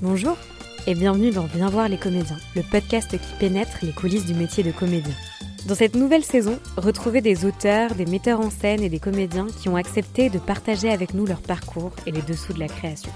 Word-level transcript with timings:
Bonjour 0.00 0.36
et 0.86 0.94
bienvenue 0.94 1.32
dans 1.32 1.46
Viens 1.46 1.68
voir 1.68 1.88
les 1.88 1.96
comédiens, 1.96 2.36
le 2.54 2.62
podcast 2.62 3.10
qui 3.10 3.34
pénètre 3.40 3.78
les 3.82 3.90
coulisses 3.90 4.26
du 4.26 4.34
métier 4.34 4.62
de 4.62 4.70
comédien. 4.70 5.14
Dans 5.66 5.74
cette 5.74 5.96
nouvelle 5.96 6.22
saison, 6.22 6.56
retrouvez 6.76 7.20
des 7.20 7.44
auteurs, 7.44 7.96
des 7.96 8.06
metteurs 8.06 8.38
en 8.38 8.48
scène 8.48 8.80
et 8.80 8.88
des 8.88 9.00
comédiens 9.00 9.48
qui 9.60 9.68
ont 9.68 9.74
accepté 9.74 10.30
de 10.30 10.38
partager 10.38 10.88
avec 10.88 11.14
nous 11.14 11.26
leur 11.26 11.40
parcours 11.40 11.90
et 12.06 12.12
les 12.12 12.22
dessous 12.22 12.52
de 12.52 12.60
la 12.60 12.68
création. 12.68 13.10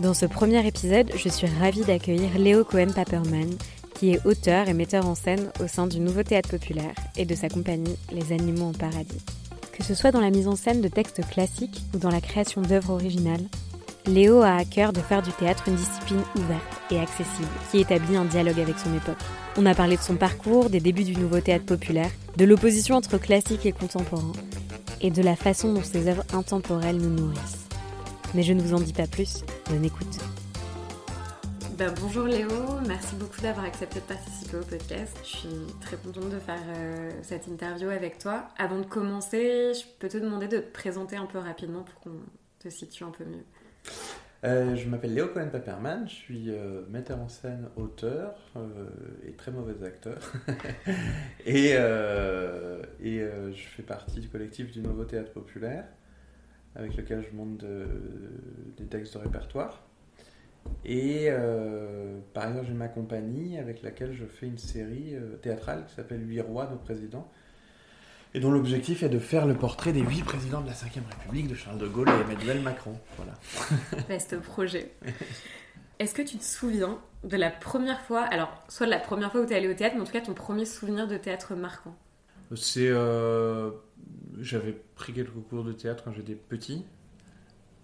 Dans 0.00 0.12
ce 0.12 0.26
premier 0.26 0.66
épisode, 0.66 1.10
je 1.16 1.30
suis 1.30 1.46
ravie 1.60 1.84
d'accueillir 1.84 2.38
Léo 2.38 2.62
Cohen-Paperman, 2.62 3.56
qui 3.94 4.12
est 4.12 4.26
auteur 4.26 4.68
et 4.68 4.74
metteur 4.74 5.06
en 5.06 5.14
scène 5.14 5.50
au 5.64 5.66
sein 5.66 5.86
du 5.86 5.98
Nouveau 5.98 6.24
Théâtre 6.24 6.50
Populaire 6.50 6.94
et 7.16 7.24
de 7.24 7.34
sa 7.34 7.48
compagnie 7.48 7.96
Les 8.12 8.34
Animaux 8.34 8.66
en 8.66 8.72
Paradis. 8.74 9.24
Que 9.72 9.82
ce 9.82 9.94
soit 9.94 10.10
dans 10.10 10.20
la 10.20 10.30
mise 10.30 10.46
en 10.46 10.56
scène 10.56 10.82
de 10.82 10.88
textes 10.88 11.26
classiques 11.30 11.84
ou 11.94 11.98
dans 11.98 12.10
la 12.10 12.20
création 12.20 12.60
d'œuvres 12.60 12.92
originales, 12.92 13.46
Léo 14.06 14.40
a 14.40 14.56
à 14.56 14.64
cœur 14.64 14.92
de 14.92 15.00
faire 15.00 15.22
du 15.22 15.32
théâtre 15.32 15.64
une 15.66 15.76
discipline 15.76 16.22
ouverte 16.36 16.80
et 16.90 16.98
accessible, 16.98 17.48
qui 17.70 17.80
établit 17.80 18.16
un 18.16 18.24
dialogue 18.24 18.60
avec 18.60 18.78
son 18.78 18.94
époque. 18.94 19.18
On 19.56 19.66
a 19.66 19.74
parlé 19.74 19.96
de 19.96 20.02
son 20.02 20.16
parcours, 20.16 20.70
des 20.70 20.80
débuts 20.80 21.04
du 21.04 21.16
nouveau 21.16 21.40
théâtre 21.40 21.66
populaire, 21.66 22.10
de 22.36 22.44
l'opposition 22.44 22.96
entre 22.96 23.18
classique 23.18 23.66
et 23.66 23.72
contemporain, 23.72 24.32
et 25.00 25.10
de 25.10 25.22
la 25.22 25.36
façon 25.36 25.72
dont 25.72 25.82
ses 25.82 26.08
œuvres 26.08 26.24
intemporelles 26.32 26.98
nous 26.98 27.10
nourrissent. 27.10 27.68
Mais 28.34 28.42
je 28.42 28.52
ne 28.52 28.62
vous 28.62 28.74
en 28.74 28.80
dis 28.80 28.92
pas 28.92 29.06
plus, 29.06 29.44
bonne 29.68 29.84
écoute. 29.84 30.18
Ben, 31.78 31.94
bonjour 32.00 32.24
Léo, 32.26 32.50
merci 32.88 33.14
beaucoup 33.14 33.40
d'avoir 33.40 33.64
accepté 33.64 34.00
de 34.00 34.04
participer 34.04 34.56
au 34.56 34.64
podcast. 34.64 35.16
Je 35.22 35.28
suis 35.28 35.48
très 35.80 35.96
contente 35.96 36.28
de 36.28 36.40
faire 36.40 36.60
euh, 36.74 37.12
cette 37.22 37.46
interview 37.46 37.88
avec 37.88 38.18
toi. 38.18 38.48
Avant 38.58 38.78
de 38.78 38.84
commencer, 38.84 39.74
je 39.74 39.82
peux 40.00 40.08
te 40.08 40.18
demander 40.18 40.48
de 40.48 40.58
te 40.58 40.72
présenter 40.72 41.14
un 41.14 41.26
peu 41.26 41.38
rapidement 41.38 41.84
pour 41.84 42.00
qu'on 42.00 42.18
te 42.58 42.68
situe 42.68 43.04
un 43.04 43.12
peu 43.12 43.24
mieux. 43.24 43.44
Euh, 44.44 44.76
je 44.76 44.88
m'appelle 44.88 45.14
Léo 45.14 45.28
Cohen-Paperman, 45.28 46.08
je 46.08 46.14
suis 46.14 46.50
euh, 46.50 46.82
metteur 46.88 47.18
en 47.18 47.28
scène, 47.28 47.68
auteur 47.74 48.36
euh, 48.56 48.86
et 49.26 49.32
très 49.32 49.50
mauvais 49.50 49.84
acteur. 49.84 50.18
et, 51.46 51.70
et 51.70 53.20
je 53.52 53.66
fais 53.76 53.82
partie 53.82 54.20
du 54.20 54.28
collectif 54.28 54.70
du 54.70 54.80
Nouveau 54.80 55.04
Théâtre 55.04 55.32
Populaire, 55.32 55.86
avec 56.76 56.96
lequel 56.96 57.24
je 57.28 57.36
monte 57.36 57.64
des 58.76 58.86
textes 58.86 59.14
de 59.14 59.18
répertoire. 59.18 59.82
Et 60.84 61.30
par 62.32 62.46
ailleurs, 62.46 62.64
j'ai 62.64 62.74
ma 62.74 62.88
compagnie 62.88 63.58
avec 63.58 63.82
laquelle 63.82 64.12
je 64.12 64.26
fais 64.26 64.46
une 64.46 64.58
série 64.58 65.16
théâtrale 65.42 65.84
qui 65.86 65.94
s'appelle 65.94 66.28
Huit 66.28 66.42
rois, 66.42 66.68
nos 66.70 66.78
présidents, 66.78 67.28
et 68.38 68.40
dont 68.40 68.52
l'objectif 68.52 69.02
est 69.02 69.08
de 69.08 69.18
faire 69.18 69.46
le 69.46 69.54
portrait 69.54 69.92
des 69.92 70.00
huit 70.00 70.22
présidents 70.22 70.60
de 70.60 70.68
la 70.68 70.72
Ve 70.72 70.84
République, 71.10 71.48
de 71.48 71.56
Charles 71.56 71.78
de 71.78 71.88
Gaulle 71.88 72.08
et 72.08 72.32
Emmanuel 72.32 72.60
Macron. 72.62 72.96
Voilà. 73.16 73.32
Vaste 74.08 74.38
projet. 74.38 74.92
Est-ce 75.98 76.14
que 76.14 76.22
tu 76.22 76.38
te 76.38 76.44
souviens 76.44 77.00
de 77.24 77.36
la 77.36 77.50
première 77.50 78.00
fois, 78.02 78.20
alors 78.20 78.62
soit 78.68 78.86
de 78.86 78.92
la 78.92 79.00
première 79.00 79.32
fois 79.32 79.40
où 79.40 79.46
tu 79.46 79.54
es 79.54 79.56
allé 79.56 79.66
au 79.66 79.74
théâtre, 79.74 79.96
mais 79.96 80.02
en 80.02 80.04
tout 80.04 80.12
cas 80.12 80.20
ton 80.20 80.34
premier 80.34 80.66
souvenir 80.66 81.08
de 81.08 81.16
théâtre 81.16 81.56
marquant? 81.56 81.96
C'est. 82.54 82.86
Euh, 82.86 83.72
j'avais 84.38 84.80
pris 84.94 85.12
quelques 85.12 85.32
cours 85.50 85.64
de 85.64 85.72
théâtre 85.72 86.04
quand 86.04 86.12
j'étais 86.12 86.36
petit. 86.36 86.84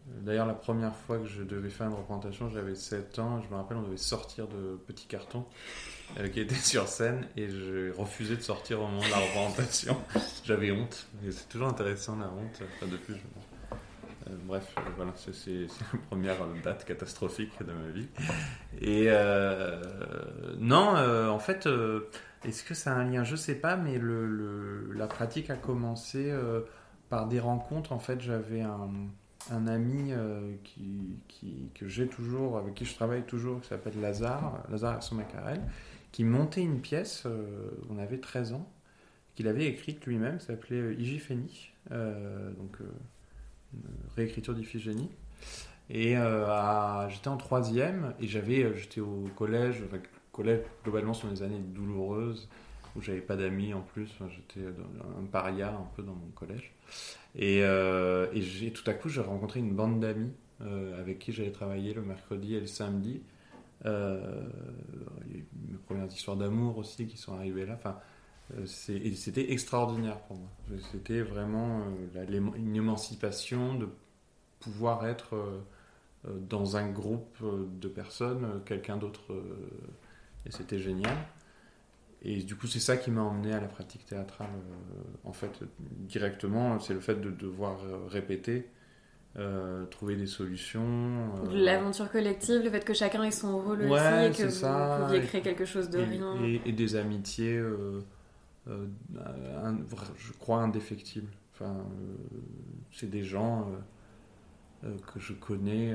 D'ailleurs, 0.07 0.47
la 0.47 0.55
première 0.55 0.95
fois 0.95 1.19
que 1.19 1.27
je 1.27 1.43
devais 1.43 1.71
faire 1.71 1.87
une 1.87 1.95
représentation, 1.95 2.51
j'avais 2.51 2.75
7 2.75 3.19
ans. 3.21 3.41
Je 3.41 3.49
me 3.49 3.57
rappelle, 3.57 3.79
on 3.79 3.83
devait 3.83 3.97
sortir 3.97 4.49
de 4.49 4.77
petits 4.87 5.07
cartons 5.07 5.47
euh, 6.19 6.29
qui 6.29 6.41
étaient 6.41 6.55
sur 6.63 6.89
scène 6.89 7.27
et 7.37 7.49
je 7.49 7.91
refusais 7.93 8.37
de 8.37 8.43
sortir 8.43 8.83
au 8.83 8.87
moment 8.87 9.03
de 9.03 9.11
la 9.11 9.17
représentation. 9.17 9.97
j'avais 10.45 10.73
honte. 10.73 11.07
C'est 11.31 11.49
toujours 11.49 11.69
intéressant 11.69 12.17
la 12.17 12.27
honte. 12.27 12.63
Enfin, 12.77 12.87
depuis, 12.91 13.15
euh, 13.15 14.37
bref, 14.45 14.75
euh, 14.77 14.83
voilà, 14.97 15.13
c'est 15.17 15.53
la 15.93 15.99
première 16.11 16.37
date 16.63 16.85
catastrophique 16.85 17.53
de 17.61 17.73
ma 17.73 17.89
vie. 17.89 18.09
Et 18.83 19.09
non, 20.59 20.97
en 21.31 21.39
fait, 21.39 21.67
est-ce 22.45 22.63
que 22.63 22.75
ça 22.75 22.93
a 22.93 22.97
un 22.97 23.05
lien? 23.11 23.25
Je 23.25 23.37
sais 23.37 23.55
pas, 23.55 23.77
mais 23.77 23.99
la 24.95 25.07
pratique 25.07 25.49
a 25.49 25.57
commencé 25.57 26.31
par 27.09 27.27
des 27.27 27.41
rencontres. 27.41 27.93
En 27.93 27.99
fait, 27.99 28.21
j'avais 28.21 28.61
un 28.61 28.91
un 29.51 29.67
ami 29.67 30.13
euh, 30.13 30.55
qui, 30.65 31.71
que 31.75 31.89
j'ai 31.89 32.07
toujours, 32.07 32.59
avec 32.59 32.75
qui 32.75 32.85
je 32.85 32.95
travaille 32.95 33.23
toujours, 33.25 33.61
qui 33.61 33.69
s'appelle 33.69 34.01
Lazare, 34.01 34.63
Lazare 34.71 35.01
Macarel, 35.13 35.61
qui 36.13 36.25
montait 36.25 36.63
une 36.63 36.81
pièce, 36.81 37.25
euh, 37.27 37.71
on 37.91 37.99
avait 37.99 38.19
13 38.19 38.53
ans, 38.53 38.69
qu'il 39.35 39.49
avait 39.49 39.67
écrite 39.67 40.07
lui-même, 40.07 40.41
s'appelait 40.41 40.81
euh, 40.81 40.95
Igiphénie, 40.95 41.73
donc 41.91 42.79
réécriture 44.17 44.55
d'Iphigénie. 44.55 45.11
Et 45.91 46.15
j'étais 47.09 47.29
en 47.29 47.37
troisième 47.37 48.15
et 48.19 48.27
j'avais, 48.27 48.75
j'étais 48.79 49.01
au 49.01 49.29
collège, 49.37 49.83
enfin, 49.87 49.99
collège 50.33 50.61
globalement 50.83 51.13
sont 51.13 51.29
des 51.29 51.43
années 51.43 51.59
douloureuses 51.59 52.49
où 52.97 53.01
j'avais 53.01 53.21
pas 53.21 53.37
d'amis 53.37 53.75
en 53.75 53.81
plus, 53.81 54.09
j'étais 54.29 54.67
un 54.67 55.25
paria 55.27 55.71
un 55.71 55.89
peu 55.97 56.03
dans 56.03 56.15
mon 56.15 56.29
collège. 56.35 56.73
Et, 57.37 57.61
euh, 57.63 58.27
et 58.33 58.71
tout 58.73 58.89
à 58.89 58.95
coup, 58.95 59.09
j'ai 59.09 59.21
rencontré 59.21 59.61
une 59.61 59.75
bande 59.75 60.01
d'amis 60.01 60.33
euh, 60.61 61.01
avec 61.01 61.19
qui 61.19 61.33
j'allais 61.33 61.51
travailler 61.51 61.93
le 61.93 62.03
mercredi 62.03 62.55
et 62.55 62.61
le 62.61 62.67
samedi. 62.67 63.23
Euh, 63.87 64.49
mes 65.27 65.77
premières 65.87 66.07
histoires 66.07 66.37
d'amour 66.37 66.79
aussi 66.79 67.07
qui 67.07 67.17
sont 67.17 67.35
arrivées 67.35 67.67
là. 67.67 67.75
Enfin, 67.75 67.99
c'était 68.67 69.53
extraordinaire 69.53 70.21
pour 70.21 70.37
moi. 70.37 70.49
C'était 70.93 71.23
vraiment 71.23 71.83
une 72.57 72.77
émancipation 72.77 73.75
de 73.75 73.89
pouvoir 74.61 75.07
être 75.07 75.35
dans 76.25 76.77
un 76.77 76.89
groupe 76.89 77.43
de 77.43 77.89
personnes, 77.89 78.63
quelqu'un 78.65 78.97
d'autre, 78.97 79.35
et 80.47 80.51
c'était 80.51 80.79
génial. 80.79 81.17
Et 82.25 82.43
du 82.43 82.57
coup, 82.57 82.67
c'est 82.67 82.81
ça 82.81 82.97
qui 82.97 83.11
m'a 83.11 83.21
emmené 83.21 83.53
à 83.53 83.61
la 83.61 83.69
pratique 83.69 84.07
théâtrale, 84.07 84.49
euh, 84.49 85.29
en 85.29 85.33
fait, 85.35 85.63
directement. 85.79 86.81
C'est 86.81 86.95
le 86.95 87.01
fait 87.01 87.21
de 87.21 87.31
devoir 87.31 87.85
euh, 87.85 88.07
répéter, 88.09 88.71
euh, 89.37 89.85
trouver 89.87 90.17
des 90.17 90.27
solutions. 90.27 91.35
L'aventure 91.53 92.11
collective, 92.11 92.63
le 92.65 92.71
fait 92.71 92.83
que 92.83 92.95
chacun 92.95 93.23
ait 93.25 93.31
son 93.31 93.59
rôle 93.59 93.83
aussi, 93.83 93.93
et 93.93 94.31
que 94.31 94.47
vous 94.47 95.05
pouviez 95.05 95.21
créer 95.21 95.43
quelque 95.43 95.67
chose 95.67 95.91
de 95.91 95.99
rien. 95.99 96.43
Et, 96.43 96.73
des 96.73 96.97
amitiés, 96.97 97.63
je 98.67 100.33
crois, 100.39 100.63
indéfectibles. 100.63 101.31
Enfin, 101.53 101.77
c'est 102.91 103.11
des 103.11 103.23
gens 103.23 103.71
que 104.83 105.21
je 105.21 105.35
connais, 105.35 105.95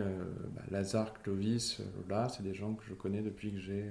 bah, 0.56 0.62
Lazare, 0.70 1.12
Clovis, 1.24 1.82
là, 2.08 2.30
c'est 2.30 2.44
des 2.44 2.54
gens 2.54 2.76
que 2.76 2.84
je 2.88 2.94
connais 2.94 3.24
depuis 3.24 3.52
que 3.52 3.60
j'ai 3.60 3.86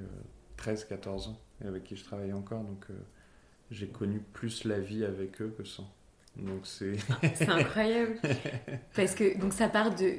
13-14 0.58 1.28
ans 1.28 1.38
avec 1.64 1.84
qui 1.84 1.96
je 1.96 2.04
travaille 2.04 2.32
encore. 2.32 2.62
Donc 2.62 2.84
euh, 2.90 2.94
j'ai 3.70 3.88
connu 3.88 4.20
plus 4.32 4.64
la 4.64 4.78
vie 4.78 5.04
avec 5.04 5.40
eux 5.40 5.54
que 5.56 5.64
sans. 5.64 5.90
Donc 6.36 6.60
c'est. 6.64 6.96
c'est 7.34 7.48
incroyable. 7.48 8.16
Parce 8.94 9.14
que 9.14 9.38
donc 9.38 9.52
ça 9.52 9.68
part 9.68 9.94
de 9.94 10.16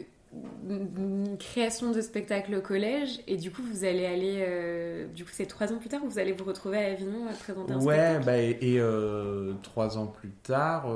une 0.69 1.37
création 1.39 1.91
de 1.91 2.01
spectacle 2.01 2.53
au 2.53 2.61
collège 2.61 3.19
et 3.25 3.35
du 3.35 3.49
coup 3.49 3.63
vous 3.63 3.83
allez 3.83 4.05
aller 4.05 4.43
euh, 4.47 5.07
du 5.07 5.25
coup 5.25 5.31
c'est 5.33 5.47
trois 5.47 5.73
ans 5.73 5.77
plus 5.77 5.89
tard 5.89 6.01
vous 6.05 6.19
allez 6.19 6.33
vous 6.33 6.45
retrouver 6.45 6.77
à 6.77 6.91
Avignon 6.91 7.27
à 7.27 7.33
présenter 7.33 7.73
un 7.73 7.81
ouais 7.81 8.19
bah, 8.19 8.37
et, 8.37 8.79
euh, 8.79 9.53
trois 9.63 9.97
ans 9.97 10.05
plus 10.05 10.29
tard 10.29 10.87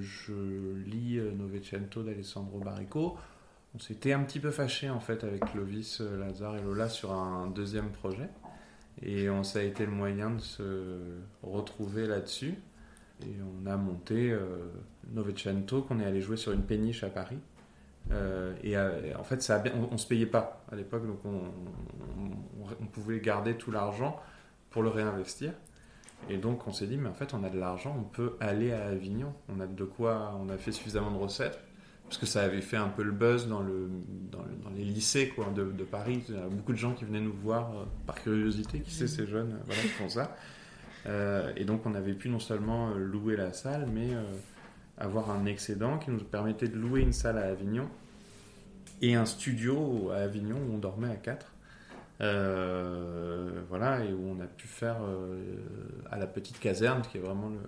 je 0.00 0.76
lis 0.84 1.18
Novecento 1.36 2.04
d'Alessandro 2.04 2.60
Barrico 2.60 3.16
on 3.74 3.80
s'était 3.80 4.12
un 4.12 4.20
petit 4.20 4.38
peu 4.38 4.52
fâché 4.52 4.88
en 4.88 5.00
fait 5.00 5.24
avec 5.24 5.44
Clovis 5.46 6.00
Lazare 6.00 6.58
et 6.58 6.62
Lola 6.62 6.88
sur 6.88 7.12
un 7.12 7.48
deuxième 7.48 7.90
projet 7.90 8.28
et 9.02 9.28
ça 9.42 9.58
a 9.58 9.62
été 9.62 9.84
le 9.84 9.92
moyen 9.92 10.30
de 10.30 10.40
se 10.40 10.98
retrouver 11.42 12.06
là-dessus. 12.06 12.54
Et 13.22 13.34
on 13.42 13.66
a 13.66 13.76
monté 13.76 14.30
euh, 14.30 14.70
Novecento, 15.12 15.82
qu'on 15.82 16.00
est 16.00 16.04
allé 16.04 16.20
jouer 16.20 16.36
sur 16.36 16.52
une 16.52 16.62
péniche 16.62 17.02
à 17.02 17.08
Paris. 17.08 17.38
Euh, 18.12 18.54
et 18.62 18.76
euh, 18.76 19.16
en 19.18 19.24
fait, 19.24 19.42
ça 19.42 19.62
on, 19.74 19.92
ne 19.92 19.96
se 19.96 20.06
payait 20.06 20.26
pas 20.26 20.64
à 20.70 20.76
l'époque, 20.76 21.06
donc 21.06 21.18
on, 21.24 21.40
on, 22.80 22.86
pouvait 22.86 23.18
garder 23.20 23.56
tout 23.56 23.70
l'argent 23.70 24.20
pour 24.70 24.82
le 24.82 24.90
réinvestir. 24.90 25.52
Et 26.28 26.36
donc 26.36 26.66
on 26.66 26.72
s'est 26.72 26.86
dit, 26.86 26.96
mais 26.96 27.08
en 27.08 27.14
fait, 27.14 27.34
on 27.34 27.42
a 27.42 27.50
de 27.50 27.58
l'argent, 27.58 27.96
on 27.98 28.04
peut 28.04 28.36
aller 28.40 28.72
à 28.72 28.86
Avignon. 28.86 29.32
On 29.48 29.60
a 29.60 29.66
de 29.66 29.84
quoi, 29.84 30.38
on 30.40 30.48
a 30.48 30.56
fait 30.56 30.72
suffisamment 30.72 31.10
de 31.10 31.18
recettes 31.18 31.58
parce 32.06 32.18
que 32.18 32.26
ça 32.26 32.42
avait 32.42 32.60
fait 32.60 32.76
un 32.76 32.88
peu 32.88 33.02
le 33.02 33.10
buzz 33.10 33.48
dans, 33.48 33.60
le, 33.60 33.90
dans, 34.30 34.44
les 34.76 34.84
lycées 34.84 35.28
quoi, 35.28 35.46
de, 35.54 35.64
de, 35.64 35.84
Paris. 35.84 36.22
Il 36.28 36.34
y 36.36 36.38
a 36.38 36.46
beaucoup 36.48 36.72
de 36.72 36.78
gens 36.78 36.92
qui 36.92 37.04
venaient 37.04 37.20
nous 37.20 37.32
voir 37.32 37.72
euh, 37.72 37.84
par 38.06 38.16
curiosité, 38.16 38.80
qui 38.80 38.92
sait 38.92 39.08
ces 39.08 39.26
jeunes 39.26 39.52
euh, 39.52 39.64
voilà, 39.66 39.82
qui 39.82 39.88
font 39.88 40.08
ça. 40.08 40.36
Euh, 41.06 41.52
et 41.56 41.64
donc 41.64 41.84
on 41.84 41.94
avait 41.94 42.14
pu 42.14 42.28
non 42.28 42.38
seulement 42.38 42.90
louer 42.94 43.36
la 43.36 43.52
salle, 43.52 43.88
mais 43.92 44.08
avoir 44.98 45.30
un 45.30 45.46
excédent 45.46 45.98
qui 45.98 46.10
nous 46.10 46.18
permettait 46.20 46.68
de 46.68 46.76
louer 46.76 47.00
une 47.00 47.12
salle 47.12 47.38
à 47.38 47.46
Avignon 47.46 47.88
et 49.02 49.14
un 49.14 49.26
studio 49.26 50.10
à 50.10 50.18
Avignon 50.18 50.56
où 50.56 50.74
on 50.74 50.78
dormait 50.78 51.10
à 51.10 51.16
quatre. 51.16 51.52
voilà, 52.18 54.04
et 54.04 54.12
où 54.12 54.30
on 54.30 54.40
a 54.40 54.46
pu 54.46 54.68
faire 54.68 54.96
à 56.10 56.18
la 56.18 56.26
petite 56.26 56.58
caserne, 56.58 57.02
qui 57.02 57.18
est 57.18 57.20
vraiment 57.20 57.50
le, 57.50 57.60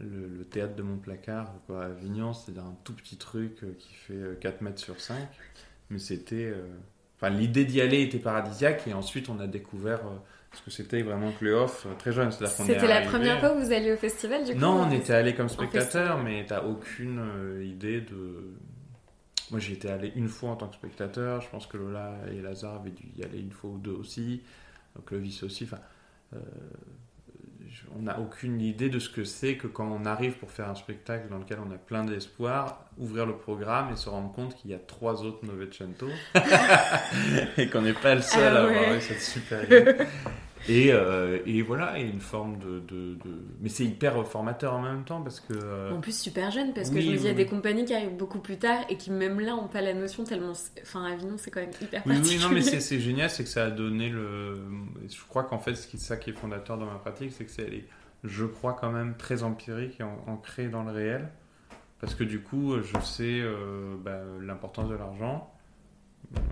le, 0.00 0.44
théâtre 0.44 0.76
de 0.76 0.82
mon 0.82 0.96
placard 0.96 1.52
quoi. 1.66 1.84
à 1.84 1.86
Avignon, 1.86 2.32
c'est 2.32 2.58
un 2.58 2.76
tout 2.84 2.94
petit 2.94 3.16
truc 3.16 3.62
euh, 3.62 3.74
qui 3.78 3.94
fait 3.94 4.38
4 4.40 4.54
euh, 4.54 4.64
mètres 4.64 4.80
sur 4.80 5.00
5. 5.00 5.16
Mais 5.90 5.98
c'était 5.98 6.46
euh, 6.46 6.66
Enfin, 7.20 7.30
l'idée 7.30 7.64
d'y 7.64 7.80
aller 7.80 8.02
était 8.02 8.18
paradisiaque 8.18 8.86
et 8.86 8.94
ensuite 8.94 9.28
on 9.28 9.40
a 9.40 9.48
découvert 9.48 10.06
euh, 10.06 10.16
ce 10.52 10.62
que 10.62 10.70
c'était 10.70 11.02
vraiment 11.02 11.32
que 11.32 11.44
le 11.44 11.54
off 11.54 11.88
très 11.98 12.12
jeune. 12.12 12.30
C'était 12.30 12.86
la 12.86 13.00
première 13.00 13.40
fois 13.40 13.50
que 13.50 13.58
vous 13.58 13.72
alliez 13.72 13.92
au 13.92 13.96
festival 13.96 14.44
du 14.44 14.52
coup 14.52 14.58
Non, 14.60 14.82
on 14.82 14.90
était 14.92 15.14
allé 15.14 15.34
comme 15.34 15.48
spectateur, 15.48 16.22
mais 16.22 16.46
t'as 16.46 16.62
aucune 16.62 17.20
idée 17.60 18.02
de. 18.02 18.54
Moi 19.50 19.58
j'y 19.58 19.72
étais 19.72 19.88
allé 19.88 20.12
une 20.14 20.28
fois 20.28 20.50
en 20.50 20.56
tant 20.56 20.68
que 20.68 20.76
spectateur, 20.76 21.40
je 21.40 21.48
pense 21.48 21.66
que 21.66 21.76
Lola 21.76 22.14
et 22.30 22.40
Lazare 22.40 22.76
avaient 22.76 22.90
dû 22.90 23.08
y 23.16 23.24
aller 23.24 23.40
une 23.40 23.50
fois 23.50 23.70
ou 23.70 23.78
deux 23.78 23.94
aussi, 23.94 24.42
vice 25.10 25.42
aussi. 25.42 25.64
Enfin, 25.64 25.80
on 27.96 28.02
n'a 28.02 28.18
aucune 28.18 28.60
idée 28.60 28.88
de 28.88 28.98
ce 28.98 29.08
que 29.08 29.24
c'est 29.24 29.56
que 29.56 29.66
quand 29.66 29.88
on 29.90 30.04
arrive 30.06 30.32
pour 30.34 30.50
faire 30.50 30.68
un 30.68 30.74
spectacle 30.74 31.28
dans 31.28 31.38
lequel 31.38 31.58
on 31.66 31.72
a 31.72 31.78
plein 31.78 32.04
d'espoir, 32.04 32.84
ouvrir 32.98 33.26
le 33.26 33.36
programme 33.36 33.92
et 33.92 33.96
se 33.96 34.08
rendre 34.08 34.32
compte 34.32 34.56
qu'il 34.56 34.70
y 34.70 34.74
a 34.74 34.78
trois 34.78 35.22
autres 35.22 35.44
Novecento 35.44 36.08
et 37.56 37.68
qu'on 37.68 37.82
n'est 37.82 37.92
pas 37.92 38.14
le 38.14 38.22
seul 38.22 38.56
ah 38.56 38.60
à 38.60 38.62
avoir 38.64 38.94
eu 38.94 39.00
cette 39.00 39.22
super 39.22 39.64
idée. 39.64 39.96
Et, 40.68 40.92
euh, 40.92 41.38
et, 41.46 41.62
voilà, 41.62 41.98
et 41.98 42.02
une 42.02 42.20
forme 42.20 42.58
de. 42.58 42.80
de, 42.80 43.16
Mais 43.60 43.68
c'est 43.68 43.84
hyper 43.84 44.26
formateur 44.26 44.74
en 44.74 44.82
même 44.82 45.04
temps 45.04 45.22
parce 45.22 45.40
que. 45.40 45.52
Euh, 45.54 45.92
en 45.92 46.00
plus, 46.00 46.18
super 46.18 46.50
jeune, 46.50 46.74
parce 46.74 46.90
que 46.90 47.00
je 47.00 47.10
me 47.10 47.16
dis, 47.16 47.22
il 47.22 47.26
y 47.26 47.30
a 47.30 47.34
des 47.34 47.46
compagnies 47.46 47.84
qui 47.84 47.94
arrivent 47.94 48.16
beaucoup 48.16 48.40
plus 48.40 48.58
tard 48.58 48.78
et 48.88 48.96
qui, 48.96 49.10
même 49.10 49.40
là, 49.40 49.52
n'ont 49.52 49.68
pas 49.68 49.80
la 49.80 49.94
notion 49.94 50.24
tellement. 50.24 50.52
Enfin, 50.82 51.04
Avignon, 51.04 51.36
c'est 51.36 51.50
quand 51.50 51.60
même 51.60 51.70
hyper 51.80 52.02
oui, 52.06 52.16
Oui, 52.22 52.38
non, 52.40 52.48
mais 52.50 52.62
c'est 52.62 53.00
génial, 53.00 53.30
c'est 53.30 53.44
que 53.44 53.50
ça 53.50 53.66
a 53.66 53.70
donné 53.70 54.08
le. 54.08 54.58
Je 55.08 55.24
crois 55.28 55.44
qu'en 55.44 55.58
fait, 55.58 55.74
ce 55.74 55.86
qui, 55.86 55.98
ça 55.98 56.16
qui 56.16 56.30
est 56.30 56.34
fondateur 56.34 56.78
dans 56.78 56.86
ma 56.86 56.98
pratique, 56.98 57.32
c'est 57.32 57.44
que 57.44 57.50
c'est, 57.50 57.84
je 58.24 58.44
crois, 58.44 58.76
quand 58.78 58.90
même 58.90 59.16
très 59.16 59.42
empirique 59.42 60.00
et 60.00 60.04
ancré 60.26 60.68
dans 60.68 60.82
le 60.82 60.92
réel. 60.92 61.28
Parce 62.00 62.14
que 62.14 62.24
du 62.24 62.40
coup, 62.40 62.80
je 62.80 63.00
sais 63.00 63.40
euh, 63.40 63.96
bah, 64.00 64.20
l'importance 64.40 64.88
de 64.88 64.94
l'argent 64.94 65.52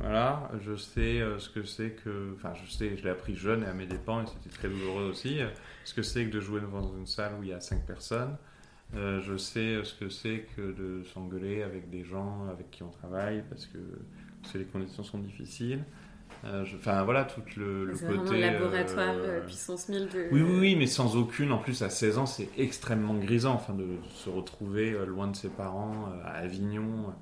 voilà, 0.01 0.51
je 0.65 0.77
sais 0.77 1.21
euh, 1.21 1.39
ce 1.39 1.51
que 1.51 1.63
c'est 1.65 1.91
que. 1.91 2.33
Enfin, 2.35 2.53
je 2.55 2.71
sais, 2.71 2.97
je 2.97 3.05
l'ai 3.05 3.11
appris 3.11 3.35
jeune 3.35 3.63
et 3.63 3.67
à 3.67 3.75
mes 3.75 3.87
dépens, 3.87 4.23
et 4.23 4.27
c'était 4.27 4.55
très 4.57 4.69
douloureux 4.69 5.11
aussi. 5.11 5.41
Euh, 5.41 5.49
ce 5.85 5.95
que 5.95 6.03
c'est 6.03 6.25
que 6.27 6.31
de 6.31 6.41
jouer 6.41 6.61
dans 6.61 6.97
une 6.97 7.07
salle 7.07 7.33
où 7.39 7.43
il 7.43 7.51
y 7.51 7.53
a 7.53 7.61
cinq 7.61 7.85
personnes. 7.87 8.37
Euh, 8.95 9.21
je 9.21 9.37
sais 9.37 9.83
ce 9.83 9.95
que 9.95 10.09
c'est 10.09 10.47
que 10.57 10.63
de 10.63 11.03
s'engueuler 11.13 11.63
avec 11.63 11.91
des 11.91 12.05
gens 12.05 12.47
avec 12.49 12.71
qui 12.71 12.85
on 12.85 12.91
travaille 12.91 13.43
parce 13.51 13.67
que, 13.67 13.79
les 14.57 14.65
conditions 14.65 15.03
sont 15.03 15.19
difficiles. 15.19 15.83
enfin 16.45 17.03
voilà, 17.03 17.25
tout 17.25 17.43
le, 17.57 17.85
le 17.85 17.95
côté. 17.95 18.39
laboratoire 18.39 19.17
puissance 19.45 19.89
1000 19.89 20.09
de... 20.09 20.29
Oui, 20.31 20.41
oui, 20.41 20.59
oui, 20.61 20.77
mais 20.77 20.87
sans 20.87 21.17
aucune. 21.17 21.51
En 21.51 21.59
plus, 21.59 21.83
à 21.83 21.91
16 21.91 22.19
ans, 22.19 22.27
c'est 22.27 22.49
extrêmement 22.57 23.15
grisant 23.15 23.55
enfin, 23.55 23.75
de 23.75 23.89
se 24.15 24.31
retrouver 24.31 24.97
loin 25.05 25.27
de 25.27 25.35
ses 25.35 25.49
parents, 25.49 26.09
à 26.25 26.31
Avignon 26.31 27.13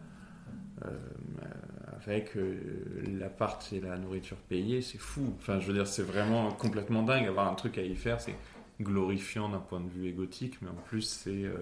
avec 2.06 2.36
euh, 2.36 2.54
l'appart 3.18 3.72
et 3.72 3.80
la 3.80 3.96
nourriture 3.96 4.36
payée, 4.48 4.82
c'est 4.82 4.98
fou. 4.98 5.34
Enfin, 5.38 5.60
je 5.60 5.66
veux 5.66 5.74
dire, 5.74 5.86
c'est 5.86 6.02
vraiment 6.02 6.50
complètement 6.52 7.02
dingue. 7.02 7.26
Avoir 7.26 7.50
un 7.50 7.54
truc 7.54 7.78
à 7.78 7.82
y 7.82 7.94
faire, 7.94 8.20
c'est 8.20 8.34
glorifiant 8.80 9.48
d'un 9.48 9.58
point 9.58 9.80
de 9.80 9.88
vue 9.88 10.08
égotique, 10.08 10.58
mais 10.62 10.68
en 10.68 10.82
plus, 10.86 11.02
c'est. 11.02 11.30
Euh, 11.30 11.56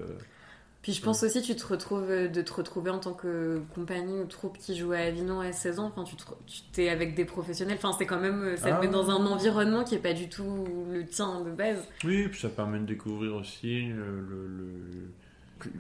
Puis 0.83 0.93
je 0.93 1.03
pense 1.03 1.23
aussi, 1.23 1.43
tu 1.43 1.55
te 1.55 1.67
retrouves 1.67 2.11
euh, 2.11 2.29
de 2.29 2.43
te 2.43 2.53
retrouver 2.53 2.91
en 2.91 2.99
tant 2.99 3.13
que 3.13 3.61
compagnie 3.75 4.21
ou 4.21 4.25
troupe 4.25 4.59
qui 4.59 4.77
joue 4.77 4.93
à 4.93 4.99
Avignon 4.99 5.41
à 5.41 5.53
16 5.53 5.79
ans. 5.79 5.93
Enfin, 5.95 6.05
tu, 6.05 6.63
t'es 6.73 6.89
avec 6.89 7.15
des 7.15 7.25
professionnels. 7.25 7.77
Enfin, 7.79 7.95
c'est 7.97 8.07
quand 8.07 8.21
même. 8.21 8.57
Ça 8.57 8.73
te 8.73 8.81
met 8.81 8.89
ah. 8.89 8.93
dans 8.93 9.11
un 9.11 9.27
environnement 9.27 9.85
qui 9.85 9.95
est 9.95 10.03
pas 10.03 10.15
du 10.15 10.29
tout 10.29 10.67
le 10.91 11.07
tien 11.07 11.43
de 11.43 11.51
base. 11.51 11.87
Oui, 12.05 12.29
puis 12.29 12.41
ça 12.41 12.49
permet 12.49 12.79
de 12.81 12.87
découvrir 12.87 13.37
aussi 13.37 13.89
le 13.89 15.13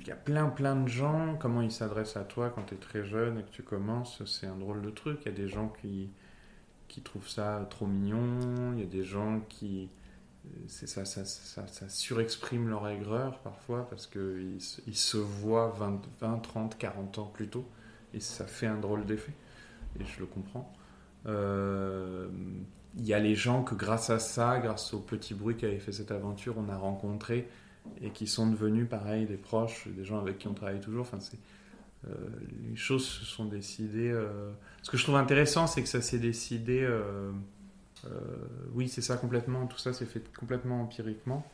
il 0.01 0.07
y 0.07 0.11
a 0.11 0.17
plein 0.17 0.49
plein 0.49 0.77
de 0.77 0.89
gens, 0.89 1.37
comment 1.39 1.63
ils 1.63 1.73
s'adressent 1.73 2.17
à 2.17 2.25
toi 2.25 2.51
quand 2.51 2.63
tu 2.65 2.75
es 2.75 2.79
très 2.79 3.05
jeune 3.05 3.39
et 3.39 3.43
que 3.43 3.51
tu 3.51 3.63
commences, 3.63 4.25
c'est 4.25 4.47
un 4.47 4.57
drôle 4.57 4.83
de 4.83 4.91
truc. 4.91 5.21
Il 5.23 5.27
y 5.27 5.35
a 5.35 5.37
des 5.37 5.49
gens 5.49 5.69
qui, 5.81 6.11
qui 6.89 7.01
trouvent 7.03 7.29
ça 7.29 7.67
trop 7.71 7.87
mignon, 7.87 8.73
il 8.75 8.81
y 8.81 8.83
a 8.83 8.87
des 8.87 9.05
gens 9.05 9.41
qui... 9.49 9.91
C'est 10.67 10.89
ça, 10.89 11.05
ça, 11.05 11.25
ça, 11.25 11.89
surexprime 11.89 12.69
leur 12.69 12.89
aigreur 12.89 13.39
parfois 13.41 13.89
parce 13.89 14.09
qu'ils 14.09 14.59
ils 14.89 14.97
se 14.97 15.17
voient 15.17 15.69
20, 15.79 16.03
20, 16.21 16.39
30, 16.39 16.79
40 16.79 17.19
ans 17.19 17.27
plus 17.27 17.47
tôt 17.47 17.65
et 18.13 18.19
ça 18.19 18.45
fait 18.45 18.67
un 18.67 18.79
drôle 18.79 19.07
d'effet 19.07 19.33
et 20.01 20.05
je 20.05 20.19
le 20.19 20.27
comprends. 20.27 20.73
Euh, 21.27 22.29
il 22.97 23.07
y 23.07 23.15
a 23.15 23.21
les 23.21 23.35
gens 23.35 23.63
que 23.63 23.75
grâce 23.75 24.11
à 24.11 24.19
ça, 24.19 24.59
grâce 24.59 24.93
au 24.95 24.99
petit 24.99 25.35
bruit 25.35 25.57
qui 25.57 25.65
avait 25.65 25.79
fait 25.79 25.93
cette 25.93 26.11
aventure, 26.11 26.57
on 26.59 26.69
a 26.69 26.77
rencontré 26.77 27.49
et 28.01 28.11
qui 28.11 28.27
sont 28.27 28.49
devenus 28.49 28.89
pareil 28.89 29.27
des 29.27 29.37
proches, 29.37 29.89
des 29.89 30.05
gens 30.05 30.19
avec 30.19 30.39
qui 30.39 30.49
on 30.49 30.55
travaille 30.55 30.81
toujours. 30.81 31.03
Enfin, 31.03 31.21
c'est 31.21 31.39
euh, 32.09 32.15
les 32.69 32.77
choses 32.77 33.07
se 33.07 33.25
sont 33.25 33.45
décidées. 33.45 34.11
Euh, 34.11 34.51
Ce 34.83 34.91
que 34.91 34.97
je 34.97 35.05
trouve 35.05 35.17
intéressant, 35.17 35.67
c'est 35.67 35.83
que 35.83 35.89
ça 35.89 36.01
s'est 36.01 36.19
décidé. 36.19 36.81
Euh, 36.83 37.31
oui, 38.75 38.89
c'est 38.89 39.03
ça 39.03 39.17
complètement. 39.17 39.67
Tout 39.67 39.79
ça 39.79 39.93
s'est 39.93 40.07
fait 40.07 40.25
complètement 40.35 40.83
empiriquement. 40.83 41.47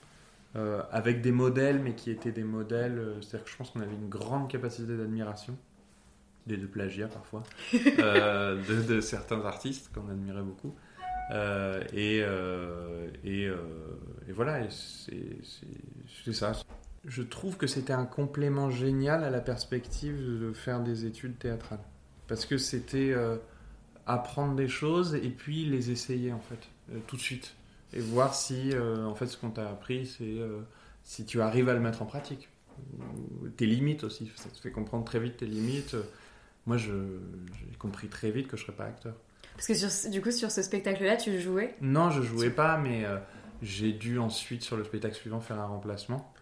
avec 0.90 1.20
des 1.20 1.30
modèles, 1.32 1.78
mais 1.78 1.94
qui 1.94 2.10
étaient 2.10 2.32
des 2.32 2.44
modèles. 2.44 3.14
C'est-à-dire 3.20 3.44
que 3.44 3.50
je 3.50 3.56
pense 3.56 3.70
qu'on 3.70 3.80
avait 3.80 3.94
une 3.94 4.08
grande 4.08 4.48
capacité 4.50 4.96
d'admiration, 4.96 5.56
des 6.46 6.56
de 6.56 6.66
plagiat 6.66 7.08
parfois, 7.08 7.42
de, 7.72 9.00
certains 9.00 9.44
artistes 9.44 9.90
qu'on 9.92 10.08
admirait 10.08 10.42
beaucoup. 10.42 10.74
Euh, 11.30 11.82
euh, 11.94 13.10
euh, 13.24 13.56
et, 14.28 14.32
voilà, 14.32 14.68
c'est 14.70 16.32
ça. 16.32 16.52
Je 17.04 17.22
trouve 17.22 17.56
que 17.56 17.66
c'était 17.66 17.92
un 17.92 18.06
complément 18.06 18.70
génial 18.70 19.24
à 19.24 19.30
la 19.30 19.40
perspective 19.40 20.16
de 20.16 20.52
faire 20.52 20.80
des 20.80 21.04
études 21.06 21.38
théâtrales. 21.38 21.80
Parce 22.26 22.44
que 22.44 22.58
c'était 22.58 23.14
apprendre 24.06 24.54
des 24.56 24.68
choses 24.68 25.14
et 25.14 25.30
puis 25.30 25.64
les 25.64 25.90
essayer 25.90 26.32
en 26.32 26.40
fait, 26.40 26.68
tout 27.06 27.16
de 27.16 27.20
suite. 27.20 27.54
Et 27.94 28.00
voir 28.00 28.34
si 28.34 28.72
en 28.76 29.14
fait 29.14 29.26
ce 29.26 29.36
qu'on 29.38 29.50
t'a 29.50 29.68
appris, 29.68 30.06
c'est 30.06 30.36
si 31.04 31.24
tu 31.24 31.40
arrives 31.40 31.68
à 31.68 31.74
le 31.74 31.80
mettre 31.80 32.02
en 32.02 32.06
pratique. 32.06 32.48
Tes 33.56 33.66
limites 33.66 34.04
aussi, 34.04 34.30
ça 34.36 34.50
te 34.50 34.58
fait 34.58 34.70
comprendre 34.70 35.04
très 35.04 35.18
vite 35.18 35.38
tes 35.38 35.46
limites. 35.46 35.96
Moi, 36.66 36.76
j'ai 36.76 36.92
compris 37.78 38.08
très 38.08 38.30
vite 38.30 38.48
que 38.48 38.58
je 38.58 38.62
ne 38.62 38.66
serais 38.66 38.76
pas 38.76 38.84
acteur. 38.84 39.14
Parce 39.58 39.66
que 39.66 40.08
du 40.10 40.22
coup, 40.22 40.30
sur 40.30 40.52
ce 40.52 40.62
spectacle-là, 40.62 41.16
tu 41.16 41.40
jouais 41.40 41.74
Non, 41.80 42.10
je 42.10 42.22
jouais 42.22 42.50
pas, 42.50 42.78
mais 42.78 43.04
euh, 43.04 43.16
j'ai 43.60 43.92
dû 43.92 44.20
ensuite, 44.20 44.62
sur 44.62 44.76
le 44.76 44.84
spectacle 44.84 45.16
suivant, 45.16 45.40
faire 45.40 45.58
un 45.58 45.66
remplacement 45.66 46.32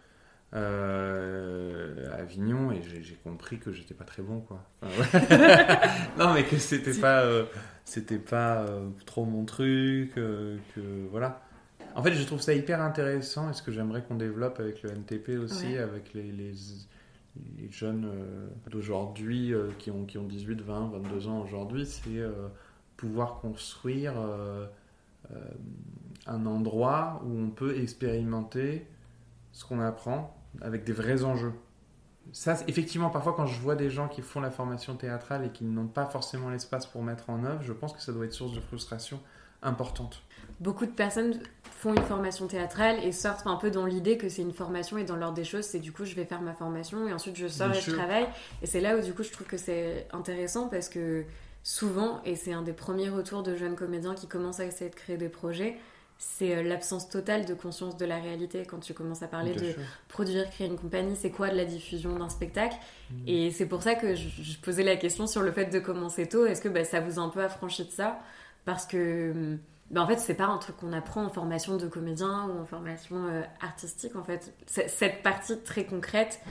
euh, 0.53 2.11
à 2.11 2.17
Avignon 2.17 2.71
et 2.71 2.83
j'ai 2.83 3.15
compris 3.23 3.57
que 3.57 3.73
j'étais 3.73 3.95
pas 3.95 4.03
très 4.03 4.21
bon, 4.21 4.41
quoi. 4.41 4.63
non, 6.19 6.35
mais 6.35 6.43
que 6.43 6.59
c'était 6.59 6.93
pas, 6.93 7.21
euh, 7.21 7.45
c'était 7.85 8.19
pas 8.19 8.67
trop 9.07 9.25
mon 9.25 9.45
truc, 9.45 10.13
que 10.13 10.59
voilà. 11.09 11.41
En 11.95 12.03
fait, 12.03 12.13
je 12.13 12.23
trouve 12.23 12.39
ça 12.39 12.53
hyper 12.53 12.83
intéressant 12.83 13.49
et 13.49 13.53
ce 13.53 13.63
que 13.63 13.71
j'aimerais 13.71 14.03
qu'on 14.03 14.13
développe 14.13 14.59
avec 14.59 14.83
le 14.83 14.91
NTP 14.91 15.39
aussi, 15.39 15.75
avec 15.79 16.13
les, 16.13 16.31
les, 16.31 16.53
jeunes 17.71 18.11
d'aujourd'hui 18.69 19.53
qui, 19.79 19.89
ont, 19.89 20.05
qui 20.05 20.19
ont 20.19 20.23
18, 20.23 20.61
20, 20.61 20.91
22 20.91 21.27
ans 21.27 21.41
aujourd'hui, 21.41 21.87
c'est 21.87 22.21
pouvoir 22.97 23.39
construire 23.39 24.13
euh, 24.17 24.65
euh, 25.31 25.35
un 26.25 26.45
endroit 26.45 27.21
où 27.25 27.39
on 27.39 27.49
peut 27.49 27.77
expérimenter 27.77 28.85
ce 29.51 29.65
qu'on 29.65 29.79
apprend 29.79 30.35
avec 30.61 30.83
des 30.83 30.93
vrais 30.93 31.23
enjeux. 31.23 31.53
Ça, 32.33 32.57
effectivement, 32.67 33.09
parfois 33.09 33.33
quand 33.33 33.45
je 33.45 33.59
vois 33.59 33.75
des 33.75 33.89
gens 33.89 34.09
qui 34.09 34.21
font 34.21 34.41
la 34.41 34.51
formation 34.51 34.95
théâtrale 34.95 35.45
et 35.45 35.49
qui 35.49 35.63
n'ont 35.63 35.87
pas 35.87 36.05
forcément 36.05 36.49
l'espace 36.49 36.85
pour 36.85 37.01
mettre 37.01 37.29
en 37.29 37.45
œuvre, 37.45 37.61
je 37.61 37.71
pense 37.71 37.93
que 37.93 38.01
ça 38.01 38.11
doit 38.11 38.25
être 38.25 38.33
source 38.33 38.53
de 38.53 38.59
frustration 38.59 39.21
importante. 39.61 40.21
Beaucoup 40.59 40.85
de 40.85 40.91
personnes 40.91 41.39
font 41.71 41.93
une 41.93 42.03
formation 42.03 42.47
théâtrale 42.47 43.03
et 43.03 43.11
sortent 43.11 43.45
un 43.45 43.55
peu 43.55 43.69
dans 43.69 43.85
l'idée 43.85 44.17
que 44.17 44.27
c'est 44.29 44.41
une 44.41 44.53
formation 44.53 44.97
et 44.97 45.03
dans 45.03 45.15
l'ordre 45.15 45.35
des 45.35 45.43
choses, 45.43 45.65
c'est 45.65 45.79
du 45.79 45.91
coup 45.91 46.05
je 46.05 46.15
vais 46.15 46.25
faire 46.25 46.41
ma 46.41 46.53
formation 46.53 47.07
et 47.07 47.13
ensuite 47.13 47.35
je 47.35 47.47
sors 47.47 47.71
et 47.71 47.79
je 47.79 47.91
travaille. 47.91 48.27
Et 48.61 48.67
c'est 48.67 48.81
là 48.81 48.97
où 48.97 49.01
du 49.01 49.13
coup 49.13 49.23
je 49.23 49.31
trouve 49.31 49.47
que 49.47 49.57
c'est 49.57 50.07
intéressant 50.11 50.67
parce 50.67 50.89
que 50.89 51.25
souvent, 51.67 52.21
et 52.23 52.37
c'est 52.37 52.53
un 52.53 52.61
des 52.61 52.71
premiers 52.71 53.09
retours 53.09 53.43
de 53.43 53.53
jeunes 53.53 53.75
comédiens 53.75 54.15
qui 54.15 54.25
commencent 54.25 54.61
à 54.61 54.65
essayer 54.65 54.89
de 54.89 54.95
créer 54.95 55.17
des 55.17 55.27
projets, 55.27 55.77
c'est 56.17 56.55
euh, 56.55 56.63
l'absence 56.63 57.09
totale 57.09 57.45
de 57.45 57.53
conscience 57.53 57.97
de 57.97 58.05
la 58.05 58.19
réalité 58.19 58.63
quand 58.65 58.79
tu 58.79 58.93
commences 58.93 59.21
à 59.21 59.27
parler 59.27 59.53
de 59.53 59.75
produire, 60.07 60.49
créer 60.49 60.67
une 60.67 60.77
compagnie, 60.77 61.17
c'est 61.17 61.29
quoi 61.29 61.49
de 61.49 61.57
la 61.57 61.65
diffusion 61.65 62.17
d'un 62.17 62.29
spectacle. 62.29 62.77
Mm. 63.11 63.15
Et 63.27 63.51
c'est 63.51 63.65
pour 63.65 63.83
ça 63.83 63.95
que 63.95 64.15
je, 64.15 64.57
posais 64.61 64.83
la 64.83 64.95
question 64.95 65.27
sur 65.27 65.41
le 65.41 65.51
fait 65.51 65.65
de 65.65 65.79
commencer 65.79 66.25
tôt. 66.25 66.45
Est-ce 66.45 66.61
que 66.61 66.69
bah, 66.69 66.85
ça 66.85 67.01
vous 67.01 67.19
a 67.19 67.21
un 67.21 67.29
peu 67.29 67.43
affranchi 67.43 67.83
de 67.83 67.91
ça? 67.91 68.21
Parce 68.63 68.85
que 68.85 69.31
hum, 69.31 69.59
ben 69.89 70.01
en 70.01 70.07
fait, 70.07 70.17
c'est 70.17 70.33
pas 70.33 70.47
un 70.47 70.57
truc 70.57 70.75
qu'on 70.77 70.91
apprend 70.91 71.23
en 71.23 71.29
formation 71.29 71.77
de 71.77 71.87
comédien 71.87 72.47
ou 72.47 72.59
en 72.59 72.65
formation 72.65 73.27
euh, 73.27 73.41
artistique, 73.61 74.17
en 74.17 74.23
fait. 74.23 74.53
Cette 74.65 75.23
partie 75.23 75.61
très 75.61 75.85
concrète 75.85 76.41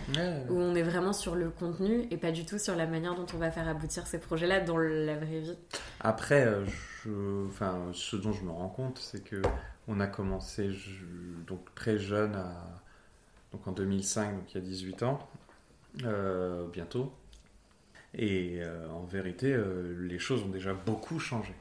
où 0.49 0.59
on 0.59 0.75
est 0.75 0.83
vraiment 0.83 1.12
sur 1.12 1.35
le 1.35 1.50
contenu 1.50 2.07
et 2.11 2.16
pas 2.16 2.33
du 2.33 2.47
tout 2.47 2.59
sur 2.59 2.75
la 2.75 2.87
manière 2.87 3.14
dont 3.14 3.26
on 3.35 3.37
va 3.37 3.50
faire 3.50 3.69
aboutir 3.69 4.07
ces 4.07 4.19
projets-là 4.19 4.61
dans 4.61 4.78
la 4.78 5.16
vraie 5.16 5.40
vie. 5.40 5.59
Après, 6.00 6.47
euh, 6.47 6.64
je, 6.64 7.47
enfin, 7.47 7.90
ce 7.93 8.16
dont 8.16 8.33
je 8.33 8.43
me 8.43 8.50
rends 8.50 8.71
compte, 8.71 8.99
c'est 8.99 9.23
que 9.23 9.43
on 9.87 10.00
a 10.00 10.07
commencé 10.07 10.71
donc 11.47 11.75
très 11.75 11.99
jeune, 11.99 12.35
à, 12.35 12.50
donc 13.52 13.69
en 13.69 13.73
2005, 13.73 14.35
donc 14.35 14.55
il 14.55 14.55
y 14.55 14.59
a 14.59 14.66
18 14.66 15.02
ans, 15.02 15.19
euh, 16.05 16.66
bientôt. 16.73 17.12
Et 18.14 18.62
en 18.90 19.05
vérité, 19.05 19.55
les 19.99 20.19
choses 20.19 20.43
ont 20.43 20.49
déjà 20.49 20.73
beaucoup 20.73 21.19
changé. 21.19 21.52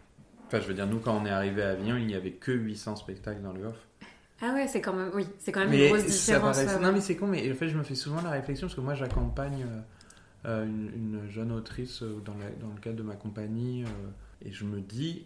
Enfin, 0.48 0.60
je 0.60 0.68
veux 0.68 0.74
dire, 0.74 0.88
nous, 0.88 1.00
quand 1.00 1.16
on 1.16 1.26
est 1.26 1.32
arrivé 1.32 1.64
à 1.64 1.72
Avignon, 1.72 1.98
il 1.98 2.08
n'y 2.08 2.16
avait 2.16 2.32
que 2.32 2.52
800 2.52 2.98
spectacles 2.98 3.42
dans 3.42 3.54
le 3.54 3.66
off. 3.66 3.88
Ah 4.42 4.54
ouais, 4.54 4.68
c'est 4.68 4.82
quand 4.82 4.94
même, 4.94 5.12
oui, 5.14 5.26
c'est 5.40 5.52
quand 5.52 5.62
même 5.62 5.74
une 5.74 5.88
grosse 5.88 6.06
différence. 6.06 6.60
Non, 6.82 6.92
mais 6.92 7.02
c'est 7.02 7.16
con, 7.16 7.28
mais 7.28 7.52
en 7.52 7.56
fait, 7.56 7.70
je 7.70 7.78
me 7.78 7.84
fais 7.84 7.96
souvent 7.96 8.22
la 8.22 8.32
réflexion 8.32 8.68
parce 8.68 8.76
que 8.76 8.82
moi, 8.82 8.94
j'accompagne 8.94 9.66
une, 10.46 10.92
une, 10.94 11.22
jeune 11.30 11.52
autrice 11.52 12.04
dans, 12.04 12.34
dans, 12.34 12.74
le 12.74 12.80
cadre 12.82 12.98
de 12.98 13.04
ma 13.04 13.16
compagnie 13.16 13.86
et 14.44 14.52
je 14.52 14.66
me 14.66 14.82
dis, 14.82 15.26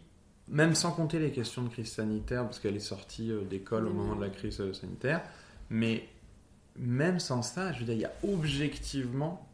même 0.50 0.76
sans 0.76 0.92
compter 0.92 1.20
les 1.20 1.32
questions 1.32 1.64
de 1.64 1.70
crise 1.70 1.92
sanitaire, 1.92 2.44
parce 2.44 2.60
qu'elle 2.60 2.76
est 2.76 2.80
sortie 2.80 3.32
euh, 3.32 3.44
d'école 3.44 3.88
au 3.88 3.94
moment 3.94 4.16
de 4.16 4.22
la 4.22 4.30
crise 4.30 4.60
euh, 4.62 4.74
sanitaire, 4.74 5.22
mais 5.70 6.08
même 6.78 7.20
sans 7.20 7.42
ça, 7.42 7.72
je 7.74 7.80
veux 7.80 7.86
dire, 7.86 7.94
il 7.94 8.02
y 8.02 8.06
a 8.06 8.14
objectivement 8.24 9.48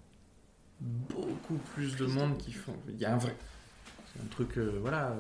beaucoup 0.79 1.57
plus 1.73 1.95
de 1.95 2.05
monde 2.05 2.37
qui 2.37 2.51
font. 2.51 2.75
Il 2.89 2.97
y 2.97 3.05
a 3.05 3.13
un 3.13 3.17
vrai. 3.17 3.35
Un 4.23 4.27
truc, 4.29 4.57
euh, 4.57 4.77
voilà, 4.81 5.15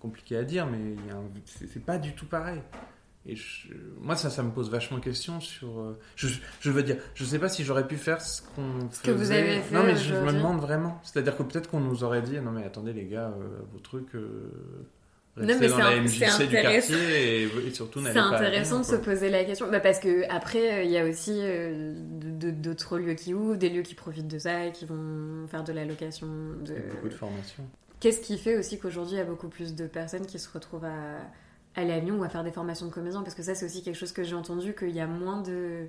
compliqué 0.00 0.36
à 0.36 0.44
dire, 0.44 0.66
mais 0.66 0.96
c'est 1.44 1.84
pas 1.84 1.98
du 1.98 2.14
tout 2.14 2.26
pareil. 2.26 2.60
Et 3.26 3.34
moi, 4.00 4.16
ça, 4.16 4.30
ça 4.30 4.42
me 4.42 4.50
pose 4.50 4.70
vachement 4.70 4.98
question 4.98 5.40
sur. 5.40 5.94
je, 6.16 6.28
je, 6.60 6.70
veux 6.70 6.82
dire, 6.82 6.96
je 7.14 7.24
sais 7.24 7.38
pas 7.38 7.50
si 7.50 7.64
j'aurais 7.64 7.86
pu 7.86 7.96
faire 7.96 8.22
ce 8.22 8.40
qu'on 8.40 8.90
Ce 8.90 9.02
que 9.02 9.10
vous 9.10 9.30
avez 9.30 9.60
fait. 9.60 9.74
Non, 9.74 9.84
mais 9.84 9.94
je 9.96 10.14
me 10.14 10.32
demande 10.32 10.60
vraiment. 10.60 10.98
C'est-à-dire 11.02 11.36
que 11.36 11.42
peut-être 11.42 11.68
qu'on 11.68 11.80
nous 11.80 12.02
aurait 12.02 12.22
dit 12.22 12.40
non, 12.40 12.50
mais 12.50 12.64
attendez, 12.64 12.94
les 12.94 13.04
gars, 13.04 13.34
vos 13.72 13.78
trucs 13.78 14.14
non, 15.36 15.54
mais 15.58 16.08
c'est 16.08 16.26
intéressant. 16.26 16.94
Et, 16.94 17.48
et, 17.66 17.70
surtout 17.70 18.00
C'est 18.02 18.18
intéressant 18.18 18.80
de 18.80 18.84
se 18.84 18.96
poser 18.96 19.30
la 19.30 19.44
question. 19.44 19.70
Bah 19.70 19.80
parce 19.80 20.00
que 20.00 20.28
après, 20.28 20.80
euh, 20.80 20.82
il 20.82 20.90
y 20.90 20.98
a 20.98 21.04
aussi 21.06 21.38
euh, 21.38 21.94
d'autres 21.96 22.98
lieux 22.98 23.14
qui 23.14 23.32
ouvrent, 23.32 23.56
des 23.56 23.70
lieux 23.70 23.82
qui 23.82 23.94
profitent 23.94 24.28
de 24.28 24.38
ça 24.38 24.66
et 24.66 24.72
qui 24.72 24.86
vont 24.86 25.46
faire 25.48 25.64
de 25.64 25.72
la 25.72 25.84
location. 25.84 26.26
De... 26.26 26.74
Beaucoup 26.94 27.08
de 27.08 27.14
formation. 27.14 27.64
Qu'est-ce 28.00 28.20
qui 28.20 28.38
fait 28.38 28.56
aussi 28.56 28.78
qu'aujourd'hui, 28.78 29.16
il 29.16 29.18
y 29.18 29.22
a 29.22 29.26
beaucoup 29.26 29.48
plus 29.48 29.74
de 29.74 29.86
personnes 29.86 30.26
qui 30.26 30.38
se 30.38 30.48
retrouvent 30.50 30.86
à 30.86 31.18
aller 31.76 31.92
à 31.92 32.00
Lyon 32.00 32.18
ou 32.18 32.24
à 32.24 32.28
faire 32.28 32.44
des 32.44 32.50
formations 32.50 32.86
de 32.86 32.90
comédiens 32.90 33.22
Parce 33.22 33.34
que 33.34 33.42
ça, 33.42 33.54
c'est 33.54 33.66
aussi 33.66 33.82
quelque 33.82 33.96
chose 33.96 34.12
que 34.12 34.24
j'ai 34.24 34.34
entendu, 34.34 34.74
qu'il 34.74 34.90
y 34.90 35.00
a 35.00 35.06
moins 35.06 35.42
de 35.42 35.86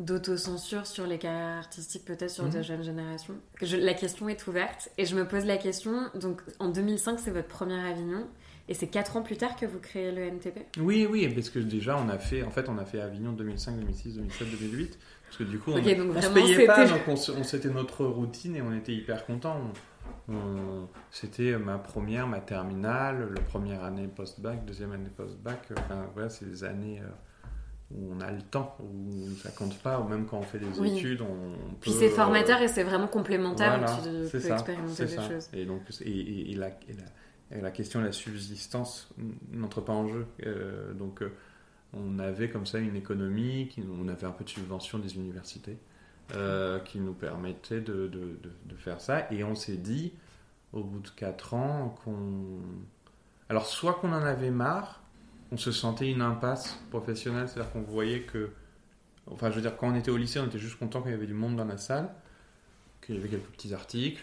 d'autocensure 0.00 0.88
sur 0.88 1.06
les 1.06 1.18
carrières 1.18 1.58
artistiques 1.58 2.04
peut-être 2.04 2.30
sur 2.30 2.48
de 2.48 2.56
mhm. 2.56 2.64
jeunes 2.64 2.82
générations. 2.82 3.34
Je, 3.62 3.76
la 3.76 3.94
question 3.94 4.28
est 4.28 4.44
ouverte 4.48 4.90
et 4.98 5.04
je 5.04 5.14
me 5.14 5.24
pose 5.24 5.44
la 5.44 5.56
question, 5.56 6.10
donc 6.16 6.42
en 6.58 6.68
2005 6.68 7.20
c'est 7.20 7.30
votre 7.30 7.46
première 7.46 7.86
Avignon, 7.86 8.26
et 8.68 8.74
c'est 8.74 8.86
4 8.86 9.18
ans 9.18 9.22
plus 9.22 9.36
tard 9.36 9.56
que 9.56 9.66
vous 9.66 9.78
créez 9.78 10.10
le 10.10 10.22
NTP 10.22 10.78
Oui, 10.78 11.06
oui, 11.08 11.28
parce 11.28 11.50
que 11.50 11.58
déjà, 11.58 11.98
on 11.98 12.08
a 12.08 12.18
fait, 12.18 12.42
en 12.42 12.50
fait, 12.50 12.68
on 12.68 12.78
a 12.78 12.84
fait 12.86 13.00
Avignon 13.00 13.32
2005, 13.32 13.76
2006, 13.76 14.14
2007, 14.14 14.50
2008. 14.50 14.98
Parce 15.26 15.36
que 15.36 15.44
du 15.44 15.58
coup, 15.58 15.72
on, 15.72 15.76
ne 15.76 16.20
se 16.20 16.28
payait 16.30 16.66
pas, 16.66 16.86
donc 16.86 17.00
on, 17.08 17.16
c'était 17.16 17.68
notre 17.68 18.06
routine 18.06 18.56
et 18.56 18.62
on 18.62 18.72
était 18.72 18.94
hyper 18.94 19.26
contents. 19.26 19.60
C'était 21.10 21.56
ma 21.58 21.78
première, 21.78 22.26
ma 22.26 22.40
terminale, 22.40 23.32
la 23.34 23.40
première 23.40 23.84
année 23.84 24.08
post-bac, 24.08 24.64
deuxième 24.64 24.92
année 24.92 25.10
post-bac. 25.14 25.60
Enfin, 25.78 26.06
voilà, 26.14 26.28
c'est 26.28 26.46
des 26.46 26.64
années 26.64 27.00
euh, 27.00 27.94
où 27.94 28.12
on 28.14 28.20
a 28.20 28.30
le 28.30 28.40
temps, 28.40 28.76
où 28.80 29.28
ça 29.42 29.50
compte 29.50 29.78
pas, 29.78 30.00
ou 30.00 30.08
même 30.08 30.26
quand 30.26 30.38
on 30.38 30.42
fait 30.42 30.58
des 30.58 30.96
études, 30.96 31.20
on, 31.20 31.74
Puis 31.80 31.92
c'est 31.92 32.08
formateur 32.08 32.62
et 32.62 32.68
c'est 32.68 32.84
vraiment 32.84 33.08
complémentaire, 33.08 33.84
tu 34.02 34.30
peux 34.30 34.40
ça, 34.40 34.54
expérimenter 34.54 35.06
des 35.06 35.16
choses. 35.16 35.48
Et 35.52 35.66
donc, 35.66 35.82
et, 36.00 36.52
et, 36.52 36.54
la, 36.54 36.70
la 37.50 37.70
question 37.70 38.00
de 38.00 38.06
la 38.06 38.12
subsistance 38.12 39.10
n'entre 39.50 39.82
pas 39.82 39.92
en 39.92 40.08
jeu. 40.08 40.26
Euh, 40.46 40.94
donc 40.94 41.22
euh, 41.22 41.32
on 41.92 42.18
avait 42.18 42.48
comme 42.48 42.66
ça 42.66 42.78
une 42.78 42.96
économie, 42.96 43.68
on 44.00 44.08
avait 44.08 44.26
un 44.26 44.32
peu 44.32 44.44
de 44.44 44.48
subvention 44.48 44.98
des 44.98 45.16
universités 45.16 45.76
euh, 46.32 46.78
qui 46.80 47.00
nous 47.00 47.12
permettait 47.12 47.80
de, 47.80 48.06
de, 48.06 48.38
de, 48.64 48.76
faire 48.76 49.00
ça. 49.00 49.30
Et 49.30 49.44
on 49.44 49.54
s'est 49.54 49.76
dit, 49.76 50.12
au 50.72 50.82
bout 50.82 51.00
de 51.00 51.08
4 51.08 51.54
ans, 51.54 51.94
qu'on... 52.04 52.60
Alors 53.48 53.66
soit 53.66 53.94
qu'on 53.94 54.12
en 54.12 54.22
avait 54.22 54.50
marre, 54.50 55.02
on 55.52 55.56
se 55.56 55.70
sentait 55.70 56.10
une 56.10 56.22
impasse 56.22 56.80
professionnelle, 56.90 57.48
c'est-à-dire 57.48 57.72
qu'on 57.72 57.82
voyait 57.82 58.22
que... 58.22 58.50
Enfin 59.30 59.50
je 59.50 59.56
veux 59.56 59.62
dire, 59.62 59.76
quand 59.76 59.88
on 59.88 59.94
était 59.94 60.10
au 60.10 60.16
lycée, 60.16 60.40
on 60.40 60.46
était 60.46 60.58
juste 60.58 60.78
content 60.78 61.02
qu'il 61.02 61.10
y 61.10 61.14
avait 61.14 61.26
du 61.26 61.34
monde 61.34 61.56
dans 61.56 61.64
la 61.64 61.78
salle, 61.78 62.08
qu'il 63.00 63.14
y 63.14 63.18
avait 63.18 63.28
quelques 63.28 63.50
petits 63.50 63.74
articles, 63.74 64.22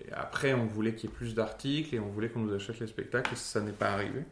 et 0.00 0.12
après, 0.12 0.54
on 0.54 0.66
voulait 0.66 0.94
qu'il 0.94 1.08
y 1.08 1.12
ait 1.12 1.16
plus 1.16 1.34
d'articles 1.34 1.94
et 1.94 2.00
on 2.00 2.08
voulait 2.08 2.28
qu'on 2.28 2.40
nous 2.40 2.54
achète 2.54 2.80
les 2.80 2.86
spectacles 2.86 3.32
et 3.32 3.36
ça 3.36 3.60
n'est 3.60 3.72
pas 3.72 3.90
arrivé. 3.92 4.24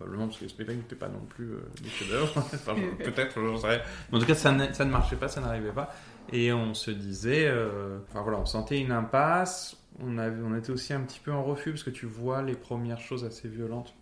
Probablement 0.00 0.28
parce 0.28 0.38
que 0.38 0.44
les 0.44 0.48
spectacles 0.48 0.78
n'étaient 0.78 0.96
pas 0.96 1.10
non 1.10 1.20
plus 1.28 1.52
euh, 1.52 1.60
des 1.82 1.90
chefs-d'œuvre. 1.90 2.32
enfin, 2.54 2.74
Peut-être, 3.04 3.34
j'en 3.38 3.58
sais 3.58 3.82
Mais 4.10 4.16
en 4.16 4.20
tout 4.20 4.26
cas, 4.26 4.34
ça 4.34 4.50
ne, 4.50 4.72
ça 4.72 4.86
ne 4.86 4.90
marchait 4.90 5.16
pas, 5.16 5.28
ça 5.28 5.42
n'arrivait 5.42 5.72
pas. 5.72 5.94
Et 6.32 6.54
on 6.54 6.72
se 6.72 6.90
disait, 6.90 7.46
euh, 7.46 7.98
enfin 8.08 8.22
voilà, 8.22 8.38
on 8.38 8.46
sentait 8.46 8.80
une 8.80 8.92
impasse. 8.92 9.76
On, 9.98 10.16
avait, 10.16 10.42
on 10.42 10.56
était 10.56 10.70
aussi 10.70 10.94
un 10.94 11.02
petit 11.02 11.20
peu 11.20 11.30
en 11.30 11.44
refus 11.44 11.72
parce 11.72 11.82
que 11.82 11.90
tu 11.90 12.06
vois 12.06 12.40
les 12.40 12.54
premières 12.54 12.98
choses 12.98 13.26
assez 13.26 13.46
violentes. 13.46 13.94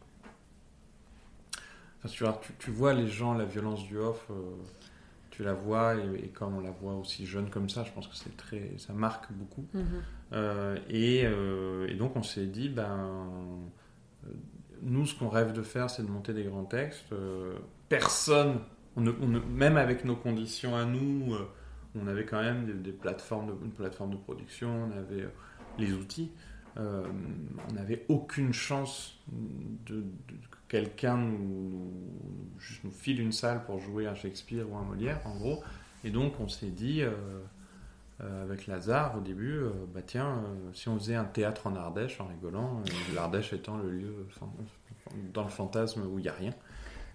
Enfin, 1.98 2.08
tu, 2.08 2.22
vois, 2.22 2.40
tu, 2.60 2.70
vois 2.70 2.94
les 2.94 3.08
gens, 3.08 3.34
la 3.34 3.44
violence 3.44 3.82
du 3.82 3.98
off. 3.98 4.24
Euh, 4.30 4.34
tu 5.32 5.42
la 5.42 5.52
vois 5.52 5.96
et, 5.96 6.28
quand 6.28 6.52
on 6.56 6.60
la 6.60 6.70
voit 6.70 6.94
aussi 6.94 7.26
jeune 7.26 7.50
comme 7.50 7.68
ça, 7.68 7.82
je 7.82 7.90
pense 7.90 8.06
que 8.06 8.14
c'est 8.14 8.36
très, 8.36 8.74
ça 8.76 8.92
marque 8.92 9.32
beaucoup. 9.32 9.66
Mhm. 9.74 9.84
Euh, 10.32 10.78
et, 10.88 11.22
et, 11.92 11.96
donc 11.96 12.14
on 12.14 12.22
s'est 12.22 12.46
dit, 12.46 12.68
ben, 12.68 13.18
nous 14.82 15.06
ce 15.06 15.14
qu'on 15.14 15.28
rêve 15.28 15.52
de 15.52 15.62
faire, 15.62 15.90
c'est 15.90 16.02
de 16.02 16.10
monter 16.10 16.32
des 16.32 16.44
grands 16.44 16.64
textes. 16.64 17.14
personne, 17.88 18.60
on 18.96 19.02
même 19.02 19.76
avec 19.76 20.04
nos 20.04 20.16
conditions 20.16 20.76
à 20.76 20.84
nous, 20.84 21.36
on 21.94 22.06
avait 22.06 22.24
quand 22.24 22.40
même 22.40 22.82
des, 22.82 22.92
plateformes, 22.92 23.48
de, 23.48 23.64
une 23.64 23.72
plateforme 23.72 24.10
de 24.10 24.16
production, 24.16 24.88
on 24.88 24.98
avait 24.98 25.28
les 25.78 25.92
outils. 25.92 26.30
on 26.76 27.72
n'avait 27.74 28.04
aucune 28.08 28.52
chance 28.52 29.18
de, 29.86 30.04
quelqu'un 30.68 31.16
nous, 31.16 31.92
nous 32.84 32.90
file 32.90 33.20
une 33.20 33.32
salle 33.32 33.64
pour 33.64 33.80
jouer 33.80 34.06
un 34.06 34.14
Shakespeare 34.14 34.70
ou 34.70 34.76
un 34.76 34.82
Molière, 34.82 35.20
en 35.24 35.36
gros. 35.36 35.62
Et 36.04 36.10
donc, 36.10 36.38
on 36.40 36.48
s'est 36.48 36.70
dit, 36.70 37.02
euh, 38.20 38.24
euh, 38.24 38.42
avec 38.42 38.66
Lazare, 38.66 39.16
au 39.16 39.20
début, 39.20 39.58
euh, 39.58 39.70
bah 39.92 40.00
tiens, 40.04 40.42
si 40.72 40.88
on 40.88 40.98
faisait 40.98 41.14
un 41.14 41.24
théâtre 41.24 41.66
en 41.66 41.76
Ardèche, 41.76 42.20
en 42.20 42.26
rigolant, 42.26 42.82
l'Ardèche 43.14 43.52
étant 43.52 43.76
le 43.76 43.90
lieu 43.90 44.26
dans 45.32 45.44
le 45.44 45.50
fantasme 45.50 46.02
où 46.06 46.18
il 46.18 46.22
n'y 46.22 46.28
a 46.28 46.34
rien. 46.34 46.52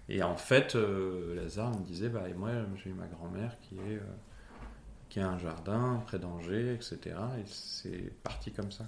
Et 0.08 0.22
en 0.22 0.36
fait, 0.36 0.74
Lazare 0.74 1.78
me 1.78 1.84
disait, 1.84 2.08
bah, 2.08 2.28
et 2.28 2.34
moi, 2.34 2.50
j'ai 2.76 2.92
ma 2.92 3.06
grand-mère 3.06 3.58
qui 3.60 3.76
est 3.76 4.00
qui 5.10 5.20
a 5.20 5.28
un 5.28 5.38
jardin 5.38 6.02
près 6.06 6.18
d'Angers, 6.18 6.74
etc. 6.74 7.16
Et 7.38 7.44
c'est 7.46 8.12
parti 8.24 8.50
comme 8.50 8.72
ça. 8.72 8.84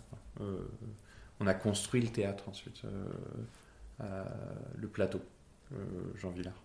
on 1.39 1.47
a 1.47 1.55
construit 1.55 2.01
le 2.01 2.09
théâtre 2.09 2.49
ensuite. 2.49 2.83
Euh, 4.03 4.25
le 4.77 4.89
plateau, 4.89 5.23
euh, 5.73 5.77
Jean 6.17 6.31
Villard. 6.31 6.61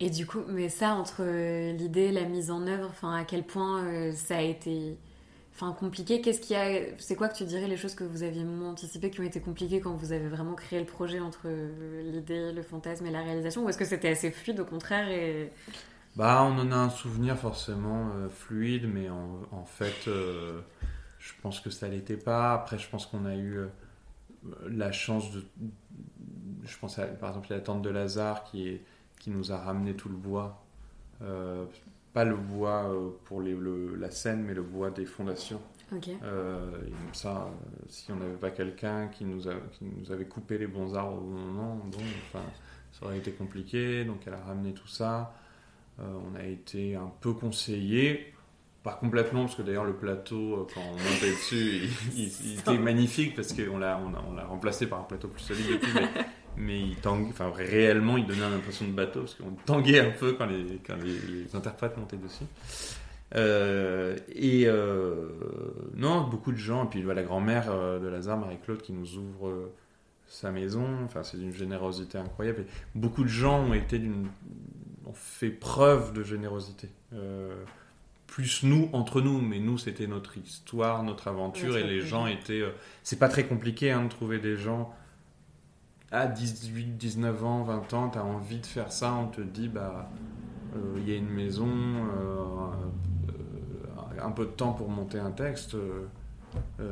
Et 0.00 0.08
du 0.08 0.26
coup, 0.26 0.40
mais 0.48 0.70
ça, 0.70 0.94
entre 0.94 1.20
euh, 1.20 1.72
l'idée, 1.72 2.10
la 2.10 2.24
mise 2.24 2.50
en 2.50 2.66
œuvre, 2.66 2.88
enfin, 2.88 3.14
à 3.14 3.24
quel 3.24 3.44
point 3.44 4.12
ça 4.14 4.38
a 4.38 4.40
été 4.40 4.96
enfin, 5.54 5.72
compliqué 5.72 6.22
Qu'est-ce 6.22 6.40
qui 6.40 6.54
a. 6.54 6.80
C'est 6.98 7.16
quoi 7.16 7.28
que 7.28 7.36
tu 7.36 7.44
dirais 7.44 7.68
les 7.68 7.76
choses 7.76 7.94
que 7.94 8.04
vous 8.04 8.22
aviez 8.22 8.42
anticipées 8.64 9.10
qui 9.10 9.20
ont 9.20 9.24
été 9.24 9.40
compliquées 9.40 9.80
quand 9.80 9.94
vous 9.94 10.12
avez 10.12 10.28
vraiment 10.28 10.54
créé 10.54 10.80
le 10.80 10.86
projet 10.86 11.20
entre 11.20 11.48
l'idée, 12.02 12.52
le 12.52 12.62
fantasme 12.62 13.04
et 13.06 13.10
la 13.10 13.22
réalisation 13.22 13.64
Ou 13.64 13.68
est-ce 13.68 13.78
que 13.78 13.84
c'était 13.84 14.08
assez 14.08 14.30
fluide 14.30 14.60
au 14.60 14.64
contraire 14.64 15.08
et... 15.10 15.52
Bah, 16.16 16.42
on 16.42 16.58
en 16.58 16.72
a 16.72 16.76
un 16.76 16.90
souvenir 16.90 17.38
forcément 17.38 18.10
fluide, 18.30 18.88
mais 18.92 19.08
en, 19.08 19.64
fait, 19.64 20.06
je 20.06 21.32
pense 21.40 21.60
que 21.60 21.70
ça 21.70 21.88
l'était 21.88 22.16
pas. 22.16 22.54
Après, 22.54 22.78
je 22.78 22.88
pense 22.88 23.06
qu'on 23.06 23.26
a 23.26 23.36
eu 23.36 23.60
la 24.68 24.92
chance 24.92 25.30
de, 25.30 25.44
je 26.64 26.78
pense 26.78 26.98
à, 26.98 27.06
par 27.06 27.30
exemple, 27.30 27.52
a 27.52 27.56
la 27.56 27.62
tante 27.62 27.82
de 27.82 27.90
Lazare 27.90 28.44
qui, 28.44 28.68
est, 28.68 28.82
qui 29.20 29.30
nous 29.30 29.52
a 29.52 29.58
ramené 29.58 29.94
tout 29.94 30.08
le 30.08 30.16
bois. 30.16 30.64
Euh, 31.22 31.64
pas 32.12 32.24
le 32.24 32.34
bois 32.34 32.90
euh, 32.90 33.10
pour 33.26 33.40
les, 33.40 33.56
la 33.96 34.10
scène, 34.10 34.42
mais 34.42 34.54
le 34.54 34.62
bois 34.62 34.90
des 34.90 35.06
fondations. 35.06 35.60
Euh, 36.24 36.70
ça, 37.12 37.48
si 37.88 38.10
on 38.10 38.16
n'avait 38.16 38.34
pas 38.34 38.50
quelqu'un 38.50 39.08
qui, 39.08 39.24
nous 39.24 39.42
qui 39.72 39.84
nous 39.84 40.10
avait 40.10 40.24
coupé 40.24 40.58
les 40.58 40.66
bons 40.66 40.94
arbres 40.94 41.18
au 41.18 41.20
bon 41.20 41.38
moment, 41.38 41.76
bon, 41.84 41.98
enfin, 42.28 42.44
ça 42.92 43.06
aurait 43.06 43.18
été 43.18 43.30
compliqué. 43.32 44.04
Donc 44.04 44.22
elle 44.26 44.34
a 44.34 44.40
ramené 44.40 44.72
tout 44.72 44.88
ça. 44.88 45.34
on 45.98 46.34
a 46.36 46.44
été 46.44 46.96
un 46.96 47.12
peu 47.20 47.32
conseillé 47.32 48.34
pas 48.82 48.94
complètement, 48.94 49.42
parce 49.42 49.56
que 49.56 49.62
d'ailleurs 49.62 49.84
le 49.84 49.94
plateau, 49.94 50.66
quand 50.74 50.80
on 50.80 50.92
montait 50.92 51.32
dessus, 51.32 51.82
il, 52.16 52.58
était 52.58 52.78
magnifique 52.78 53.36
parce 53.36 53.52
qu'on 53.52 53.78
l'a 53.78 54.00
on 54.00 54.48
remplacé 54.48 54.86
par 54.86 55.00
un 55.00 55.04
plateau 55.04 55.28
plus 55.28 55.42
solide 55.42 55.66
depuis. 55.72 55.92
Mais, 55.94 56.08
mais 56.56 56.80
il 56.80 56.96
tanguait, 56.96 57.30
enfin 57.30 57.50
réellement 57.54 58.16
il 58.16 58.26
donnait 58.26 58.48
l'impression 58.48 58.86
de 58.86 58.92
bateau 58.92 59.20
parce 59.20 59.34
qu'on 59.34 59.50
tanguait 59.66 60.00
un 60.00 60.10
peu 60.10 60.32
quand 60.32 60.46
les, 60.46 60.80
quand 60.86 60.96
les, 60.96 61.54
interprètes 61.54 61.96
montaient 61.96 62.16
dessus. 62.16 62.44
Euh, 63.36 64.16
et 64.34 64.64
euh, 64.66 65.28
non, 65.94 66.22
beaucoup 66.22 66.52
de 66.52 66.56
gens, 66.56 66.84
et 66.84 66.88
puis 66.88 67.02
la 67.02 67.22
grand-mère 67.22 67.70
euh, 67.70 68.00
de 68.00 68.08
Lazare, 68.08 68.38
Marie-Claude, 68.38 68.82
qui 68.82 68.92
nous 68.92 69.16
ouvre 69.16 69.70
sa 70.26 70.50
maison, 70.50 70.86
enfin 71.04 71.22
c'est 71.22 71.38
d'une 71.38 71.54
générosité 71.54 72.18
incroyable. 72.18 72.62
Et 72.62 72.66
beaucoup 72.94 73.22
de 73.22 73.28
gens 73.28 73.60
ont 73.60 73.74
été 73.74 73.98
d'une, 73.98 74.28
ont 75.06 75.12
fait 75.14 75.50
preuve 75.50 76.12
de 76.12 76.22
générosité 76.22 76.88
plus 78.26 78.62
nous 78.62 78.88
entre 78.92 79.20
nous, 79.20 79.40
mais 79.40 79.58
nous 79.58 79.76
c'était 79.76 80.06
notre 80.06 80.38
histoire, 80.38 81.02
notre 81.02 81.26
aventure, 81.26 81.76
et 81.76 81.82
les 81.82 82.00
gens 82.00 82.28
étaient. 82.28 82.62
C'est 83.02 83.18
pas 83.18 83.28
très 83.28 83.44
compliqué 83.44 83.90
hein, 83.90 84.04
de 84.04 84.08
trouver 84.08 84.38
des 84.38 84.56
gens 84.56 84.94
à 86.10 86.26
18, 86.26 86.96
19 86.96 87.44
ans, 87.44 87.62
20 87.62 87.94
ans, 87.94 88.08
tu 88.10 88.18
as 88.18 88.24
envie 88.24 88.58
de 88.58 88.66
faire 88.66 88.92
ça, 88.92 89.12
on 89.14 89.28
te 89.28 89.40
dit 89.40 89.68
bah 89.68 90.10
euh, 90.74 90.94
il 90.98 91.08
y 91.08 91.12
a 91.12 91.16
une 91.16 91.30
maison, 91.30 91.68
un 94.22 94.30
peu 94.32 94.44
de 94.44 94.50
temps 94.50 94.72
pour 94.72 94.88
monter 94.88 95.18
un 95.18 95.30
texte. 95.30 95.76
je, 96.78 96.84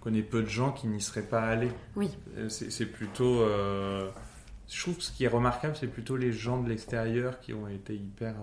connais 0.00 0.22
peu 0.22 0.42
de 0.42 0.48
gens 0.48 0.72
qui 0.72 0.86
n'y 0.86 1.00
seraient 1.00 1.22
pas 1.22 1.42
allés. 1.42 1.72
Oui. 1.96 2.10
C'est 2.48 2.86
plutôt 2.86 3.44
je 4.68 4.82
trouve 4.82 4.96
que 4.96 5.02
ce 5.02 5.12
qui 5.12 5.24
est 5.24 5.28
remarquable, 5.28 5.76
c'est 5.76 5.86
plutôt 5.86 6.16
les 6.16 6.32
gens 6.32 6.62
de 6.62 6.68
l'extérieur 6.68 7.40
qui 7.40 7.54
ont 7.54 7.68
été 7.68 7.94
hyper. 7.94 8.34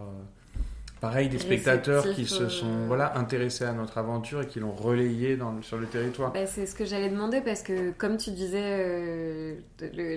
Euh, 0.96 1.02
pareil, 1.02 1.30
des 1.30 1.40
spectateurs 1.40 2.10
qui 2.14 2.26
se 2.26 2.50
sont 2.50 2.66
euh, 2.66 2.86
voilà, 2.88 3.18
intéressés 3.18 3.66
à 3.66 3.74
notre 3.74 3.98
aventure 3.98 4.42
et 4.42 4.48
qui 4.48 4.60
l'ont 4.60 4.72
relayé 4.72 5.38
dans, 5.38 5.62
sur 5.62 5.78
le 5.78 5.88
territoire. 5.88 6.32
Bah, 6.34 6.46
c'est 6.46 6.66
ce 6.66 6.76
que 6.76 6.86
j'allais 6.86 7.10
demander 7.10 7.42
parce 7.42 7.62
que, 7.62 7.92
comme 7.92 8.18
tu 8.18 8.32
disais, 8.32 8.62
euh, 8.64 9.56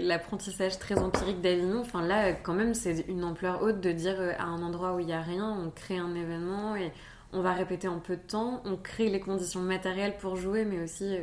l'apprentissage 0.01 0.79
très 0.79 0.99
empirique 0.99 1.41
d'Avignon, 1.41 1.81
enfin 1.81 2.03
là, 2.03 2.33
quand 2.33 2.55
même, 2.55 2.75
c'est 2.75 3.05
une 3.09 3.25
ampleur 3.25 3.63
haute 3.63 3.81
de 3.81 3.93
dire 3.93 4.21
à 4.39 4.45
un 4.45 4.63
endroit 4.63 4.95
où 4.95 5.01
il 5.01 5.07
n'y 5.07 5.13
a 5.13 5.23
rien, 5.23 5.57
on 5.65 5.71
crée 5.71 5.99
un 5.99 6.15
événement 6.15 6.77
et 6.77 6.93
on 7.33 7.43
va 7.43 7.53
répéter 7.53 7.89
en 7.89 7.99
peu 7.99 8.17
de 8.17 8.23
temps, 8.23 8.63
on 8.65 8.77
crée 8.77 9.11
les 9.11 9.21
conditions 9.21 9.61
matérielles 9.61 10.17
pour 10.19 10.37
jouer, 10.37 10.65
mais 10.65 10.83
aussi 10.83 11.19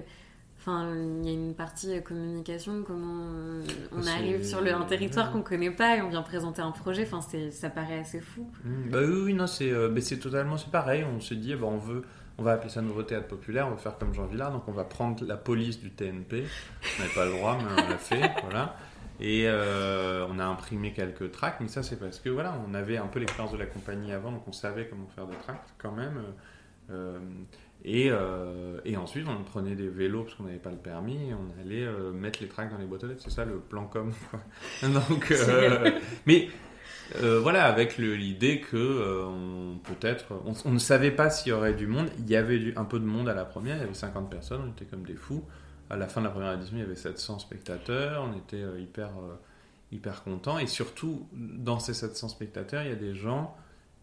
Enfin, 0.68 0.90
il 1.22 1.28
y 1.28 1.30
a 1.30 1.34
une 1.34 1.54
partie 1.54 1.96
euh, 1.96 2.02
communication, 2.02 2.82
comment 2.88 3.28
euh, 3.30 3.64
on 3.92 4.08
arrive 4.08 4.44
sur 4.44 4.62
le, 4.62 4.74
un 4.74 4.86
territoire 4.86 5.32
qu'on 5.32 5.44
connaît 5.44 5.70
pas 5.70 5.98
et 5.98 6.02
on 6.02 6.10
vient 6.10 6.24
présenter 6.24 6.64
un 6.64 6.72
projet. 6.72 7.04
Enfin, 7.04 7.20
ça 7.52 7.70
paraît 7.70 8.00
assez 8.00 8.20
fou. 8.20 8.50
Mmh, 8.64 8.90
bah 8.90 8.98
oui, 9.04 9.22
oui, 9.26 9.34
non, 9.36 9.46
c'est 9.46 9.70
euh, 9.70 9.94
totalement 10.20 10.58
c'est 10.58 10.72
pareil. 10.72 11.06
On 11.16 11.20
se 11.20 11.36
dit, 11.36 11.54
bah, 11.54 11.68
on 11.68 11.78
veut, 11.78 12.02
on 12.40 12.44
va 12.44 12.54
appeler 12.54 12.72
ça 12.72 12.82
nouveau 12.82 13.04
théâtre 13.04 13.28
populaire, 13.28 13.68
on 13.68 13.72
va 13.72 13.78
faire 13.78 13.96
comme 14.00 14.16
Jean 14.16 14.26
Villard, 14.26 14.52
donc 14.52 14.64
on 14.68 14.72
va 14.72 14.86
prendre 14.86 15.24
la 15.24 15.38
police 15.38 15.80
du 15.80 15.92
TNP. 15.92 16.46
On 16.98 17.02
n'avait 17.04 17.14
pas 17.14 17.26
le 17.26 17.32
droit, 17.34 17.60
mais 17.60 17.84
on 17.84 17.88
l'a 17.88 17.98
fait, 18.00 18.32
voilà. 18.42 18.76
Et 19.20 19.48
on 19.48 20.40
a 20.40 20.46
imprimé 20.46 20.94
quelques 20.94 21.32
tracts, 21.32 21.62
mais 21.62 21.68
ça 21.68 21.84
c'est 21.84 22.00
parce 22.00 22.18
que 22.18 22.30
voilà, 22.30 22.56
on 22.68 22.74
avait 22.74 22.98
un 22.98 23.06
peu 23.06 23.20
l'expérience 23.20 23.54
de 23.54 23.60
la 23.60 23.68
compagnie 23.68 24.14
avant, 24.14 24.32
donc 24.32 24.48
on 24.48 24.52
savait 24.52 24.88
comment 24.88 25.08
faire 25.14 25.28
des 25.28 25.38
tracts 25.38 25.76
quand 25.78 25.92
même. 25.92 26.20
Et, 27.88 28.10
euh, 28.10 28.80
et, 28.84 28.98
ensuite, 28.98 29.28
on 29.28 29.44
prenait 29.44 29.76
des 29.76 29.88
vélos 29.88 30.24
parce 30.24 30.34
qu'on 30.34 30.46
n'avait 30.46 30.58
pas 30.58 30.72
le 30.72 30.78
permis 30.78 31.30
et 31.30 31.36
on 31.36 31.62
allait 31.62 31.86
euh, 31.86 32.12
mettre 32.12 32.42
les 32.42 32.48
tracks 32.48 32.72
dans 32.72 32.80
les 32.80 32.86
boîtes 32.88 33.04
aux 33.04 33.08
lettres. 33.08 33.22
C'est 33.24 33.30
ça 33.30 33.46
le 33.46 33.60
plan 33.60 33.86
com. 33.86 34.12
Donc, 34.82 35.30
euh, 35.30 35.92
mais 36.26 36.50
voilà, 37.14 37.66
avec 37.66 38.00
l'idée 38.00 38.60
que 38.60 39.30
peut-être, 39.84 40.26
on, 40.66 40.72
ne 40.72 40.80
savait 40.80 41.12
pas 41.12 41.30
s'il 41.30 41.52
y 41.52 41.54
aurait 41.54 41.76
du 41.76 41.86
monde. 41.86 42.10
Il 42.18 42.28
y 42.28 42.36
avait 42.36 42.74
un 42.76 42.86
peu 42.86 43.00
de 43.00 43.06
monde 43.06 43.30
à 43.30 43.36
la 43.36 43.46
première. 43.46 43.76
Il 43.76 43.82
y 43.82 43.84
avait 43.84 43.94
50 43.94 44.32
personnes. 44.32 44.62
On 44.66 44.72
était 44.72 44.86
comme 44.86 45.06
des 45.06 45.16
fous. 45.16 45.46
À 45.92 45.96
la 45.96 46.08
fin 46.08 46.22
de 46.22 46.26
la 46.26 46.32
première 46.32 46.54
édition, 46.54 46.78
il 46.78 46.80
y 46.80 46.84
avait 46.84 46.96
700 46.96 47.38
spectateurs. 47.38 48.28
On 48.28 48.36
était 48.36 48.64
hyper 48.82 49.12
hyper 49.92 50.24
contents. 50.24 50.58
Et 50.58 50.66
surtout, 50.66 51.28
dans 51.34 51.78
ces 51.78 51.94
700 51.94 52.30
spectateurs, 52.30 52.82
il 52.82 52.90
y 52.90 52.94
a 52.94 52.96
des 52.96 53.14
gens 53.14 53.56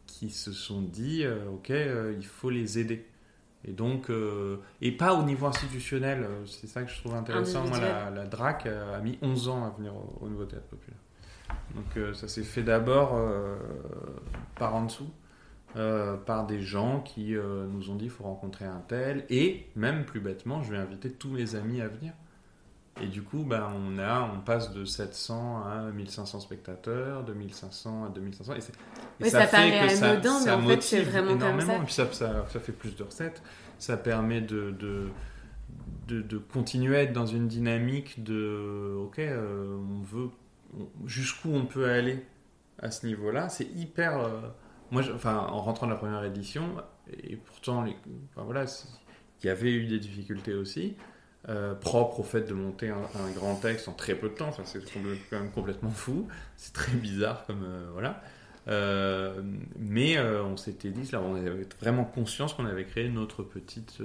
qui 0.06 0.30
se 0.30 0.52
sont 0.52 0.82
dit, 0.82 1.24
ok, 1.52 1.70
il 1.70 2.24
faut 2.24 2.50
les 2.50 2.78
aider. 2.78 3.04
Et 3.64 3.73
donc, 3.73 4.11
euh, 4.11 4.57
et 4.81 4.90
pas 4.92 5.14
au 5.14 5.23
niveau 5.23 5.47
institutionnel, 5.47 6.25
euh, 6.25 6.47
c'est 6.47 6.66
ça 6.66 6.83
que 6.83 6.90
je 6.90 6.99
trouve 6.99 7.14
intéressant. 7.14 7.66
Moi, 7.66 7.78
la, 7.78 8.26
DRAC 8.26 8.66
a 8.66 8.99
mis 9.00 9.19
11 9.23 9.49
ans 9.49 9.64
à 9.64 9.71
venir 9.71 9.92
au, 10.21 10.28
Nouveau 10.28 10.45
Théâtre 10.45 10.66
Populaire. 10.66 10.99
Donc, 11.75 11.97
euh, 11.97 12.12
ça 12.12 12.28
s'est 12.28 12.42
fait 12.42 12.62
d'abord 12.62 13.19
par 14.57 14.75
en 14.75 14.87
dessous, 14.87 15.11
par 15.75 16.47
des 16.47 16.61
gens 16.61 17.00
qui 17.00 17.35
nous 17.35 17.90
ont 17.90 17.95
dit 17.95 18.07
il 18.07 18.11
faut 18.11 18.25
rencontrer 18.25 18.64
un 18.64 18.83
tel, 18.88 19.25
et 19.31 19.66
même 19.76 20.04
plus 20.04 20.21
bêtement, 20.21 20.62
je 20.62 20.73
vais 20.73 20.78
inviter 20.78 21.11
tous 21.11 21.31
mes 21.31 21.54
amis 21.54 21.81
à 21.81 21.88
venir. 21.88 22.12
Et 23.00 23.07
du 23.07 23.23
coup, 23.23 23.45
ben, 23.45 23.69
on, 23.75 23.99
a, 23.99 24.31
on 24.35 24.41
passe 24.41 24.73
de 24.73 24.85
700 24.85 25.65
à 25.65 25.91
1500 25.93 26.41
spectateurs, 26.41 27.25
de 27.25 27.33
1500 27.33 28.05
à 28.05 28.09
2500. 28.11 28.52
Et, 28.52 28.59
et 29.26 29.31
ça, 29.31 29.41
ça, 29.41 29.47
paraît 29.47 29.78
anodin, 29.78 30.45
mais 30.45 30.50
en 30.50 30.69
fait, 30.69 30.83
c'est 30.83 31.02
vraiment 31.02 31.39
comme 31.39 31.61
ça. 31.61 31.76
Et 31.76 31.81
puis 31.81 31.93
ça, 31.93 32.13
ça, 32.13 32.61
fait 32.61 32.73
plus 32.73 32.95
de 32.95 33.02
recettes. 33.02 33.43
Ça 33.78 33.97
permet 33.97 34.43
de, 34.43 34.71
de, 34.71 36.21
de, 36.21 36.39
continuer 36.39 36.97
à 36.97 37.02
être 37.02 37.15
dans 37.15 37.26
une 37.26 37.49
dynamique 37.49 38.23
de 38.23 38.95
OK, 38.99 39.19
euh, 39.19 39.78
on 39.78 40.02
veut. 40.02 40.28
Jusqu'où 41.07 41.50
on 41.50 41.65
peut 41.67 41.91
aller 41.91 42.25
à 42.78 42.91
ce 42.91 43.07
niveau-là. 43.07 43.49
C'est 43.49 43.69
hyper. 43.75 44.19
Euh, 44.19 44.41
moi, 44.91 45.02
enfin, 45.15 45.39
en 45.39 45.63
rentrant 45.63 45.87
de 45.87 45.93
la 45.93 45.99
première 45.99 46.25
édition, 46.25 46.76
et 47.25 47.37
pourtant, 47.37 47.83
les, 47.83 47.97
enfin, 48.31 48.45
voilà, 48.45 48.67
il 49.43 49.47
y 49.47 49.50
avait 49.50 49.73
eu 49.73 49.87
des 49.87 49.99
difficultés 49.99 50.52
aussi. 50.52 50.95
Euh, 51.49 51.75
propre 51.75 52.21
au 52.21 52.23
fait 52.23 52.43
de 52.43 52.55
monter 52.55 52.91
un, 52.91 53.31
grand 53.35 53.57
texte 53.57 53.89
en 53.89 53.93
très 53.93 54.15
peu 54.15 54.28
de 54.28 54.35
temps. 54.35 54.47
Enfin, 54.47 54.63
c'est 54.65 54.81
quand 55.28 55.41
même 55.41 55.50
complètement 55.50 55.91
fou. 55.91 56.28
C'est 56.57 56.73
très 56.73 56.93
bizarre 56.93 57.45
comme 57.47 57.65
euh, 57.65 57.89
voilà. 57.93 58.23
Euh, 58.69 59.43
mais 59.76 60.21
on 60.21 60.57
s'était 60.57 60.91
dit, 60.91 61.11
là, 61.11 61.21
on 61.21 61.35
avait 61.35 61.67
vraiment 61.81 62.05
conscience 62.05 62.55
qu'on 62.55 62.67
avait 62.67 62.85
créé 62.85 63.09
notre 63.09 63.43
petite 63.43 63.99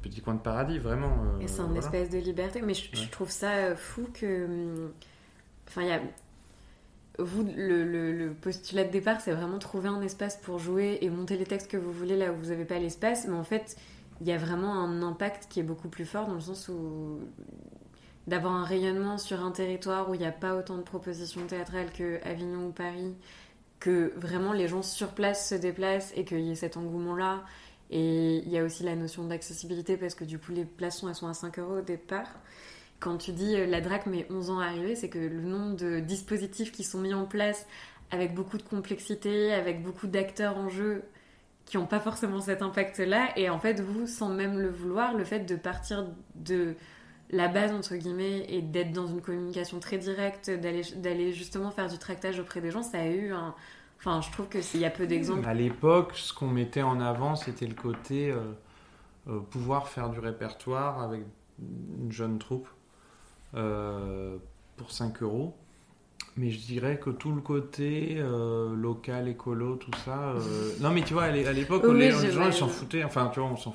petit 0.00 0.22
coin 0.22 0.32
de 0.32 0.40
paradis, 0.40 0.78
vraiment. 0.78 1.14
Et 1.42 1.48
c'est 1.48 1.60
un 1.60 1.74
espèce 1.74 2.08
de 2.08 2.18
liberté. 2.18 2.62
Mais 2.62 2.72
je, 2.72 3.10
trouve 3.10 3.30
ça 3.30 3.76
fou 3.76 4.08
que, 4.14 4.46
hum, 4.46 4.90
enfin, 5.68 5.82
il 5.82 5.88
y 5.88 5.92
a 5.92 6.00
vous, 7.18 7.44
le, 7.54 7.84
le, 8.12 8.30
postulat 8.32 8.84
de 8.84 8.92
départ, 8.92 9.20
c'est 9.20 9.32
vraiment 9.32 9.58
trouver 9.58 9.88
un 9.88 10.00
espace 10.00 10.36
pour 10.36 10.58
jouer 10.58 10.98
et 11.02 11.10
monter 11.10 11.36
les 11.36 11.44
textes 11.44 11.70
que 11.70 11.76
vous 11.76 11.92
voulez 11.92 12.16
là 12.16 12.32
où 12.32 12.36
vous 12.36 12.48
n'avez 12.48 12.64
pas 12.64 12.78
l'espace. 12.78 13.26
Mais 13.26 13.36
en 13.36 13.44
fait, 13.44 13.76
il 14.20 14.26
y 14.26 14.32
a 14.32 14.38
vraiment 14.38 14.74
un 14.74 15.02
impact 15.02 15.46
qui 15.48 15.60
est 15.60 15.64
beaucoup 15.64 15.88
plus 15.88 16.04
fort 16.04 16.26
dans 16.26 16.34
le 16.34 16.40
sens 16.40 16.68
où 16.68 17.20
d'avoir 18.26 18.52
un 18.52 18.64
rayonnement 18.64 19.16
sur 19.16 19.42
un 19.42 19.50
territoire 19.50 20.10
où 20.10 20.14
il 20.14 20.20
n'y 20.20 20.26
a 20.26 20.32
pas 20.32 20.54
autant 20.54 20.76
de 20.76 20.82
propositions 20.82 21.46
théâtrales 21.46 21.90
que 21.92 22.20
Avignon 22.24 22.66
ou 22.66 22.72
Paris, 22.72 23.14
que 23.80 24.12
vraiment 24.16 24.52
les 24.52 24.68
gens 24.68 24.82
sur 24.82 25.08
place 25.08 25.48
se 25.48 25.54
déplacent 25.54 26.12
et 26.14 26.24
qu'il 26.24 26.40
y 26.40 26.50
ait 26.50 26.56
cet 26.56 26.76
engouement-là. 26.76 27.44
Et 27.90 28.38
il 28.38 28.48
y 28.50 28.58
a 28.58 28.64
aussi 28.64 28.82
la 28.82 28.96
notion 28.96 29.24
d'accessibilité 29.24 29.96
parce 29.96 30.14
que 30.14 30.24
du 30.24 30.38
coup 30.38 30.52
les 30.52 30.66
places 30.66 30.98
sont, 30.98 31.08
elles 31.08 31.14
sont 31.14 31.28
à 31.28 31.34
5 31.34 31.58
euros 31.58 31.78
au 31.78 31.82
départ. 31.82 32.28
Quand 33.00 33.16
tu 33.16 33.32
dis 33.32 33.54
euh, 33.54 33.66
la 33.66 33.80
DRAC 33.80 34.06
met 34.06 34.26
11 34.28 34.50
ans 34.50 34.58
à 34.58 34.66
arriver, 34.66 34.94
c'est 34.94 35.08
que 35.08 35.18
le 35.18 35.40
nombre 35.40 35.76
de 35.76 36.00
dispositifs 36.00 36.72
qui 36.72 36.84
sont 36.84 36.98
mis 36.98 37.14
en 37.14 37.24
place 37.24 37.66
avec 38.10 38.34
beaucoup 38.34 38.58
de 38.58 38.62
complexité, 38.62 39.54
avec 39.54 39.82
beaucoup 39.82 40.06
d'acteurs 40.06 40.58
en 40.58 40.68
jeu, 40.68 41.02
qui 41.68 41.76
n'ont 41.76 41.86
pas 41.86 42.00
forcément 42.00 42.40
cet 42.40 42.62
impact-là. 42.62 43.28
Et 43.36 43.50
en 43.50 43.58
fait, 43.58 43.80
vous, 43.80 44.06
sans 44.06 44.30
même 44.30 44.58
le 44.58 44.70
vouloir, 44.70 45.14
le 45.14 45.24
fait 45.24 45.40
de 45.40 45.54
partir 45.54 46.06
de 46.34 46.74
la 47.30 47.48
base, 47.48 47.72
entre 47.72 47.94
guillemets, 47.96 48.46
et 48.48 48.62
d'être 48.62 48.92
dans 48.92 49.06
une 49.06 49.20
communication 49.20 49.78
très 49.78 49.98
directe, 49.98 50.50
d'aller 50.50 51.32
justement 51.32 51.70
faire 51.70 51.88
du 51.88 51.98
tractage 51.98 52.40
auprès 52.40 52.60
des 52.60 52.70
gens, 52.70 52.82
ça 52.82 53.00
a 53.00 53.06
eu 53.06 53.32
un... 53.32 53.54
Enfin, 53.98 54.20
je 54.20 54.30
trouve 54.30 54.48
qu'il 54.48 54.80
y 54.80 54.84
a 54.84 54.90
peu 54.90 55.06
d'exemples. 55.06 55.46
À 55.46 55.54
l'époque, 55.54 56.12
ce 56.14 56.32
qu'on 56.32 56.46
mettait 56.46 56.82
en 56.82 57.00
avant, 57.00 57.34
c'était 57.34 57.66
le 57.66 57.74
côté 57.74 58.30
euh, 58.30 58.40
euh, 59.28 59.40
pouvoir 59.40 59.88
faire 59.88 60.08
du 60.08 60.20
répertoire 60.20 61.02
avec 61.02 61.22
une 61.60 62.12
jeune 62.12 62.38
troupe 62.38 62.68
euh, 63.54 64.38
pour 64.76 64.92
5 64.92 65.20
euros. 65.22 65.56
Mais 66.38 66.52
je 66.52 66.58
dirais 66.60 67.00
que 67.02 67.10
tout 67.10 67.32
le 67.32 67.40
côté 67.40 68.16
euh, 68.18 68.72
local, 68.76 69.26
écolo, 69.26 69.74
tout 69.74 69.90
ça. 70.04 70.34
Euh, 70.36 70.70
non, 70.80 70.90
mais 70.90 71.02
tu 71.02 71.12
vois, 71.12 71.24
à 71.24 71.30
l'époque, 71.32 71.82
les, 71.92 72.12
gens 72.12 72.46
ils 72.46 72.52
s'en 72.52 72.68
foutaient. 72.68 73.02
Enfin, 73.02 73.28
tu 73.34 73.40
vois, 73.40 73.48
on 73.48 73.56
s'en 73.56 73.74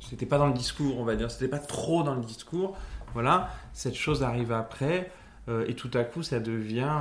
C'était 0.00 0.26
pas 0.26 0.36
dans 0.36 0.48
le 0.48 0.52
discours, 0.52 0.98
on 0.98 1.04
va 1.04 1.16
dire. 1.16 1.30
C'était 1.30 1.48
pas 1.48 1.58
trop 1.58 2.02
dans 2.02 2.14
le 2.14 2.20
discours. 2.20 2.76
Voilà, 3.14 3.48
cette 3.72 3.94
chose 3.94 4.22
arrive 4.22 4.52
après. 4.52 5.10
Euh, 5.48 5.64
et 5.66 5.74
tout 5.74 5.90
à 5.94 6.04
coup, 6.04 6.22
ça 6.22 6.40
devient. 6.40 6.92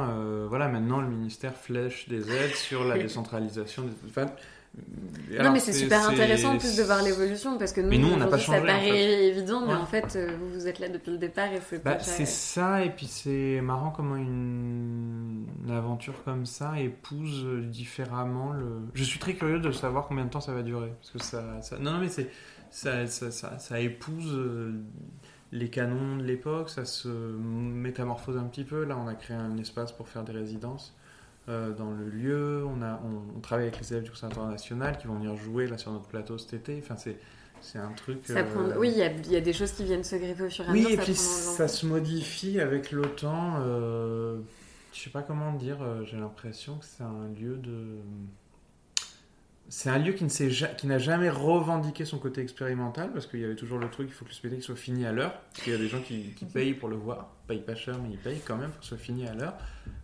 voilà, 0.48 0.70
maintenant, 0.70 1.02
le 1.02 1.10
ministère 1.10 1.54
flèche 1.54 2.08
des 2.08 2.32
aides 2.32 2.56
sur 2.56 2.86
la 2.86 2.98
décentralisation. 2.98 3.84
Des... 3.84 3.92
Enfin, 4.08 4.28
non, 5.42 5.52
mais 5.52 5.60
c'est 5.60 5.74
super 5.74 6.10
intéressant 6.10 6.56
en 6.56 6.58
plus 6.58 6.76
de 6.76 6.84
voir 6.84 7.04
l'évolution 7.04 7.58
parce 7.58 7.74
que 7.74 7.82
nous, 7.82 7.98
nous 7.98 8.14
on 8.14 8.18
n'a 8.18 8.28
pas 8.28 8.38
changé, 8.38 8.60
ça 8.60 8.66
paraît 8.66 9.28
évident, 9.28 9.66
mais 9.66 9.74
en 9.74 9.86
fait, 9.86 10.16
euh, 10.16 10.36
vous, 10.40 10.50
vous 10.50 10.68
êtes 10.68 10.80
là 10.80 10.90
depuis 10.90 11.12
le 11.12 11.18
départ 11.18 11.52
et 11.52 11.60
c'est 11.68 11.84
bah, 11.84 12.00
C'est 12.00 12.26
ça, 12.26 12.84
et 12.84 12.90
puis 12.90 13.06
c'est 13.06 13.62
marrant 13.62 13.92
comment 13.92 14.16
une... 14.16 15.46
aventure 15.70 16.24
comme 16.24 16.46
ça 16.46 16.80
épouse 16.80 17.46
différemment 17.70 18.54
le. 18.54 18.82
Je 18.94 19.04
suis 19.04 19.20
très 19.20 19.36
curieux 19.36 19.60
de 19.60 19.72
savoir 19.72 20.08
combien 20.08 20.26
de 20.26 20.30
temps 20.30 20.42
ça 20.42 20.54
va 20.54 20.64
durer 20.64 20.94
parce 21.02 21.12
que 21.12 21.20
ça. 21.20 21.60
Non, 21.80 21.94
non, 21.94 22.00
mais 22.00 22.10
c'est 22.10 22.30
ça, 22.70 23.06
ça, 23.06 23.30
ça, 23.30 23.60
ça, 23.60 23.80
épouse 23.80 24.34
euh, 24.34 24.74
les 25.52 25.70
canons 25.70 26.18
de 26.18 26.24
l'époque, 26.24 26.70
ça 26.70 26.86
se 26.86 27.08
métamorphose 27.08 28.38
un 28.38 28.46
petit 28.46 28.64
peu. 28.64 28.84
Là, 28.84 28.98
on 28.98 29.08
a 29.08 29.14
créé 29.14 29.38
un 29.38 29.58
espace 29.58 29.92
pour 29.92 30.10
faire 30.10 30.24
des 30.24 30.34
résidences. 30.34 30.96
Euh, 31.50 31.74
dans 31.74 31.92
le 31.92 32.10
lieu. 32.10 32.66
On, 32.66 32.82
a, 32.82 33.02
on, 33.36 33.40
travaille 33.42 33.68
avec 33.68 33.78
les 33.78 33.92
élèves 33.92 34.04
du 34.04 34.12
Conservatoire 34.12 34.50
national 34.50 34.98
qui 34.98 35.08
vont 35.08 35.16
venir 35.16 35.36
jouer 35.36 35.68
là 35.68 35.78
sur 35.78 35.92
notre 35.92 36.08
plateau 36.08 36.38
cet 36.38 36.54
été. 36.54 36.80
Enfin, 36.82 36.96
c'est, 36.96 37.18
c'est 37.60 37.80
un 37.80 37.92
truc. 37.92 38.30
Euh, 38.30 38.74
oui, 38.78 38.94
il 38.96 39.28
y, 39.28 39.34
y, 39.34 39.36
a 39.36 39.42
des 39.42 39.52
choses 39.52 39.74
qui 39.74 39.84
viennent 39.84 40.06
se 40.06 40.16
greffer 40.16 40.44
au 40.44 40.50
fur 40.50 40.64
et 40.64 40.70
à 40.70 40.72
mesure. 40.72 40.88
Oui, 40.88 40.94
et 40.94 40.98
puis 40.98 41.16
ça 41.16 41.68
se 41.68 41.86
modifie 41.86 42.62
avec 42.62 42.92
le 42.92 43.02
temps. 43.02 43.56
Euh, 43.60 44.40
je 44.94 45.02
sais 45.02 45.10
pas 45.10 45.22
comment 45.22 45.52
dire. 45.52 45.80
J'ai 46.06 46.16
l'impression 46.16 46.78
que 46.78 46.86
c'est 46.86 47.04
un 47.04 47.28
lieu 47.38 47.58
de. 47.58 47.98
C'est 49.76 49.90
un 49.90 49.98
lieu 49.98 50.14
qui, 50.14 50.24
ne 50.24 50.76
qui 50.76 50.86
n'a 50.86 51.00
jamais 51.00 51.32
revendiqué 51.32 52.06
son 52.06 52.20
côté 52.20 52.42
expérimental 52.42 53.12
parce 53.12 53.26
qu'il 53.26 53.40
y 53.40 53.44
avait 53.44 53.56
toujours 53.56 53.80
le 53.80 53.90
truc 53.90 54.08
il 54.08 54.14
faut 54.14 54.24
que 54.24 54.30
le 54.30 54.36
spectacle 54.36 54.62
soit 54.62 54.76
fini 54.76 55.04
à 55.04 55.12
l'heure. 55.12 55.34
Parce 55.34 55.64
qu'il 55.64 55.74
y 55.74 55.76
a 55.76 55.80
des 55.80 55.88
gens 55.88 56.00
qui, 56.00 56.36
qui, 56.36 56.46
payent 56.46 56.76
pour 56.76 56.90
le 56.90 56.96
voir, 56.96 57.32
ils 57.46 57.48
payent 57.48 57.66
pas 57.66 57.74
cher, 57.74 57.98
mais 57.98 58.12
ils 58.12 58.20
payent 58.20 58.42
quand 58.46 58.56
même 58.56 58.70
pour 58.70 58.82
que 58.82 58.86
ce 58.86 58.90
soit 58.90 59.04
fini 59.04 59.28
à 59.28 59.34
l'heure. 59.34 59.58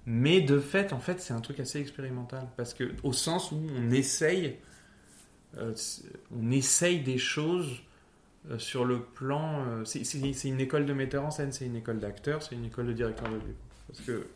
Mais 0.08 0.42
de 0.42 0.58
fait, 0.60 0.92
en 0.92 1.00
fait, 1.00 1.22
c'est 1.22 1.36
un 1.36 1.40
truc 1.40 1.60
assez 1.60 1.80
expérimental 1.80 2.48
parce 2.58 2.74
que 2.74 2.96
au 3.04 3.14
sens 3.14 3.52
où 3.52 3.62
on 3.78 3.92
essaye, 3.92 4.58
euh, 5.60 5.76
on 6.36 6.50
essaye 6.50 7.02
des 7.02 7.20
choses 7.20 7.70
euh, 8.50 8.58
sur 8.58 8.86
le 8.86 9.04
plan. 9.04 9.66
Euh, 9.68 9.86
c'est 9.86 10.48
une 10.50 10.62
école 10.62 10.88
de 10.88 10.94
metteur 10.94 11.24
en 11.24 11.30
scène, 11.30 11.52
c'est 11.52 11.68
une 11.68 11.76
école 11.76 12.00
d'acteur, 12.00 12.42
c'est 12.42 12.56
une 12.56 12.66
école 12.66 12.88
de 12.88 12.94
directeur 12.94 13.28
de 13.30 13.36
lieu. 13.36 14.28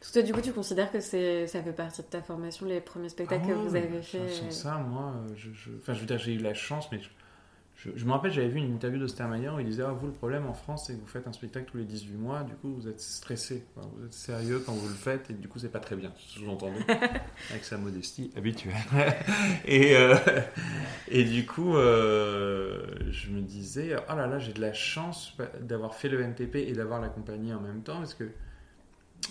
Parce 0.00 0.12
que 0.12 0.20
du 0.20 0.32
coup, 0.32 0.40
tu 0.40 0.52
considères 0.52 0.92
que 0.92 1.00
ça 1.00 1.62
fait 1.62 1.72
partie 1.74 2.02
de 2.02 2.06
ta 2.06 2.22
formation, 2.22 2.66
les 2.66 2.80
premiers 2.80 3.08
spectacles 3.08 3.48
que 3.48 3.52
vous 3.52 3.74
avez 3.74 4.00
fait 4.02 4.28
Sans 4.28 4.50
ça, 4.50 4.78
moi, 4.78 5.14
je, 5.34 5.50
je, 5.52 5.70
enfin, 5.80 5.92
je 5.92 6.00
veux 6.00 6.06
dire, 6.06 6.18
j'ai 6.18 6.34
eu 6.34 6.38
la 6.38 6.54
chance, 6.54 6.90
mais 6.92 7.00
je, 7.74 8.04
me 8.04 8.12
rappelle, 8.12 8.30
j'avais 8.30 8.48
vu 8.48 8.58
une 8.58 8.74
interview 8.74 9.00
d'Ostermayer 9.00 9.50
où 9.50 9.58
il 9.58 9.66
disait 9.66 9.82
ah, 9.82 9.90
Vous, 9.92 10.06
le 10.06 10.12
problème 10.12 10.46
en 10.46 10.54
France, 10.54 10.86
c'est 10.86 10.94
que 10.94 11.00
vous 11.00 11.06
faites 11.06 11.26
un 11.26 11.32
spectacle 11.32 11.66
tous 11.70 11.78
les 11.78 11.84
18 11.84 12.12
mois, 12.14 12.44
du 12.44 12.54
coup, 12.54 12.72
vous 12.74 12.86
êtes 12.86 13.00
stressé, 13.00 13.64
vous 13.74 14.04
êtes 14.04 14.12
sérieux 14.12 14.62
quand 14.64 14.72
vous 14.72 14.88
le 14.88 14.94
faites, 14.94 15.30
et 15.30 15.32
du 15.32 15.48
coup, 15.48 15.58
c'est 15.58 15.72
pas 15.72 15.80
très 15.80 15.96
bien, 15.96 16.12
sous-entendu, 16.16 16.78
avec 17.50 17.64
sa 17.64 17.76
modestie 17.76 18.30
habituelle. 18.36 18.74
et, 19.64 19.96
euh, 19.96 20.16
et 21.08 21.24
du 21.24 21.44
coup, 21.44 21.76
euh, 21.76 22.84
je 23.10 23.30
me 23.30 23.40
disais 23.40 23.96
Oh 24.08 24.14
là 24.14 24.28
là, 24.28 24.38
j'ai 24.38 24.52
de 24.52 24.60
la 24.60 24.72
chance 24.72 25.36
d'avoir 25.60 25.96
fait 25.96 26.08
le 26.08 26.20
NTP 26.20 26.54
et 26.56 26.72
d'avoir 26.72 27.00
la 27.00 27.08
compagnie 27.08 27.52
en 27.52 27.60
même 27.60 27.82
temps, 27.82 27.98
parce 27.98 28.14
que 28.14 28.30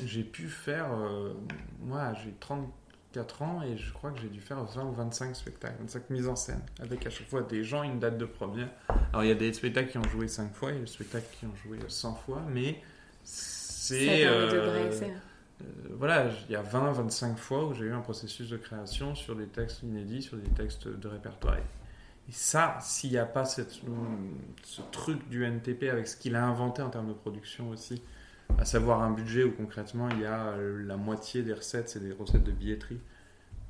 j'ai 0.06 0.24
pu 0.24 0.48
faire, 0.48 0.92
euh, 0.94 1.34
moi 1.82 2.14
j'ai 2.24 2.34
34 2.40 3.42
ans 3.42 3.62
et 3.64 3.78
je 3.78 3.92
crois 3.94 4.12
que 4.12 4.20
j'ai 4.20 4.30
dû 4.30 4.40
faire 4.40 4.64
20 4.64 4.86
ou 4.86 4.92
25 4.92 5.36
spectacles, 5.36 5.76
25 5.80 6.10
mises 6.10 6.28
en 6.28 6.36
scène, 6.36 6.62
avec 6.82 7.06
à 7.06 7.10
chaque 7.10 7.28
fois 7.28 7.42
des 7.42 7.64
gens, 7.64 7.84
une 7.84 8.00
date 8.00 8.18
de 8.18 8.26
première. 8.26 8.70
Alors 9.12 9.24
il 9.24 9.30
y 9.30 9.32
a 9.32 9.36
des 9.36 9.52
spectacles 9.54 9.92
qui 9.92 9.98
ont 9.98 10.10
joué 10.10 10.28
5 10.28 10.54
fois, 10.54 10.72
il 10.72 10.76
y 10.76 10.78
a 10.78 10.82
des 10.82 10.88
spectacles 10.88 11.28
qui 11.40 11.46
ont 11.46 11.56
joué 11.56 11.80
100 11.88 12.16
fois, 12.16 12.44
mais 12.50 12.82
c'est... 13.24 14.26
Euh, 14.26 14.92
euh, 15.62 15.66
voilà, 15.92 16.30
il 16.48 16.54
y 16.54 16.56
a 16.56 16.62
20-25 16.62 17.36
fois 17.36 17.66
où 17.66 17.74
j'ai 17.74 17.86
eu 17.86 17.92
un 17.92 18.02
processus 18.02 18.50
de 18.50 18.58
création 18.58 19.16
sur 19.16 19.36
des 19.36 19.48
textes 19.48 19.82
inédits, 19.82 20.22
sur 20.22 20.38
des 20.38 20.50
textes 20.50 20.88
de 20.88 21.08
répertoire. 21.08 21.58
Et 22.30 22.32
ça, 22.32 22.78
s'il 22.82 23.12
n'y 23.12 23.18
a 23.18 23.26
pas 23.26 23.46
cette, 23.46 23.72
ce 24.64 24.82
truc 24.92 25.28
du 25.30 25.46
NTP 25.46 25.84
avec 25.90 26.08
ce 26.08 26.18
qu'il 26.18 26.36
a 26.36 26.46
inventé 26.46 26.82
en 26.82 26.90
termes 26.90 27.08
de 27.08 27.14
production 27.14 27.70
aussi, 27.70 28.04
à 28.58 28.66
savoir 28.66 29.02
un 29.02 29.12
budget 29.12 29.44
où 29.44 29.52
concrètement 29.52 30.10
il 30.10 30.22
y 30.22 30.26
a 30.26 30.48
euh, 30.50 30.84
la 30.86 30.98
moitié 30.98 31.44
des 31.44 31.54
recettes, 31.54 31.90
c'est 31.90 32.04
des 32.04 32.12
recettes 32.12 32.44
de 32.44 32.52
billetterie, 32.52 33.00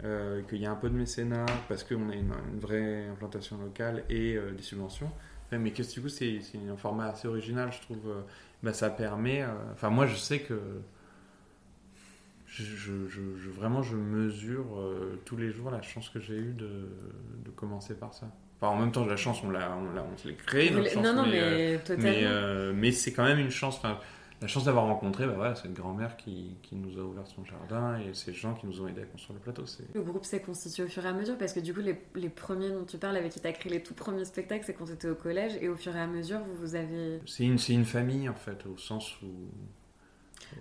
euh, 0.03 0.41
qu'il 0.43 0.59
y 0.59 0.65
a 0.65 0.71
un 0.71 0.75
peu 0.75 0.89
de 0.89 0.95
mécénat 0.95 1.45
parce 1.67 1.83
qu'on 1.83 2.09
a 2.09 2.15
une, 2.15 2.31
vraie 2.59 3.07
implantation 3.07 3.57
locale 3.57 4.03
et 4.09 4.35
euh, 4.35 4.51
des 4.51 4.63
subventions. 4.63 5.11
Mais 5.51 5.71
que 5.71 5.81
du 5.81 6.01
coup 6.01 6.09
c'est 6.09 6.41
un 6.69 6.75
format 6.75 7.07
assez 7.07 7.27
original, 7.27 7.71
je 7.71 7.79
trouve. 7.81 8.13
bah, 8.63 8.73
ça 8.73 8.89
permet. 8.89 9.45
Enfin 9.71 9.89
moi 9.89 10.05
je 10.05 10.15
sais 10.15 10.39
que 10.39 10.59
je, 12.47 12.63
je, 13.07 13.49
vraiment 13.49 13.81
je 13.81 13.95
mesure 13.95 14.65
tous 15.23 15.37
les 15.37 15.51
jours 15.51 15.71
la 15.71 15.81
chance 15.81 16.09
que 16.09 16.19
j'ai 16.19 16.35
eue 16.35 16.53
de, 16.53 16.89
de, 17.45 17.51
commencer 17.51 17.93
par 17.93 18.13
ça. 18.13 18.27
Enfin, 18.59 18.73
en 18.73 18.79
même 18.79 18.91
temps, 18.91 19.05
la 19.05 19.15
chance, 19.15 19.41
on 19.41 19.51
l'a, 19.51 19.71
on, 19.77 19.97
on, 19.97 20.33
créé, 20.45 20.71
notre 20.71 20.89
chance, 20.89 21.03
non, 21.03 21.13
non, 21.13 21.25
mais, 21.27 21.79
mais, 21.97 22.25
mais 22.73 22.91
c'est 22.91 23.13
quand 23.13 23.23
même 23.23 23.39
une 23.39 23.51
chance. 23.51 23.77
Enfin, 23.77 23.99
la 24.41 24.47
chance 24.47 24.65
d'avoir 24.65 24.85
rencontré 24.85 25.25
bah 25.25 25.33
voilà, 25.35 25.55
cette 25.55 25.73
grand-mère 25.73 26.15
qui, 26.15 26.55
qui, 26.61 26.75
nous 26.75 26.99
a 26.99 27.01
ouvert 27.01 27.25
son 27.25 27.43
jardin 27.43 27.97
et 27.99 28.13
ces 28.13 28.33
gens 28.33 28.53
qui 28.53 28.67
nous 28.67 28.81
ont 28.81 28.87
aidés 28.87 29.01
à 29.01 29.05
construire 29.05 29.39
le 29.39 29.43
plateau. 29.43 29.63
Le 29.95 30.01
groupe 30.01 30.25
s'est 30.25 30.41
constitué 30.41 30.83
au 30.83 30.87
fur 30.87 31.03
et 31.05 31.09
à 31.09 31.13
mesure 31.13 31.37
parce 31.37 31.53
que 31.53 31.59
du 31.59 31.73
coup, 31.73 31.79
les, 31.79 31.99
les 32.15 32.29
premiers 32.29 32.69
dont 32.69 32.85
tu 32.85 32.97
parles, 32.97 33.17
avec 33.17 33.31
qui 33.31 33.39
tu 33.39 33.47
as 33.47 33.53
créé 33.53 33.71
les 33.71 33.81
tout 33.81 33.95
premiers 33.95 34.25
spectacles, 34.25 34.65
c'est 34.65 34.73
quand 34.73 34.85
tu 34.85 34.93
étais 34.93 35.09
au 35.09 35.15
collège 35.15 35.57
et 35.59 35.69
au 35.69 35.75
fur 35.75 35.95
et 35.95 35.99
à 35.99 36.07
mesure, 36.07 36.39
vous, 36.39 36.55
vous 36.55 36.75
avez. 36.75 37.19
C'est 37.25 37.45
une, 37.45 37.57
une 37.69 37.85
famille 37.85 38.29
en 38.29 38.35
fait, 38.35 38.65
au 38.67 38.77
sens 38.77 39.19
où. 39.23 39.27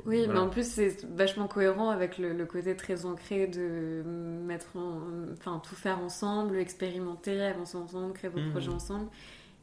Oui, 0.05 0.27
mais 0.29 0.39
en 0.39 0.49
plus, 0.49 0.67
c'est 0.67 1.05
vachement 1.15 1.47
cohérent 1.47 1.91
avec 1.91 2.19
le, 2.19 2.45
côté 2.45 2.75
très 2.75 3.05
ancré 3.07 3.47
de 3.47 4.03
mettre 4.05 4.77
en, 4.77 5.01
enfin, 5.33 5.61
tout 5.67 5.77
faire 5.77 6.01
ensemble, 6.01 6.59
expérimenter, 6.59 7.41
avancer 7.43 7.77
ensemble, 7.77 8.13
créer 8.13 8.31
vos 8.31 8.41
mmh. 8.41 8.51
projets 8.51 8.73
ensemble. 8.73 9.07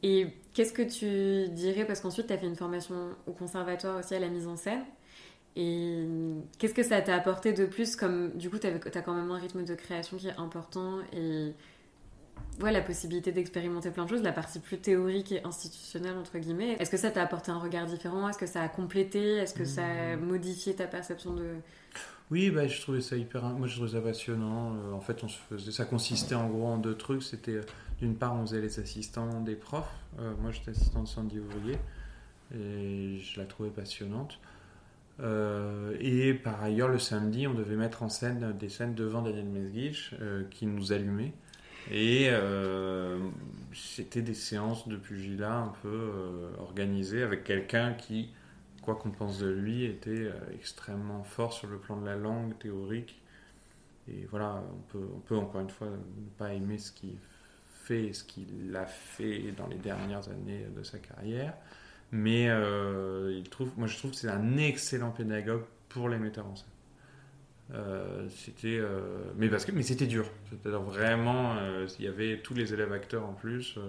Et 0.04 0.28
qu'est-ce 0.54 0.74
que 0.74 0.82
tu 0.82 1.50
dirais, 1.54 1.86
parce 1.86 2.02
qu'ensuite 2.02 2.28
tu 2.28 2.34
as 2.34 2.38
fait 2.38 2.46
une 2.46 2.58
formation 2.58 3.16
au 3.26 3.32
conservatoire 3.32 4.00
aussi 4.00 4.14
à 4.14 4.20
la 4.20 4.28
mise 4.28 4.48
en 4.48 4.58
scène, 4.58 4.84
et 5.56 6.06
qu'est-ce 6.58 6.74
que 6.74 6.84
ça 6.84 7.02
t'a 7.02 7.16
apporté 7.16 7.54
de 7.54 7.66
plus 7.66 7.96
comme 7.96 8.32
du 8.32 8.50
coup 8.50 8.58
tu 8.58 8.68
as 8.68 9.02
quand 9.02 9.14
même 9.14 9.32
un 9.32 9.38
rythme 9.38 9.64
de 9.64 9.76
création 9.76 10.18
qui 10.18 10.28
est 10.28 10.38
important 10.38 11.00
et 11.14 11.54
ouais, 12.62 12.72
la 12.72 12.82
possibilité 12.82 13.32
d'expérimenter 13.32 13.92
plein 13.92 14.06
de 14.06 14.10
choses, 14.10 14.24
la 14.24 14.32
partie 14.32 14.60
plus 14.60 14.78
théorique 14.80 15.32
et 15.32 15.44
institutionnelle 15.46 16.18
entre 16.18 16.38
guillemets. 16.40 16.76
Est-ce 16.80 16.90
que 16.90 16.98
ça 16.98 17.12
t'a 17.12 17.22
apporté 17.22 17.52
un 17.52 17.60
regard 17.60 17.86
différent? 17.86 18.28
Est-ce 18.28 18.40
que 18.40 18.48
ça 18.48 18.62
a 18.62 18.68
complété? 18.68 19.38
Est-ce 19.38 19.54
que 19.54 19.66
ça 19.66 19.86
a 19.86 20.16
mmh. 20.16 20.26
modifié 20.26 20.76
ta 20.76 20.88
perception 20.88 21.34
de 21.34 21.56
oui, 22.32 22.50
bah, 22.50 22.68
je 22.68 22.80
trouvais 22.82 23.02
ça 23.02 23.16
hyper. 23.16 23.44
Moi, 23.44 23.68
je 23.68 23.76
trouvais 23.76 23.92
ça 23.92 24.02
passionnant. 24.02 24.76
Euh, 24.76 24.94
en 24.94 25.02
fait, 25.02 25.24
on 25.24 25.28
se 25.28 25.38
faisait. 25.50 25.72
Ça 25.72 25.86
consistait 25.86 26.36
en 26.36 26.48
gros 26.50 26.68
en 26.68 26.78
deux 26.78 26.96
trucs. 26.96 27.24
C'était 27.24 27.56
euh, 27.56 27.62
d'une 28.00 28.16
part, 28.16 28.36
on 28.36 28.46
faisait 28.46 28.62
les 28.62 28.80
assistants 28.80 29.42
des 29.42 29.56
profs. 29.56 29.86
Euh, 30.20 30.34
moi, 30.42 30.52
j'étais 30.52 30.72
assistant 30.72 31.04
de 31.04 31.08
Sandy 31.08 31.40
Ouvrier 31.40 31.78
et 32.56 33.20
je 33.20 33.40
la 33.40 33.46
trouvais 33.46 33.70
passionnante. 33.70 34.40
et 35.20 36.34
par 36.34 36.62
ailleurs, 36.62 36.90
le 36.90 37.00
samedi, 37.00 37.48
on 37.48 37.54
devait 37.54 37.76
mettre 37.76 38.04
en 38.04 38.10
scène 38.10 38.56
des 38.58 38.70
scènes 38.70 38.94
devant 38.94 39.22
Daniel 39.22 39.46
Mesguich 39.46 40.14
qui 40.52 40.68
nous 40.68 40.92
allumait. 40.92 41.34
Et 41.92 42.30
c'était 43.74 44.22
des 44.22 44.36
séances 44.36 44.88
de 44.88 44.98
pugilat 44.98 45.56
un 45.56 45.74
peu 45.82 46.12
organisées 46.60 47.24
avec 47.24 47.44
quelqu'un 47.44 47.94
qui 47.94 48.30
quoi 48.84 48.96
qu'on 48.96 49.12
pense 49.12 49.40
de 49.40 49.50
lui, 49.50 49.86
était 49.86 50.10
euh, 50.12 50.34
extrêmement 50.54 51.24
fort 51.24 51.54
sur 51.54 51.68
le 51.68 51.78
plan 51.78 52.00
de 52.00 52.06
la 52.06 52.16
langue 52.16 52.58
théorique. 52.60 53.22
Et 54.08 54.28
voilà, 54.30 54.62
on 54.96 55.20
peut, 55.20 55.38
encore 55.38 55.62
une 55.62 55.70
fois 55.70 55.88
ne 55.88 56.30
pas 56.38 56.54
aimer 56.54 56.78
ce 56.78 56.92
qu'il 56.92 57.16
fait, 57.86 58.12
ce 58.14 58.24
qu'il 58.24 58.76
a 58.76 58.86
fait 58.86 59.54
dans 59.58 59.68
les 59.68 59.78
dernières 59.78 60.28
années 60.28 60.66
de 60.76 60.84
sa 60.84 61.00
carrière. 61.00 61.54
Mais 62.12 62.48
euh, 62.50 63.42
moi 63.78 63.88
je 63.88 63.98
trouve 63.98 64.12
que 64.12 64.18
c'est 64.18 64.30
un 64.30 64.58
excellent 64.58 65.12
pédagogue 65.12 65.64
pour 65.90 66.10
les 66.10 66.20
metteurs 66.20 66.46
en 66.46 66.56
scène. 66.56 66.68
Euh, 67.74 68.28
c'était 68.30 68.80
mais 69.38 69.48
parce 69.48 69.66
que 69.66 69.72
mais 69.72 69.84
c'était 69.84 70.06
dur 70.06 70.30
c'est-à-dire 70.50 70.82
vraiment 70.82 71.56
il 71.98 72.06
y 72.06 72.08
avait 72.08 72.42
tous 72.42 72.54
les 72.54 72.74
élèves 72.74 72.92
acteurs 72.92 73.26
en 73.26 73.34
plus 73.34 73.80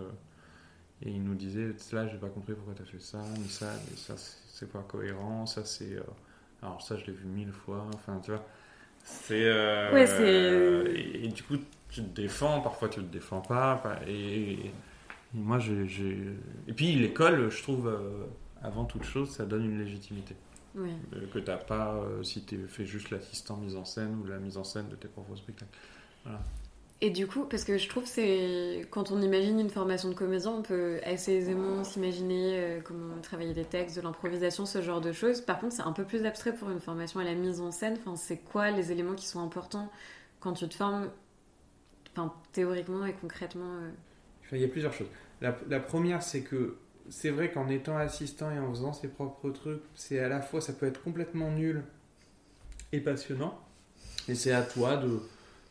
et 1.03 1.11
il 1.11 1.23
nous 1.23 1.35
disait 1.35 1.75
là 1.93 2.07
j'ai 2.07 2.17
pas 2.17 2.29
compris 2.29 2.55
pourquoi 2.55 2.75
tu 2.75 2.83
as 2.83 2.87
fait 2.87 3.01
ça 3.01 3.23
mais 3.37 3.49
ça 3.49 3.73
mais 3.91 3.97
ça 3.97 4.15
c'est 4.55 4.71
pas 4.71 4.85
cohérent, 4.87 5.47
ça 5.47 5.65
c'est. 5.65 5.97
Euh, 5.97 6.03
alors 6.63 6.81
ça, 6.81 6.97
je 6.97 7.07
l'ai 7.07 7.13
vu 7.13 7.27
mille 7.27 7.53
fois, 7.53 7.87
enfin, 7.93 8.21
tu 8.23 8.31
vois. 8.31 8.45
C'est. 9.03 9.45
Euh, 9.45 9.93
ouais. 9.93 11.25
Et, 11.25 11.29
du 11.29 11.43
coup, 11.43 11.57
tu 11.91 12.03
te 12.03 12.21
défends, 12.21 12.61
parfois 12.61 12.89
tu 12.89 13.01
te 13.01 13.13
défends 13.13 13.41
pas, 13.41 13.83
et, 14.07 14.71
moi, 15.35 15.59
j'ai. 15.59 15.85
Et 16.69 16.73
puis, 16.73 16.95
l'école, 16.95 17.51
je 17.51 17.63
trouve, 17.63 17.89
euh, 17.89 18.25
avant 18.63 18.85
toute 18.85 19.03
chose, 19.03 19.31
ça 19.31 19.45
donne 19.45 19.65
une 19.65 19.79
légitimité. 19.79 20.37
Oui. 20.77 20.91
que 21.33 21.39
tu 21.39 21.45
n'as 21.45 21.57
pas 21.57 22.03
si 22.25 22.45
tu 22.45 22.67
fais 22.67 22.85
juste 22.85 23.11
l'assistant 23.11 23.57
mise 23.57 23.77
en 23.77 23.85
scène 23.85 24.21
ou 24.21 24.27
la 24.27 24.39
mise 24.39 24.57
en 24.57 24.65
scène 24.65 24.89
de 24.89 24.97
tes 24.97 25.07
propres 25.07 25.37
spectacles. 25.37 25.71
Voilà. 26.25 26.41
Et 27.01 27.11
du 27.11 27.27
coup, 27.27 27.45
parce 27.45 27.65
que 27.65 27.77
je 27.77 27.89
trouve 27.89 28.07
c'est 28.07 28.87
quand 28.91 29.11
on 29.11 29.21
imagine 29.21 29.61
une 29.61 29.69
formation 29.69 30.09
de 30.09 30.15
comédien, 30.15 30.53
on 30.53 30.63
peut 30.63 31.01
assez 31.05 31.33
aisément 31.33 31.85
s'imaginer 31.85 32.59
euh, 32.59 32.81
comment 32.83 33.21
travailler 33.21 33.53
des 33.53 33.65
textes, 33.65 33.97
de 33.97 34.01
l'improvisation, 34.01 34.65
ce 34.65 34.81
genre 34.81 35.01
de 35.01 35.13
choses. 35.13 35.41
Par 35.41 35.59
contre, 35.59 35.75
c'est 35.75 35.83
un 35.83 35.93
peu 35.93 36.05
plus 36.05 36.25
abstrait 36.25 36.55
pour 36.55 36.71
une 36.71 36.81
formation 36.81 37.21
à 37.21 37.25
la 37.25 37.35
mise 37.35 37.61
en 37.61 37.73
scène. 37.73 37.97
Enfin, 37.99 38.17
c'est 38.17 38.39
quoi 38.39 38.71
les 38.71 38.91
éléments 38.91 39.15
qui 39.15 39.27
sont 39.27 39.41
importants 39.41 39.91
quand 40.41 40.55
tu 40.55 40.69
te 40.69 40.75
formes, 40.75 41.11
enfin, 42.13 42.33
théoriquement 42.53 43.05
et 43.05 43.13
concrètement 43.13 43.75
euh? 43.83 43.91
Il 44.53 44.61
y 44.61 44.65
a 44.65 44.69
plusieurs 44.69 44.93
choses. 44.93 45.09
La, 45.41 45.59
la 45.69 45.81
première, 45.81 46.23
c'est 46.23 46.43
que 46.43 46.77
c'est 47.11 47.31
vrai 47.31 47.51
qu'en 47.51 47.69
étant 47.69 47.97
assistant 47.97 48.51
et 48.51 48.59
en 48.59 48.71
faisant 48.71 48.93
ses 48.93 49.09
propres 49.09 49.51
trucs, 49.51 49.83
c'est 49.95 50.21
à 50.21 50.29
la 50.29 50.41
fois 50.41 50.61
ça 50.61 50.73
peut 50.73 50.87
être 50.87 51.03
complètement 51.03 51.51
nul 51.51 51.83
et 52.93 53.01
passionnant. 53.01 53.59
Et 54.29 54.35
c'est 54.35 54.53
à 54.53 54.63
toi 54.63 54.97
de 54.97 55.21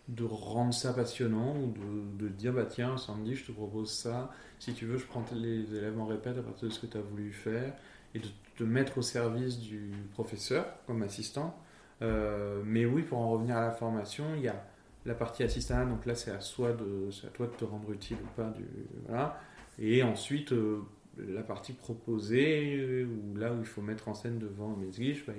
de 0.10 0.26
rendre 0.26 0.74
ça 0.74 0.94
passionnant 0.94 1.56
ou 1.56 1.74
de, 2.18 2.28
dire 2.28 2.54
bah 2.54 2.66
tiens 2.66 2.98
samedi 2.98 3.36
je 3.36 3.46
te 3.46 3.52
propose 3.52 3.92
ça. 3.92 4.32
Si 4.60 4.74
tu 4.74 4.86
veux 4.86 4.98
je 4.98 5.06
prends 5.06 5.24
les 5.34 5.74
élèves 5.76 6.00
en 6.00 6.06
répète 6.06 6.38
à 6.38 6.42
partir 6.42 6.68
de 6.68 6.74
ce 6.74 6.80
que 6.80 6.88
tu 6.88 6.98
as 6.98 7.02
voulu 7.02 7.32
faire 7.32 7.74
et 8.14 8.20
de 8.20 8.28
te 8.58 8.64
mettre 8.64 8.98
au 8.98 9.02
service 9.02 9.60
du 9.60 9.92
professeur 10.12 10.66
comme 10.88 11.04
assistant. 11.04 11.58
Euh, 12.02 12.62
mais 12.66 12.86
oui 12.86 13.04
pour 13.04 13.20
en 13.20 13.30
revenir 13.30 13.56
à 13.56 13.62
la 13.62 13.72
formation 13.72 14.26
il 14.36 14.42
y 14.42 14.48
a 14.48 14.66
la 15.06 15.14
partie 15.14 15.44
assistant 15.44 15.86
donc 15.86 16.06
là 16.06 16.16
c'est 16.16 16.32
à 16.32 16.42
soi 16.42 16.74
de 16.74 17.10
à 17.26 17.30
toi 17.30 17.48
de 17.48 17.54
te 17.54 17.64
rendre 17.64 17.92
utile 17.92 18.18
ou 18.22 18.36
pas 18.36 18.50
du 18.50 18.66
voilà. 19.08 19.40
Et 19.80 20.04
ensuite 20.04 20.52
euh, 20.52 20.82
la 21.18 21.44
partie 21.44 21.74
proposée 21.74 23.06
où 23.06 23.38
là 23.38 23.54
où 23.54 23.60
il 23.60 23.66
faut 23.66 23.82
mettre 23.82 24.08
en 24.08 24.14
scène 24.14 24.40
devant 24.40 24.76
mes 24.76 24.88
bah, 25.28 25.34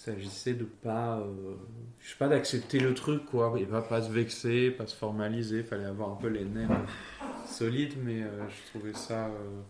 s'agissait 0.00 0.54
de 0.54 0.64
pas, 0.64 1.18
euh, 1.18 1.54
je 2.00 2.10
sais 2.10 2.16
pas, 2.16 2.28
d'accepter 2.28 2.80
le 2.80 2.94
truc, 2.94 3.26
quoi, 3.26 3.54
et 3.58 3.66
pas, 3.66 3.82
pas 3.82 4.00
se 4.00 4.10
vexer, 4.10 4.70
pas 4.70 4.86
se 4.86 4.96
formaliser, 4.96 5.62
fallait 5.62 5.84
avoir 5.84 6.10
un 6.10 6.16
peu 6.16 6.28
les 6.28 6.44
nerfs 6.44 6.70
solides, 7.46 7.94
mais 8.02 8.22
euh, 8.22 8.48
je 8.48 8.70
trouvais 8.70 8.94
ça 8.94 9.26
euh, 9.26 9.60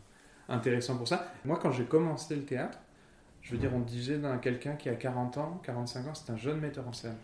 intéressant 0.49 0.97
pour 0.97 1.09
ça. 1.09 1.33
Moi, 1.45 1.59
quand 1.61 1.73
j'ai 1.73 1.85
commencé 1.85 2.37
le 2.37 2.45
théâtre, 2.45 2.79
je 3.43 3.53
veux 3.53 3.59
dire, 3.59 3.73
on 3.75 3.81
disait 3.81 4.19
d'un 4.19 4.39
quelqu'un 4.39 4.77
qui 4.77 4.89
a 4.89 4.95
40 4.95 5.39
ans, 5.39 5.61
45 5.65 6.07
ans, 6.07 6.15
c'est 6.15 6.31
un 6.31 6.37
jeune 6.37 6.61
metteur 6.61 6.87
en 6.87 6.93
scène. 6.93 7.17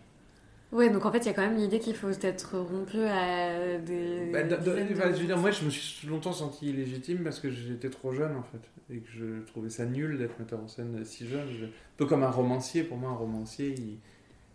Ouais, 0.73 0.89
donc 0.89 1.05
en 1.05 1.11
fait, 1.13 1.19
il 1.19 1.25
y 1.27 1.29
a 1.29 1.33
quand 1.33 1.43
même 1.43 1.55
l'idée 1.55 1.79
qu'il 1.79 1.95
faut 1.95 2.09
être 2.09 2.57
rompu 2.57 2.99
à 2.99 3.77
des. 3.77 4.29
Bah, 4.33 4.43
de- 4.43 4.55
de- 4.57 4.83
enfin, 4.93 5.13
je 5.13 5.19
veux 5.21 5.25
dire, 5.25 5.37
moi, 5.37 5.51
je 5.51 5.63
me 5.63 5.69
suis 5.69 6.07
longtemps 6.07 6.33
senti 6.33 6.69
illégitime 6.69 7.23
parce 7.23 7.39
que 7.39 7.49
j'étais 7.49 7.89
trop 7.89 8.11
jeune, 8.11 8.35
en 8.35 8.43
fait. 8.43 8.93
Et 8.93 8.99
que 8.99 9.09
je 9.09 9.45
trouvais 9.47 9.69
ça 9.69 9.85
nul 9.85 10.17
d'être 10.17 10.37
metteur 10.39 10.59
en 10.59 10.67
scène 10.67 11.03
si 11.05 11.25
jeune. 11.27 11.47
Je- 11.57 11.65
Un 11.65 11.69
peu 11.95 12.05
comme 12.05 12.23
un 12.23 12.29
romancier. 12.29 12.83
Pour 12.83 12.97
moi, 12.97 13.11
un 13.11 13.15
romancier, 13.15 13.75
il... 13.77 13.97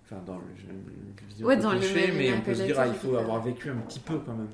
Enfin, 0.04 0.20
dans 0.26 0.36
le... 0.36 1.44
Ouais, 1.46 1.56
dans 1.56 1.72
le 1.72 1.78
cliché, 1.78 1.94
mais 1.94 2.26
imaginaire 2.26 2.36
on 2.38 2.40
peut 2.44 2.54
se 2.54 2.62
dire, 2.62 2.78
ah, 2.78 2.86
il 2.86 2.94
faut 2.94 3.14
euh. 3.14 3.20
avoir 3.20 3.42
vécu 3.42 3.70
un 3.70 3.76
petit 3.76 4.00
peu, 4.00 4.18
quand 4.18 4.34
même. 4.34 4.48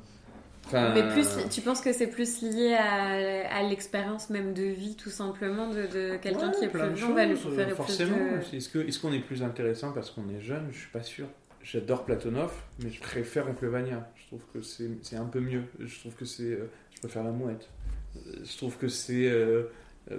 Enfin, 0.66 0.92
Mais 0.94 1.08
plus, 1.08 1.26
tu 1.50 1.60
penses 1.62 1.80
que 1.80 1.92
c'est 1.92 2.06
plus 2.08 2.42
lié 2.42 2.74
à, 2.74 3.56
à 3.56 3.62
l'expérience 3.62 4.30
même 4.30 4.52
de 4.52 4.62
vie, 4.64 4.94
tout 4.96 5.10
simplement, 5.10 5.68
de, 5.70 5.86
de 5.86 6.16
quelqu'un 6.18 6.50
ouais, 6.50 6.56
qui 6.58 6.64
est 6.66 6.68
plus 6.68 6.96
jeune, 6.96 7.14
va 7.14 7.24
lui 7.24 7.36
conférer 7.36 7.70
Forcément. 7.72 8.16
plus 8.48 8.72
de... 8.74 8.82
Est-ce 8.86 9.00
qu'on 9.00 9.12
est 9.12 9.18
plus 9.20 9.42
intéressant 9.42 9.92
parce 9.92 10.10
qu'on 10.10 10.28
est 10.28 10.40
jeune? 10.40 10.68
Je 10.70 10.78
suis 10.78 10.90
pas 10.90 11.02
sûr. 11.02 11.26
J'adore 11.62 12.04
Platonov, 12.04 12.52
mais 12.82 12.90
je 12.90 13.00
préfère 13.00 13.48
Oncle 13.48 13.66
Vania. 13.66 14.10
Je 14.16 14.26
trouve 14.28 14.42
que 14.54 14.62
c'est 14.62 15.16
un 15.16 15.24
peu 15.26 15.40
mieux. 15.40 15.62
Je 15.80 15.98
trouve 16.00 16.14
que 16.14 16.24
c'est. 16.24 16.44
euh, 16.44 16.70
je 16.94 17.00
préfère 17.00 17.24
la 17.24 17.30
mouette. 17.32 17.68
Euh, 18.16 18.20
Je 18.44 18.56
trouve 18.56 18.76
que 18.78 18.88
c'est. 18.88 19.28
euh, 19.30 19.64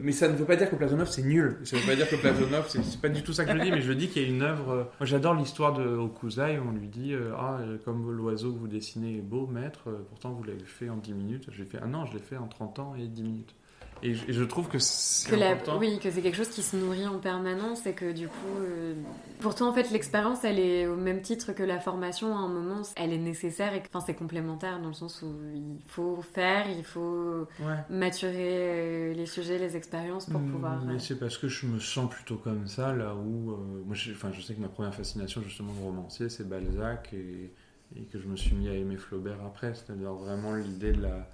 mais 0.02 0.12
ça 0.12 0.28
ne 0.28 0.36
veut 0.36 0.46
pas 0.46 0.56
dire 0.56 0.70
que 0.70 0.76
Platonov 0.76 1.10
c'est 1.10 1.24
nul. 1.24 1.58
Ça 1.64 1.76
ne 1.76 1.82
veut 1.82 1.88
pas 1.88 1.96
dire 1.96 2.08
que 2.08 2.16
Platonov 2.18 2.68
c'est 2.70 3.02
pas 3.02 3.10
du 3.10 3.24
tout 3.24 3.34
ça 3.34 3.46
que 3.46 3.58
je 3.58 3.64
dis, 3.64 3.72
mais 3.72 3.82
je 3.82 3.92
dis 3.94 4.08
qu'il 4.10 4.22
y 4.22 4.26
a 4.26 4.28
une 4.28 4.44
œuvre. 4.44 4.92
Moi 5.00 5.08
j'adore 5.08 5.34
l'histoire 5.34 5.74
de 5.74 5.84
Okuzai. 5.84 6.60
On 6.60 6.72
lui 6.72 6.88
dit 6.88 7.16
Ah, 7.36 7.60
comme 7.86 8.12
l'oiseau 8.12 8.54
que 8.54 8.60
vous 8.60 8.68
dessinez 8.68 9.18
est 9.18 9.22
beau, 9.22 9.48
maître, 9.48 9.90
pourtant 10.10 10.32
vous 10.34 10.44
l'avez 10.44 10.60
fait 10.66 10.90
en 10.90 10.98
10 10.98 11.14
minutes. 11.14 11.48
J'ai 11.52 11.66
fait 11.66 11.80
Ah 11.82 11.88
non, 11.88 12.06
je 12.06 12.14
l'ai 12.14 12.20
fait 12.20 12.38
en 12.38 12.48
30 12.48 12.78
ans 12.80 12.96
et 12.96 13.08
10 13.08 13.24
minutes. 13.24 13.56
Et 14.02 14.14
je, 14.16 14.30
et 14.30 14.34
je 14.34 14.44
trouve 14.44 14.68
que 14.70 14.80
c'est 14.80 15.32
Que 15.32 15.36
la- 15.36 15.52
important. 15.52 15.78
oui, 15.78 16.00
que 16.00 16.10
c'est 16.10 16.22
quelque 16.22 16.36
chose 16.38 16.50
qui 16.50 16.64
se 16.64 16.76
nourrit 16.78 17.06
en 17.06 17.20
permanence 17.20 17.86
et 17.86 17.94
que 17.94 18.12
du 18.14 18.30
coup, 18.30 18.58
euh, 18.62 18.96
pourtant 19.40 19.70
en 19.70 19.74
fait 19.74 19.92
l'expérience 19.92 20.44
elle 20.46 20.60
est 20.60 20.88
au 20.88 20.96
même 20.96 21.22
titre 21.22 21.52
que 21.54 21.62
la 21.62 21.80
formation 21.80 22.34
à 22.36 22.40
un 22.40 22.48
moment, 22.48 22.82
elle 22.96 23.12
est 23.14 23.18
nécessaire 23.18 23.74
et 23.74 23.84
enfin 23.86 24.00
c'est 24.06 24.16
complémentaire 24.16 24.80
dans 24.82 24.88
le 24.88 24.94
sens 24.94 25.22
où 25.22 25.28
il 25.54 25.82
faut 25.88 26.22
faire, 26.22 26.70
il 26.70 26.84
faut 26.86 27.48
Ouais. 27.60 27.86
maturer 27.90 29.12
euh, 29.12 29.14
les 29.14 29.26
sujets, 29.26 29.58
les 29.60 29.76
expériences 29.76 30.26
pour 30.26 30.46
Hmm, 30.46 30.46
pouvoir. 30.46 30.86
Mais 30.86 31.00
euh, 31.00 31.00
c'est 31.00 31.18
parce 31.18 31.38
que 31.38 31.48
je 31.48 31.66
me 31.66 31.80
sens 31.80 32.10
plutôt 32.10 32.38
comme 32.38 32.68
ça, 32.68 32.94
là 32.94 33.16
où. 33.16 33.52
euh, 33.52 33.84
moi, 33.86 33.96
je, 33.96 34.12
enfin, 34.12 34.32
je 34.32 34.42
sais 34.42 34.54
que 34.54 34.62
ma 34.62 34.70
première 34.70 34.94
fascination, 34.94 35.42
justement, 35.42 35.74
de 35.74 35.80
romancier, 35.80 36.30
c'est 36.30 36.48
Balzac, 36.48 37.14
et, 37.14 37.52
et 37.96 38.04
que 38.06 38.20
je 38.20 38.28
me 38.28 38.36
suis 38.36 38.56
mis 38.56 38.70
à 38.70 38.74
aimer 38.74 38.98
Flaubert 38.98 39.44
après. 39.44 39.74
C'est-à-dire 39.74 40.14
vraiment 40.14 40.54
l'idée 40.56 40.92
de 40.94 41.02
la, 41.02 41.30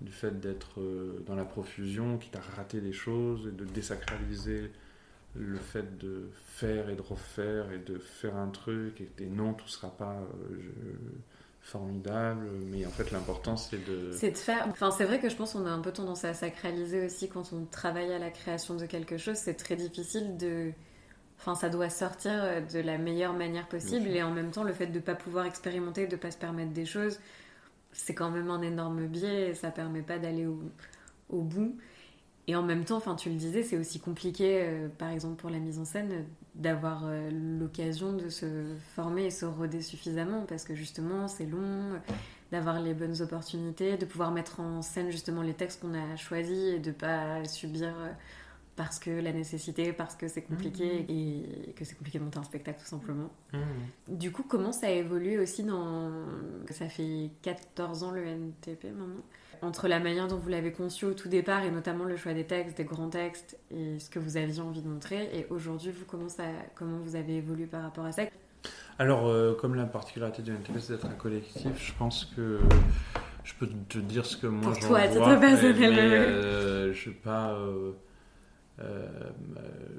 du 0.00 0.12
fait 0.12 0.40
d'être 0.40 0.80
euh, 0.80 1.22
dans 1.26 1.34
la 1.34 1.44
profusion, 1.44 2.18
quitte 2.18 2.36
à 2.36 2.40
rater 2.56 2.80
des 2.80 2.92
choses, 2.92 3.46
et 3.48 3.52
de 3.52 3.64
désacraliser 3.64 4.70
le 5.36 5.58
fait 5.58 5.98
de 5.98 6.28
faire 6.44 6.88
et 6.90 6.96
de 6.96 7.02
refaire, 7.02 7.70
et 7.72 7.78
de 7.78 7.98
faire 7.98 8.36
un 8.36 8.48
truc, 8.48 9.00
et, 9.00 9.08
et 9.22 9.26
non, 9.26 9.52
tout 9.54 9.68
sera 9.68 9.90
pas 9.90 10.14
euh, 10.14 10.56
je- 10.58 11.08
formidable, 11.62 12.48
mais 12.70 12.86
en 12.86 12.90
fait, 12.90 13.10
l'important, 13.10 13.56
c'est 13.56 13.84
de. 13.86 14.10
C'est 14.12 14.30
de 14.32 14.38
faire. 14.38 14.66
Enfin, 14.70 14.90
c'est 14.90 15.04
vrai 15.04 15.20
que 15.20 15.28
je 15.28 15.36
pense 15.36 15.52
qu'on 15.52 15.66
a 15.66 15.70
un 15.70 15.80
peu 15.80 15.92
tendance 15.92 16.24
à 16.24 16.32
sacraliser 16.34 17.04
aussi 17.04 17.28
quand 17.28 17.52
on 17.52 17.64
travaille 17.66 18.12
à 18.12 18.18
la 18.18 18.30
création 18.30 18.74
de 18.76 18.86
quelque 18.86 19.18
chose. 19.18 19.36
C'est 19.36 19.54
très 19.54 19.76
difficile 19.76 20.36
de. 20.38 20.72
Enfin, 21.38 21.54
ça 21.54 21.68
doit 21.68 21.90
sortir 21.90 22.32
euh, 22.34 22.60
de 22.60 22.80
la 22.80 22.98
meilleure 22.98 23.34
manière 23.34 23.68
possible 23.68 24.08
et 24.08 24.22
en 24.22 24.30
même 24.30 24.50
temps, 24.50 24.64
le 24.64 24.72
fait 24.72 24.86
de 24.86 24.94
ne 24.94 25.00
pas 25.00 25.14
pouvoir 25.14 25.44
expérimenter, 25.46 26.06
de 26.06 26.16
ne 26.16 26.20
pas 26.20 26.30
se 26.30 26.38
permettre 26.38 26.72
des 26.72 26.86
choses, 26.86 27.20
c'est 27.92 28.14
quand 28.14 28.30
même 28.30 28.50
un 28.50 28.62
énorme 28.62 29.06
biais 29.06 29.54
ça 29.54 29.70
permet 29.70 30.02
pas 30.02 30.18
d'aller 30.18 30.46
au, 30.46 31.42
bout. 31.42 31.76
Et 32.46 32.56
en 32.56 32.62
même 32.62 32.84
temps, 32.84 32.96
enfin, 32.96 33.14
tu 33.14 33.28
le 33.28 33.36
disais, 33.36 33.62
c'est 33.62 33.76
aussi 33.76 34.00
compliqué, 34.00 34.62
euh, 34.62 34.88
par 34.88 35.10
exemple 35.10 35.36
pour 35.36 35.50
la 35.50 35.58
mise 35.58 35.78
en 35.78 35.84
scène, 35.84 36.24
d'avoir 36.56 37.04
euh, 37.06 37.30
l'occasion 37.30 38.12
de 38.12 38.28
se 38.28 38.74
former 38.96 39.26
et 39.26 39.30
se 39.30 39.44
roder 39.44 39.82
suffisamment 39.82 40.44
parce 40.46 40.64
que 40.64 40.74
justement, 40.74 41.28
c'est 41.28 41.46
long, 41.46 42.00
d'avoir 42.50 42.80
les 42.80 42.94
bonnes 42.94 43.20
opportunités, 43.22 43.96
de 43.96 44.06
pouvoir 44.06 44.32
mettre 44.32 44.60
en 44.60 44.82
scène 44.82 45.10
justement 45.10 45.42
les 45.42 45.54
textes 45.54 45.80
qu'on 45.80 45.94
a 45.94 46.16
choisis 46.16 46.74
et 46.74 46.78
de 46.78 46.90
pas 46.90 47.44
subir 47.44 47.94
euh, 47.96 48.10
parce 48.80 48.98
que 48.98 49.10
la 49.10 49.34
nécessité, 49.34 49.92
parce 49.92 50.16
que 50.16 50.26
c'est 50.26 50.40
compliqué 50.40 51.04
et 51.06 51.72
que 51.74 51.84
c'est 51.84 51.94
compliqué 51.94 52.18
de 52.18 52.24
monter 52.24 52.38
un 52.38 52.44
spectacle 52.44 52.80
tout 52.80 52.88
simplement. 52.88 53.28
Hmm. 53.52 53.58
Du 54.16 54.32
coup, 54.32 54.42
comment 54.42 54.72
ça 54.72 54.90
évolue 54.90 55.38
aussi 55.38 55.64
dans... 55.64 56.10
Ça 56.70 56.88
fait 56.88 57.28
14 57.42 58.04
ans 58.04 58.10
le 58.10 58.24
NTP 58.24 58.84
maintenant. 58.84 59.22
Entre 59.60 59.86
la 59.86 60.00
manière 60.00 60.28
dont 60.28 60.38
vous 60.38 60.48
l'avez 60.48 60.72
conçu 60.72 61.04
au 61.04 61.12
tout 61.12 61.28
départ 61.28 61.62
et 61.64 61.70
notamment 61.70 62.04
le 62.04 62.16
choix 62.16 62.32
des 62.32 62.46
textes, 62.46 62.78
des 62.78 62.84
grands 62.84 63.10
textes 63.10 63.58
et 63.70 63.98
ce 63.98 64.08
que 64.08 64.18
vous 64.18 64.38
aviez 64.38 64.62
envie 64.62 64.80
de 64.80 64.88
montrer 64.88 65.28
et 65.34 65.46
aujourd'hui, 65.50 65.90
vous, 65.90 66.06
comment, 66.06 66.30
ça... 66.30 66.44
comment 66.74 67.00
vous 67.00 67.16
avez 67.16 67.36
évolué 67.36 67.66
par 67.66 67.82
rapport 67.82 68.06
à 68.06 68.12
ça? 68.12 68.22
Alors, 68.98 69.28
euh, 69.28 69.52
comme 69.60 69.74
la 69.74 69.84
particularité 69.84 70.40
du 70.40 70.52
NTP, 70.52 70.78
c'est 70.78 70.94
d'être 70.94 71.04
un 71.04 71.10
collectif, 71.10 71.70
je 71.76 71.92
pense 71.98 72.24
que 72.34 72.60
je 73.44 73.52
peux 73.58 73.68
te 73.90 73.98
dire 73.98 74.24
ce 74.24 74.38
que 74.38 74.46
moi 74.46 74.72
Pour 74.72 74.80
j'en 74.80 74.88
toi, 74.88 74.98
à 75.00 75.08
titre 75.08 75.22
vois, 75.22 75.36
personnel, 75.36 75.98
euh, 75.98 76.94
je 76.94 77.04
sais 77.04 77.10
pas. 77.10 77.50
euh, 77.52 77.88
euh, 77.88 77.92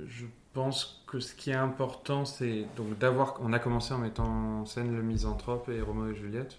je 0.08 0.26
pense 0.54 1.04
que 1.08 1.20
ce 1.20 1.34
qui 1.34 1.52
est 1.52 1.56
important, 1.56 2.26
c'est 2.26 2.66
donc 2.76 2.98
d'avoir. 2.98 3.38
On 3.42 3.54
a 3.54 3.60
commencé 3.60 3.94
en 3.94 4.00
mettant 4.00 4.26
en 4.62 4.66
scène 4.66 4.96
le 4.96 5.02
Misanthrope 5.02 5.70
et 5.70 5.82
Roméo 5.82 6.12
et 6.12 6.16
Juliette, 6.16 6.58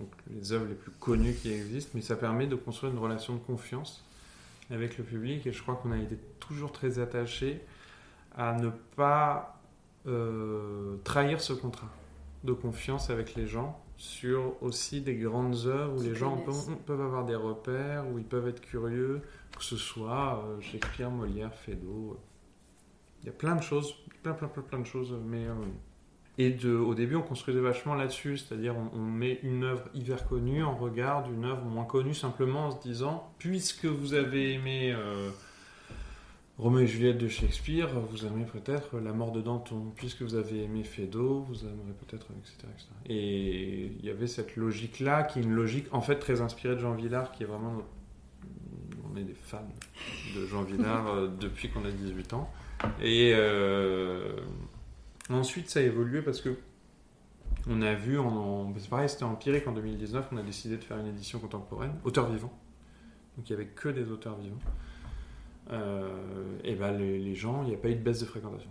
donc 0.00 0.10
les 0.30 0.52
œuvres 0.52 0.66
les 0.66 0.74
plus 0.74 0.92
connues 0.92 1.34
qui 1.34 1.52
existent, 1.52 1.92
mais 1.94 2.02
ça 2.02 2.16
permet 2.16 2.46
de 2.46 2.56
construire 2.56 2.92
une 2.92 2.98
relation 2.98 3.34
de 3.34 3.40
confiance 3.40 4.04
avec 4.70 4.98
le 4.98 5.04
public 5.04 5.46
et 5.46 5.52
je 5.52 5.62
crois 5.62 5.74
qu'on 5.74 5.92
a 5.92 5.98
été 5.98 6.16
toujours 6.40 6.72
très 6.72 6.98
attachés 6.98 7.60
à 8.36 8.54
ne 8.54 8.70
pas 8.96 9.60
euh, 10.06 10.96
trahir 11.04 11.40
ce 11.40 11.52
contrat 11.52 11.90
de 12.44 12.52
confiance 12.52 13.10
avec 13.10 13.34
les 13.34 13.46
gens 13.46 13.81
sur 13.96 14.60
aussi 14.62 15.00
des 15.00 15.14
grandes 15.14 15.66
œuvres 15.66 16.00
où 16.00 16.02
les 16.02 16.14
gens 16.14 16.36
peuvent, 16.38 16.76
peuvent 16.86 17.00
avoir 17.00 17.24
des 17.24 17.36
repères, 17.36 18.04
où 18.10 18.18
ils 18.18 18.24
peuvent 18.24 18.48
être 18.48 18.60
curieux, 18.60 19.22
que 19.56 19.64
ce 19.64 19.76
soit 19.76 20.44
euh, 20.44 20.60
Shakespeare, 20.60 21.10
Molière, 21.10 21.54
Feydeau. 21.54 22.18
Il 23.22 23.26
y 23.26 23.28
a 23.28 23.32
plein 23.32 23.54
de 23.54 23.62
choses, 23.62 23.94
plein, 24.22 24.32
plein, 24.32 24.48
plein, 24.48 24.62
plein 24.62 24.78
de 24.80 24.86
choses, 24.86 25.14
mais... 25.24 25.46
euh, 25.46 25.54
et 26.38 26.50
de, 26.50 26.74
au 26.74 26.94
début, 26.94 27.16
on 27.16 27.22
construisait 27.22 27.60
vachement 27.60 27.94
là-dessus, 27.94 28.38
c'est-à-dire 28.38 28.74
on, 28.74 28.98
on 28.98 29.02
met 29.02 29.38
une 29.42 29.64
œuvre 29.64 29.84
hyper 29.92 30.26
connue 30.26 30.64
en 30.64 30.74
regard 30.74 31.24
d'une 31.24 31.44
œuvre 31.44 31.62
moins 31.64 31.84
connue, 31.84 32.14
simplement 32.14 32.68
en 32.68 32.70
se 32.70 32.80
disant, 32.80 33.30
puisque 33.38 33.84
vous 33.84 34.14
avez 34.14 34.54
aimé 34.54 34.94
euh, 34.96 35.30
Roméo 36.58 36.80
et 36.80 36.86
Juliette 36.86 37.18
de 37.18 37.28
Shakespeare, 37.28 37.88
vous 37.98 38.26
aimez 38.26 38.44
peut-être 38.44 38.98
La 39.00 39.12
mort 39.12 39.32
de 39.32 39.40
Danton, 39.40 39.92
puisque 39.96 40.22
vous 40.22 40.34
avez 40.34 40.62
aimé 40.64 40.84
Feydeau, 40.84 41.40
vous 41.48 41.62
aimerez 41.64 41.92
peut-être, 42.06 42.26
etc., 42.38 42.54
etc. 42.72 42.88
Et 43.06 43.86
il 43.98 44.04
y 44.04 44.10
avait 44.10 44.26
cette 44.26 44.56
logique-là, 44.56 45.24
qui 45.24 45.38
est 45.38 45.42
une 45.42 45.54
logique 45.54 45.86
en 45.92 46.02
fait 46.02 46.16
très 46.18 46.40
inspirée 46.40 46.74
de 46.76 46.80
Jean 46.80 46.94
Villard, 46.94 47.32
qui 47.32 47.42
est 47.42 47.46
vraiment... 47.46 47.82
On 49.12 49.16
est 49.16 49.24
des 49.24 49.34
fans 49.34 49.66
de 50.36 50.46
Jean 50.46 50.62
Villard 50.62 51.08
euh, 51.08 51.28
depuis 51.40 51.68
qu'on 51.70 51.84
a 51.84 51.90
18 51.90 52.32
ans. 52.34 52.50
Et 53.00 53.32
euh, 53.34 54.36
ensuite, 55.30 55.68
ça 55.70 55.80
a 55.80 55.82
évolué 55.82 56.22
parce 56.22 56.40
que 56.40 56.56
on 57.68 57.80
a 57.82 57.94
vu, 57.94 58.18
en- 58.18 58.72
c'est 58.78 58.88
pareil, 58.90 59.08
c'était 59.08 59.24
empirique 59.24 59.66
en 59.68 59.72
2019, 59.72 60.28
on 60.32 60.36
a 60.36 60.42
décidé 60.42 60.76
de 60.76 60.82
faire 60.84 60.98
une 60.98 61.06
édition 61.06 61.38
contemporaine, 61.38 61.92
auteur 62.04 62.28
vivant. 62.30 62.52
Donc 63.36 63.48
il 63.48 63.56
n'y 63.56 63.62
avait 63.62 63.70
que 63.70 63.88
des 63.88 64.10
auteurs 64.10 64.36
vivants. 64.38 64.58
Euh, 65.72 66.08
et 66.64 66.74
ben 66.74 66.92
les, 66.92 67.18
les 67.18 67.34
gens, 67.34 67.62
il 67.62 67.70
n'y 67.70 67.74
a 67.74 67.78
pas 67.78 67.88
eu 67.88 67.94
de 67.94 68.02
baisse 68.02 68.20
de 68.20 68.26
fréquentation. 68.26 68.70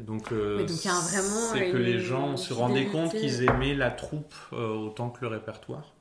Et 0.00 0.04
donc, 0.04 0.32
euh, 0.32 0.66
c'est 0.68 1.70
que 1.70 1.76
les 1.76 1.98
gens 1.98 2.36
se 2.36 2.52
rendaient 2.52 2.86
compte 2.86 3.10
qu'ils 3.12 3.42
aimaient 3.44 3.74
la 3.74 3.90
troupe 3.90 4.34
euh, 4.52 4.74
autant 4.74 5.10
que 5.10 5.20
le 5.22 5.28
répertoire. 5.28 5.94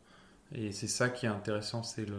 Et 0.54 0.72
c'est 0.72 0.88
ça 0.88 1.10
qui 1.10 1.26
est 1.26 1.30
intéressant, 1.30 1.84
c'est 1.84 2.06
le. 2.08 2.16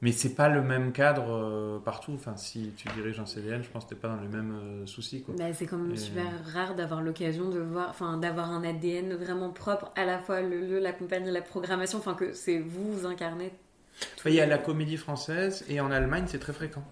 Mais 0.00 0.10
c'est 0.10 0.34
pas 0.34 0.48
le 0.48 0.62
même 0.62 0.90
cadre 0.90 1.26
euh, 1.30 1.78
partout. 1.78 2.12
Enfin, 2.14 2.36
si 2.36 2.72
tu 2.76 2.88
diriges 2.88 3.20
un 3.20 3.26
CDN, 3.26 3.62
je 3.62 3.68
pense 3.68 3.84
que 3.84 3.90
t'es 3.90 3.94
pas 4.00 4.08
dans 4.08 4.20
les 4.20 4.26
mêmes 4.26 4.84
soucis. 4.84 5.22
Quoi. 5.22 5.36
Bah, 5.38 5.52
c'est 5.54 5.66
quand 5.66 5.76
même 5.76 5.92
Et- 5.92 5.96
super 5.96 6.24
rare 6.52 6.74
d'avoir 6.74 7.02
l'occasion 7.02 7.48
de 7.48 7.60
voir, 7.60 7.88
enfin 7.90 8.16
d'avoir 8.16 8.50
un 8.50 8.64
ADN 8.64 9.14
vraiment 9.14 9.50
propre, 9.50 9.92
à 9.94 10.04
la 10.04 10.18
fois 10.18 10.40
le 10.40 10.60
lieu, 10.60 10.80
la 10.80 10.92
compagnie, 10.92 11.30
la 11.30 11.42
programmation, 11.42 11.98
enfin 11.98 12.14
que 12.14 12.32
c'est 12.32 12.58
vous, 12.58 12.92
vous 12.92 13.06
incarnez. 13.06 13.52
Il 14.26 14.34
y 14.34 14.40
a 14.40 14.46
la 14.46 14.58
comédie 14.58 14.96
française 14.96 15.64
et 15.68 15.80
en 15.80 15.92
Allemagne, 15.92 16.24
c'est 16.26 16.40
très 16.40 16.52
fréquent. 16.52 16.82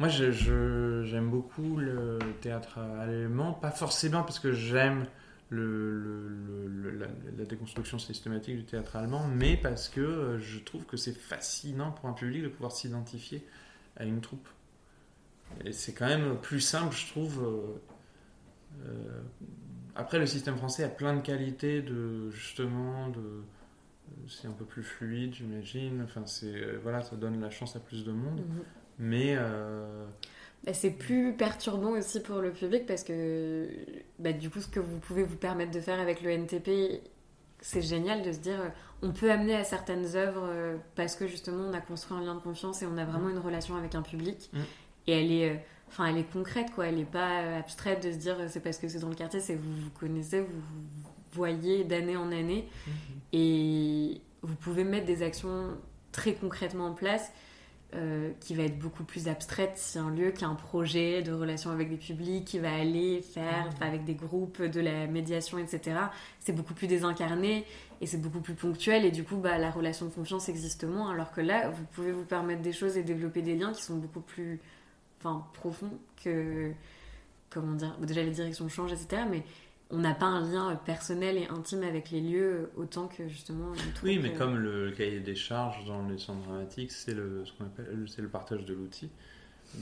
Moi, 0.00 0.08
je- 0.08 0.32
je- 0.32 1.04
j'aime 1.04 1.28
beaucoup 1.30 1.76
le 1.76 2.18
théâtre 2.40 2.78
allemand, 2.78 3.52
pas 3.52 3.70
forcément 3.70 4.22
parce 4.22 4.38
que 4.38 4.50
j'aime 4.52 5.04
la, 5.50 7.44
déconstruction 7.44 7.98
systématique 7.98 8.56
du 8.56 8.64
théâtre 8.64 8.96
allemand, 8.96 9.28
mais 9.28 9.58
parce 9.58 9.88
que 9.90 10.00
euh, 10.00 10.38
je 10.38 10.58
trouve 10.60 10.86
que 10.86 10.96
c'est 10.96 11.12
fascinant 11.12 11.90
pour 11.92 12.08
un 12.08 12.12
public 12.14 12.42
de 12.42 12.48
pouvoir 12.48 12.72
s'identifier 12.72 13.44
à 13.96 14.04
une 14.04 14.22
troupe. 14.22 14.48
Et 15.64 15.72
c'est 15.72 15.92
quand 15.92 16.06
même 16.06 16.38
plus 16.38 16.60
simple, 16.60 16.94
je 16.96 17.08
trouve, 17.08 17.78
euh, 18.86 19.20
après, 19.96 20.18
le 20.18 20.26
système 20.26 20.56
français 20.56 20.84
a 20.84 20.88
plein 20.88 21.14
de 21.14 21.20
qualités, 21.20 21.82
de 21.82 22.30
justement, 22.30 23.08
de 23.08 23.42
c'est 24.28 24.48
un 24.48 24.52
peu 24.52 24.64
plus 24.64 24.82
fluide, 24.82 25.34
j'imagine. 25.34 26.02
Enfin, 26.02 26.24
voilà, 26.82 27.02
ça 27.02 27.16
donne 27.16 27.40
la 27.40 27.50
chance 27.50 27.76
à 27.76 27.80
plus 27.80 28.04
de 28.04 28.12
monde. 28.12 28.40
Mhm. 28.40 28.62
Mais 29.00 29.36
bah, 30.64 30.74
c'est 30.74 30.90
plus 30.90 31.32
perturbant 31.32 31.90
aussi 31.90 32.20
pour 32.20 32.40
le 32.40 32.52
public 32.52 32.86
parce 32.86 33.02
que 33.02 33.68
bah, 34.18 34.32
du 34.32 34.50
coup, 34.50 34.60
ce 34.60 34.68
que 34.68 34.80
vous 34.80 34.98
pouvez 34.98 35.22
vous 35.22 35.36
permettre 35.36 35.72
de 35.72 35.80
faire 35.80 35.98
avec 35.98 36.22
le 36.22 36.30
NTP, 36.30 37.02
c'est 37.60 37.82
génial 37.82 38.22
de 38.22 38.32
se 38.32 38.38
dire 38.38 38.72
on 39.02 39.12
peut 39.12 39.30
amener 39.30 39.54
à 39.54 39.64
certaines 39.64 40.16
œuvres 40.16 40.44
euh, 40.44 40.76
parce 40.94 41.16
que 41.16 41.26
justement 41.26 41.64
on 41.70 41.72
a 41.72 41.80
construit 41.80 42.16
un 42.16 42.22
lien 42.22 42.34
de 42.34 42.40
confiance 42.40 42.82
et 42.82 42.86
on 42.86 42.96
a 42.98 43.04
vraiment 43.04 43.28
mm. 43.28 43.32
une 43.32 43.38
relation 43.38 43.76
avec 43.76 43.94
un 43.94 44.02
public. 44.02 44.50
Mm. 44.52 44.58
Et 45.06 45.12
elle 45.12 45.32
est, 45.32 45.50
euh, 45.50 45.56
enfin, 45.88 46.06
elle 46.06 46.18
est 46.18 46.30
concrète, 46.30 46.70
quoi. 46.74 46.86
Elle 46.86 46.96
n'est 46.96 47.04
pas 47.04 47.40
euh, 47.40 47.58
abstraite 47.58 48.04
de 48.04 48.12
se 48.12 48.16
dire 48.16 48.36
c'est 48.48 48.60
parce 48.60 48.78
que 48.78 48.88
c'est 48.88 49.00
dans 49.00 49.08
le 49.08 49.14
quartier, 49.14 49.40
c'est 49.40 49.54
vous 49.54 49.72
vous 49.72 49.90
connaissez, 49.98 50.40
vous, 50.40 50.48
vous 50.48 51.10
voyez 51.32 51.84
d'année 51.84 52.16
en 52.16 52.30
année. 52.32 52.68
Mm-hmm. 52.68 52.90
Et 53.32 54.20
vous 54.42 54.54
pouvez 54.56 54.84
mettre 54.84 55.06
des 55.06 55.22
actions 55.22 55.76
très 56.12 56.34
concrètement 56.34 56.86
en 56.86 56.94
place 56.94 57.32
euh, 57.94 58.30
qui 58.40 58.54
va 58.54 58.62
être 58.62 58.78
beaucoup 58.78 59.02
plus 59.02 59.26
abstraite 59.26 59.72
si 59.74 59.98
un 59.98 60.10
lieu 60.10 60.30
qui 60.30 60.44
a 60.44 60.48
un 60.48 60.54
projet 60.54 61.22
de 61.22 61.32
relation 61.32 61.70
avec 61.70 61.90
des 61.90 61.96
publics, 61.96 62.44
qui 62.44 62.58
va 62.58 62.72
aller 62.72 63.20
faire 63.20 63.66
mmh. 63.66 63.82
avec 63.82 64.04
des 64.04 64.14
groupes 64.14 64.62
de 64.62 64.80
la 64.80 65.06
médiation, 65.06 65.58
etc. 65.58 65.96
C'est 66.38 66.52
beaucoup 66.52 66.74
plus 66.74 66.86
désincarné 66.86 67.64
et 68.00 68.06
c'est 68.06 68.20
beaucoup 68.20 68.40
plus 68.40 68.54
ponctuel 68.54 69.04
et 69.04 69.10
du 69.10 69.24
coup 69.24 69.36
bah, 69.36 69.58
la 69.58 69.70
relation 69.70 70.06
de 70.06 70.10
confiance 70.10 70.48
existe 70.48 70.84
moins 70.84 71.12
alors 71.12 71.32
que 71.32 71.40
là 71.40 71.68
vous 71.68 71.84
pouvez 71.92 72.12
vous 72.12 72.24
permettre 72.24 72.62
des 72.62 72.72
choses 72.72 72.96
et 72.96 73.02
développer 73.02 73.42
des 73.42 73.56
liens 73.56 73.72
qui 73.72 73.82
sont 73.82 73.96
beaucoup 73.96 74.20
plus 74.20 74.60
enfin, 75.18 75.44
profonds 75.52 75.92
que 76.22 76.72
comment 77.50 77.74
dire 77.74 77.96
déjà 78.00 78.22
les 78.22 78.30
directions 78.30 78.68
changent 78.68 78.92
etc 78.92 79.22
mais 79.28 79.42
on 79.90 79.98
n'a 79.98 80.14
pas 80.14 80.26
un 80.26 80.40
lien 80.40 80.76
personnel 80.84 81.36
et 81.36 81.46
intime 81.48 81.82
avec 81.82 82.10
les 82.10 82.20
lieux 82.20 82.70
autant 82.76 83.08
que 83.08 83.28
justement. 83.28 83.72
Oui, 84.02 84.18
mais 84.22 84.32
comme 84.32 84.56
le 84.56 84.92
cahier 84.92 85.20
des 85.20 85.34
charges 85.34 85.84
dans 85.84 86.06
les 86.06 86.18
centres 86.18 86.46
dramatiques, 86.46 86.92
c'est 86.92 87.14
le 87.14 87.44
ce 87.44 87.52
qu'on 87.52 87.64
appelle 87.64 88.06
c'est 88.06 88.22
le 88.22 88.28
partage 88.28 88.64
de 88.64 88.74
l'outil. 88.74 89.10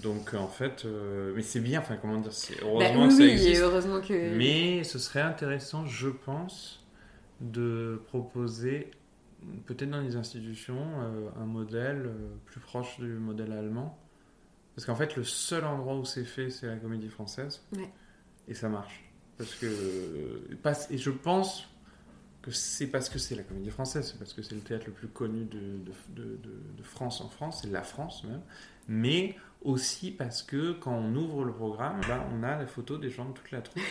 Donc 0.03 0.35
en 0.35 0.49
fait, 0.49 0.85
euh, 0.85 1.33
mais 1.35 1.43
c'est 1.43 1.61
bien. 1.61 1.81
Enfin, 1.81 1.97
comment 1.97 2.19
dire, 2.19 2.33
c'est 2.33 2.61
bah 2.61 2.67
heureusement 2.67 3.09
que 3.09 3.15
ça 3.15 3.25
existe. 3.25 3.63
heureusement 3.63 4.01
que. 4.01 4.37
Mais 4.37 4.85
ce 4.85 4.99
serait 4.99 5.23
intéressant, 5.23 5.87
je 5.87 6.09
pense, 6.09 6.87
de 7.41 8.01
proposer 8.07 8.91
peut-être 9.67 9.91
dans 9.91 10.01
les 10.01 10.17
institutions 10.17 10.85
euh, 11.01 11.29
un 11.41 11.47
modèle 11.47 12.07
euh, 12.07 12.29
plus 12.47 12.61
proche 12.61 12.99
du 12.99 13.07
modèle 13.07 13.53
allemand. 13.53 13.99
Parce 14.75 14.87
qu'en 14.87 14.95
fait, 14.95 15.17
le 15.17 15.25
seul 15.25 15.65
endroit 15.65 15.97
où 15.97 16.05
c'est 16.05 16.25
fait, 16.25 16.51
c'est 16.51 16.67
la 16.67 16.77
comédie 16.77 17.09
française. 17.09 17.63
Et 18.47 18.55
ça 18.55 18.69
marche. 18.69 19.08
Parce 19.39 19.55
que, 19.55 19.67
et 20.91 20.99
je 20.99 21.11
pense 21.11 21.69
que 22.43 22.51
c'est 22.51 22.89
parce 22.89 23.09
que 23.09 23.19
c'est 23.19 23.37
la 23.37 23.45
comédie 23.45 23.71
française, 23.71 24.09
c'est 24.11 24.19
parce 24.19 24.33
que 24.33 24.43
c'est 24.43 24.57
le 24.57 24.61
théâtre 24.61 24.87
le 24.87 24.93
plus 24.93 25.09
connu 25.09 25.45
de, 25.45 25.79
de, 26.11 26.39
de, 26.77 26.83
France 26.83 27.21
en 27.21 27.29
France, 27.29 27.61
c'est 27.63 27.71
la 27.71 27.83
France 27.83 28.25
même, 28.25 28.41
mais 28.89 29.37
aussi 29.63 30.11
parce 30.11 30.43
que 30.43 30.73
quand 30.73 30.93
on 30.93 31.15
ouvre 31.15 31.45
le 31.45 31.53
programme, 31.53 32.01
bah, 32.09 32.27
on 32.33 32.43
a 32.43 32.59
la 32.59 32.67
photo 32.67 32.99
des 32.99 33.11
gens 33.11 33.27
de 33.27 33.33
toute 33.33 33.51
la 33.51 33.61
troupe. 33.61 33.83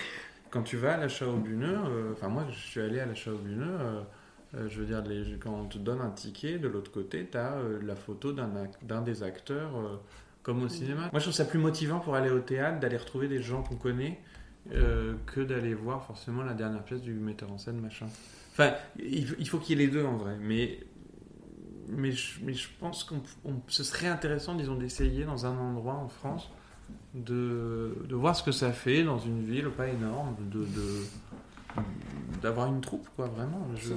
Quand 0.50 0.64
tu 0.64 0.78
vas 0.78 0.94
à 0.94 0.98
l'achat 0.98 1.28
au 1.28 1.38
Buneux, 1.38 1.78
euh, 1.86 2.14
enfin 2.14 2.30
moi 2.30 2.46
je 2.50 2.58
suis 2.58 2.82
allé 2.82 3.00
à 3.00 3.06
l'achat 3.06 3.32
au 3.32 3.38
Buneux, 3.38 3.66
euh, 3.68 4.02
euh, 4.56 4.70
je 4.70 4.80
veux 4.80 4.86
dire, 4.86 5.02
les, 5.04 5.38
quand 5.38 5.54
on 5.54 5.66
te 5.66 5.78
donne 5.78 6.02
un 6.02 6.10
ticket, 6.10 6.58
de 6.58 6.68
l'autre 6.68 6.92
côté, 6.92 7.28
tu 7.30 7.38
as 7.38 7.58
la 7.82 7.96
photo 7.96 8.34
d'un 8.34 9.02
des 9.02 9.24
acteurs 9.24 10.02
comme 10.42 10.64
au 10.64 10.70
cinéma. 10.70 11.10
Moi 11.12 11.20
je 11.20 11.26
trouve 11.26 11.34
ça 11.34 11.46
plus 11.46 11.60
motivant 11.60 12.00
pour 12.00 12.16
aller 12.16 12.30
au 12.30 12.40
théâtre, 12.40 12.80
d'aller 12.80 12.98
retrouver 12.98 13.28
des 13.28 13.42
gens 13.42 13.62
qu'on 13.64 13.76
connaît 13.76 14.20
euh, 14.74 15.16
que 15.26 15.42
d'aller 15.42 15.74
voir 15.74 16.04
forcément 16.04 16.44
la 16.44 16.54
dernière 16.54 16.84
pièce 16.84 17.02
du 17.02 17.14
metteur 17.14 17.52
en 17.52 17.58
scène, 17.58 17.80
machin. 17.80 18.08
Enfin, 18.52 18.74
il, 18.98 19.48
faut 19.48 19.60
qu'il 19.60 19.80
y 19.80 19.84
ait 19.84 19.86
les 19.86 19.92
deux 19.92 20.04
en 20.04 20.18
vrai, 20.18 20.36
mais, 20.42 20.80
mais, 21.90 22.12
je, 22.12 22.40
mais 22.44 22.54
je 22.54 22.68
pense 22.80 23.04
que 23.04 23.14
ce 23.68 23.84
serait 23.84 24.08
intéressant, 24.08 24.56
disons, 24.56 24.76
d'essayer 24.76 25.26
dans 25.26 25.46
un 25.46 25.58
endroit 25.58 25.94
en 25.94 26.08
France 26.08 26.50
de, 27.14 27.98
de, 28.08 28.16
voir 28.16 28.36
ce 28.36 28.44
que 28.44 28.52
ça 28.52 28.72
fait 28.72 29.04
dans 29.04 29.20
une 29.20 29.46
ville 29.46 29.70
pas 29.70 29.88
énorme, 29.88 30.36
de, 30.52 30.66
d'avoir 32.42 32.68
une 32.68 32.82
troupe, 32.82 33.08
quoi, 33.16 33.28
vraiment. 33.28 33.68
Je, 33.76 33.94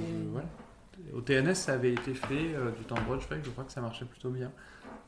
Au 1.13 1.21
TNS, 1.21 1.55
ça 1.55 1.73
avait 1.73 1.93
été 1.93 2.13
fait 2.13 2.55
euh, 2.55 2.71
du 2.71 2.83
temps 2.83 2.95
de 2.95 3.19
je 3.43 3.49
crois 3.49 3.63
que 3.63 3.71
ça 3.71 3.81
marchait 3.81 4.05
plutôt 4.05 4.29
bien 4.29 4.51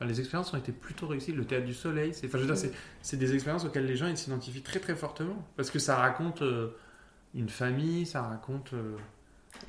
les 0.00 0.20
expériences 0.20 0.52
ont 0.52 0.56
été 0.56 0.72
plutôt 0.72 1.06
réussies. 1.06 1.32
Le 1.32 1.44
théâtre 1.44 1.66
du 1.66 1.74
soleil, 1.74 2.14
c'est, 2.14 2.26
enfin, 2.26 2.38
je 2.38 2.68
c'est, 3.02 3.16
des 3.16 3.34
expériences 3.34 3.64
auxquelles 3.64 3.86
les 3.86 3.96
gens 3.96 4.14
s'identifient 4.14 4.62
très 4.62 4.80
très 4.80 4.94
fortement 4.94 5.36
parce 5.56 5.70
que 5.70 5.78
ça 5.78 5.96
raconte 5.96 6.42
euh, 6.42 6.68
une 7.34 7.48
famille, 7.48 8.06
ça 8.06 8.22
raconte 8.22 8.72
euh, 8.72 8.96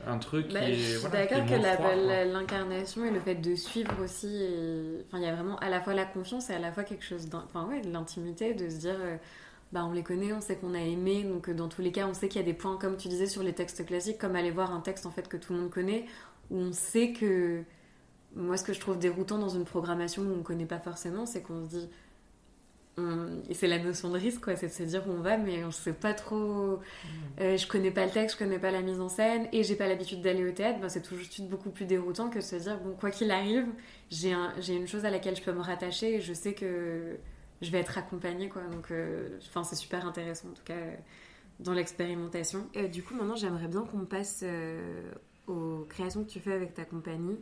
un 0.07 0.17
truc 0.17 0.51
bah, 0.51 0.61
qui 0.61 0.71
est. 0.71 0.75
Je 0.75 0.97
suis 0.99 1.09
d'accord 1.09 1.45
que 1.45 2.33
l'incarnation 2.33 3.05
et 3.05 3.11
le 3.11 3.19
fait 3.19 3.35
de 3.35 3.55
suivre 3.55 3.93
aussi, 4.03 4.47
enfin, 5.07 5.17
il 5.17 5.23
y 5.23 5.27
a 5.27 5.35
vraiment 5.35 5.57
à 5.57 5.69
la 5.69 5.81
fois 5.81 5.93
la 5.93 6.05
confiance 6.05 6.49
et 6.49 6.53
à 6.53 6.59
la 6.59 6.71
fois 6.71 6.83
quelque 6.83 7.05
chose, 7.05 7.27
enfin 7.33 7.65
ouais, 7.65 7.81
de 7.81 7.91
l'intimité, 7.91 8.53
de 8.53 8.69
se 8.69 8.77
dire. 8.77 8.97
Euh, 9.73 9.73
bah, 9.73 9.86
on 9.86 9.91
les 9.91 10.04
connaît, 10.04 10.34
on 10.34 10.41
sait 10.41 10.56
qu'on 10.56 10.73
a 10.73 10.80
aimé, 10.80 11.23
donc 11.23 11.49
dans 11.49 11.67
tous 11.67 11.82
les 11.82 11.91
cas, 11.91 12.08
on 12.08 12.13
sait 12.13 12.28
qu'il 12.28 12.39
y 12.39 12.43
a 12.43 12.45
des 12.45 12.54
points, 12.54 12.78
comme 12.78 12.97
tu 12.97 13.08
disais 13.08 13.28
sur 13.28 13.43
les 13.43 13.54
textes 13.54 13.86
classiques, 13.86 14.17
comme 14.17 14.36
aller 14.36 14.51
voir 14.51 14.73
un 14.73 14.82
texte 14.82 15.06
en 15.06 15.12
fait 15.12 15.28
que 15.28 15.38
tout 15.38 15.54
le 15.54 15.60
monde 15.60 15.69
connaît, 15.69 16.06
où 16.51 16.58
on 16.58 16.71
sait 16.71 17.12
que 17.12 17.63
moi, 18.36 18.58
ce 18.58 18.63
que 18.63 18.73
je 18.73 18.80
trouve 18.80 18.99
déroutant 18.99 19.38
dans 19.38 19.49
une 19.49 19.65
programmation 19.65 20.21
où 20.23 20.32
on 20.34 20.38
ne 20.38 20.43
connaît 20.43 20.65
pas 20.65 20.80
forcément, 20.80 21.25
c'est 21.25 21.41
qu'on 21.41 21.63
se 21.65 21.69
dit. 21.69 21.89
Et 23.49 23.54
c'est 23.54 23.67
la 23.67 23.78
notion 23.78 24.10
de 24.10 24.17
risque, 24.17 24.41
quoi, 24.41 24.56
c'est 24.56 24.67
de 24.67 24.71
se 24.71 24.84
dire 24.84 25.04
où 25.06 25.12
on 25.12 25.19
va, 25.19 25.36
mais 25.36 25.62
on 25.63 25.67
ne 25.67 25.71
sait 25.71 25.91
pas 25.91 26.13
trop. 26.13 26.78
Mmh. 26.78 26.80
Euh, 27.41 27.58
je 27.58 27.67
connais 27.67 27.91
pas 27.91 28.06
le 28.06 28.12
texte, 28.12 28.38
je 28.38 28.45
connais 28.45 28.58
pas 28.58 28.71
la 28.71 28.82
mise 28.82 29.01
en 29.01 29.10
scène, 29.10 29.49
et 29.51 29.63
j'ai 29.63 29.75
pas 29.75 29.88
l'habitude 29.88 30.21
d'aller 30.21 30.47
au 30.47 30.51
théâtre. 30.54 30.80
Ben, 30.80 30.88
c'est 30.88 31.01
tout 31.01 31.15
de 31.15 31.21
suite 31.21 31.49
beaucoup 31.49 31.71
plus 31.71 31.84
déroutant 31.84 32.30
que 32.30 32.38
de 32.38 32.43
se 32.43 32.56
dire, 32.56 32.80
bon, 32.80 32.95
quoi 32.97 33.12
qu'il 33.12 33.32
arrive, 33.32 33.67
j'ai 34.10 34.32
un, 34.32 34.54
une 34.69 34.88
chose 34.88 35.04
à 35.04 35.10
laquelle 35.10 35.36
je 35.36 35.41
peux 35.41 35.51
me 35.51 35.60
rattacher 35.60 36.15
et 36.15 36.21
je 36.21 36.32
sais 36.32 36.54
que 36.54 37.17
je 37.65 37.71
vais 37.71 37.80
être 37.80 37.97
accompagnée, 37.97 38.49
quoi. 38.49 38.63
Donc, 38.63 38.91
euh, 38.91 39.39
enfin, 39.47 39.63
c'est 39.63 39.75
super 39.75 40.06
intéressant, 40.06 40.49
en 40.49 40.54
tout 40.54 40.63
cas, 40.63 40.75
dans 41.60 41.73
l'expérimentation. 41.73 42.67
Du 42.91 43.04
coup, 43.04 43.15
maintenant, 43.15 43.36
j'aimerais 43.36 43.67
bien 43.67 43.82
qu'on 43.82 44.06
passe 44.06 44.41
euh, 44.43 45.12
aux 45.47 45.86
créations 45.89 46.23
que 46.23 46.30
tu 46.30 46.39
fais 46.39 46.54
avec 46.54 46.73
ta 46.73 46.86
compagnie 46.86 47.39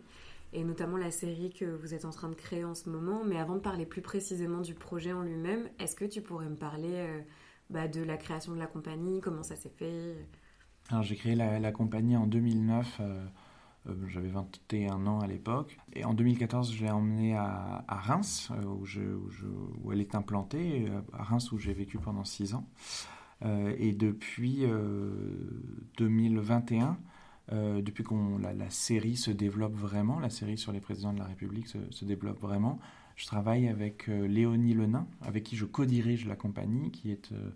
et 0.53 0.63
notamment 0.63 0.97
la 0.97 1.11
série 1.11 1.51
que 1.51 1.65
vous 1.65 1.93
êtes 1.93 2.05
en 2.05 2.11
train 2.11 2.29
de 2.29 2.35
créer 2.35 2.63
en 2.63 2.75
ce 2.75 2.89
moment. 2.89 3.23
Mais 3.25 3.37
avant 3.39 3.55
de 3.55 3.59
parler 3.59 3.85
plus 3.85 4.01
précisément 4.01 4.61
du 4.61 4.73
projet 4.73 5.11
en 5.11 5.23
lui-même, 5.23 5.67
est-ce 5.79 5.95
que 5.95 6.05
tu 6.05 6.21
pourrais 6.21 6.47
me 6.47 6.55
parler 6.55 6.93
euh, 6.93 7.21
bah, 7.69 7.87
de 7.87 8.01
la 8.01 8.17
création 8.17 8.53
de 8.53 8.59
la 8.59 8.67
compagnie, 8.67 9.19
comment 9.19 9.43
ça 9.43 9.55
s'est 9.55 9.73
fait? 9.77 10.15
Alors 10.89 11.03
j'ai 11.03 11.15
créé 11.15 11.35
la, 11.35 11.71
compagnie 11.71 12.15
en 12.15 12.27
2009. 12.27 12.97
Euh, 12.99 13.03
euh, 13.03 13.25
j'avais 14.07 14.29
21 14.29 15.07
ans 15.07 15.19
à 15.19 15.27
l'époque. 15.27 15.77
Et 15.93 16.05
en 16.05 16.13
2014, 16.13 16.73
je 16.73 16.85
l'ai 16.85 16.91
emmenée 16.91 17.35
à, 17.35 17.83
Reims, 17.87 18.51
où, 18.65 18.85
je, 18.85 19.01
où, 19.83 19.91
elle 19.91 20.01
est 20.01 20.15
implantée, 20.15 20.87
à 21.13 21.23
Reims 21.23 21.51
où 21.51 21.57
j'ai 21.57 21.73
vécu 21.73 21.97
pendant 21.97 22.23
6 22.23 22.55
ans. 22.55 22.65
et 23.43 23.91
depuis 23.93 24.65
2021, 25.97 26.97
euh, 27.51 27.81
depuis 27.81 28.03
que 28.03 28.13
la, 28.41 28.69
série 28.69 29.17
se 29.17 29.31
développe 29.31 29.73
vraiment, 29.73 30.19
la 30.19 30.29
série 30.29 30.57
sur 30.57 30.71
les 30.71 30.79
présidents 30.79 31.13
de 31.13 31.19
la 31.19 31.25
République 31.25 31.67
se, 31.67 32.05
développe 32.05 32.39
vraiment, 32.39 32.79
je 33.15 33.25
travaille 33.25 33.67
avec 33.67 34.07
euh, 34.07 34.27
Léonie 34.27 34.73
Lenain, 34.73 35.07
avec 35.21 35.43
qui 35.43 35.57
je 35.57 35.65
co-dirige 35.65 36.25
la 36.25 36.37
compagnie, 36.37 36.89
qui 36.91 37.11
est 37.11 37.31
euh, 37.33 37.49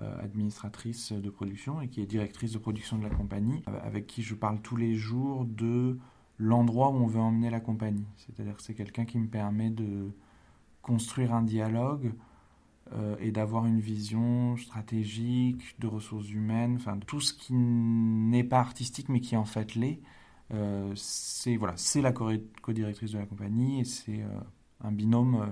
administratrice 0.00 1.12
de 1.12 1.30
production 1.30 1.80
et 1.80 1.88
qui 1.88 2.00
est 2.00 2.06
directrice 2.06 2.52
de 2.52 2.58
production 2.58 2.98
de 2.98 3.02
la 3.02 3.10
compagnie, 3.10 3.62
avec 3.82 4.06
qui 4.06 4.22
je 4.22 4.34
parle 4.34 4.60
tous 4.60 4.76
les 4.76 4.94
jours 4.94 5.44
de 5.44 5.98
l'endroit 6.38 6.90
où 6.90 6.94
on 6.94 7.06
veut 7.06 7.20
emmener 7.20 7.50
la 7.50 7.60
compagnie. 7.60 8.06
C'est-à-dire 8.16 8.56
que 8.56 8.62
c'est 8.62 8.74
quelqu'un 8.74 9.04
qui 9.04 9.18
me 9.18 9.26
permet 9.26 9.70
de 9.70 10.10
construire 10.82 11.34
un 11.34 11.42
dialogue 11.42 12.14
euh, 12.92 13.16
et 13.20 13.32
d'avoir 13.32 13.66
une 13.66 13.80
vision 13.80 14.56
stratégique 14.56 15.78
de 15.78 15.86
ressources 15.86 16.30
humaines, 16.30 16.76
enfin 16.76 16.98
tout 17.06 17.20
ce 17.20 17.34
qui 17.34 17.52
n'est 17.52 18.44
pas 18.44 18.60
artistique 18.60 19.10
mais 19.10 19.20
qui 19.20 19.36
en 19.36 19.44
fait 19.44 19.74
l'est. 19.74 20.00
Euh, 20.54 20.90
c'est 20.96 21.56
voilà, 21.56 21.74
c'est 21.76 22.00
la 22.00 22.12
co-directrice 22.12 23.12
de 23.12 23.18
la 23.18 23.26
compagnie 23.26 23.80
et 23.80 23.84
c'est 23.84 24.22
euh, 24.22 24.40
un 24.80 24.92
binôme 24.92 25.46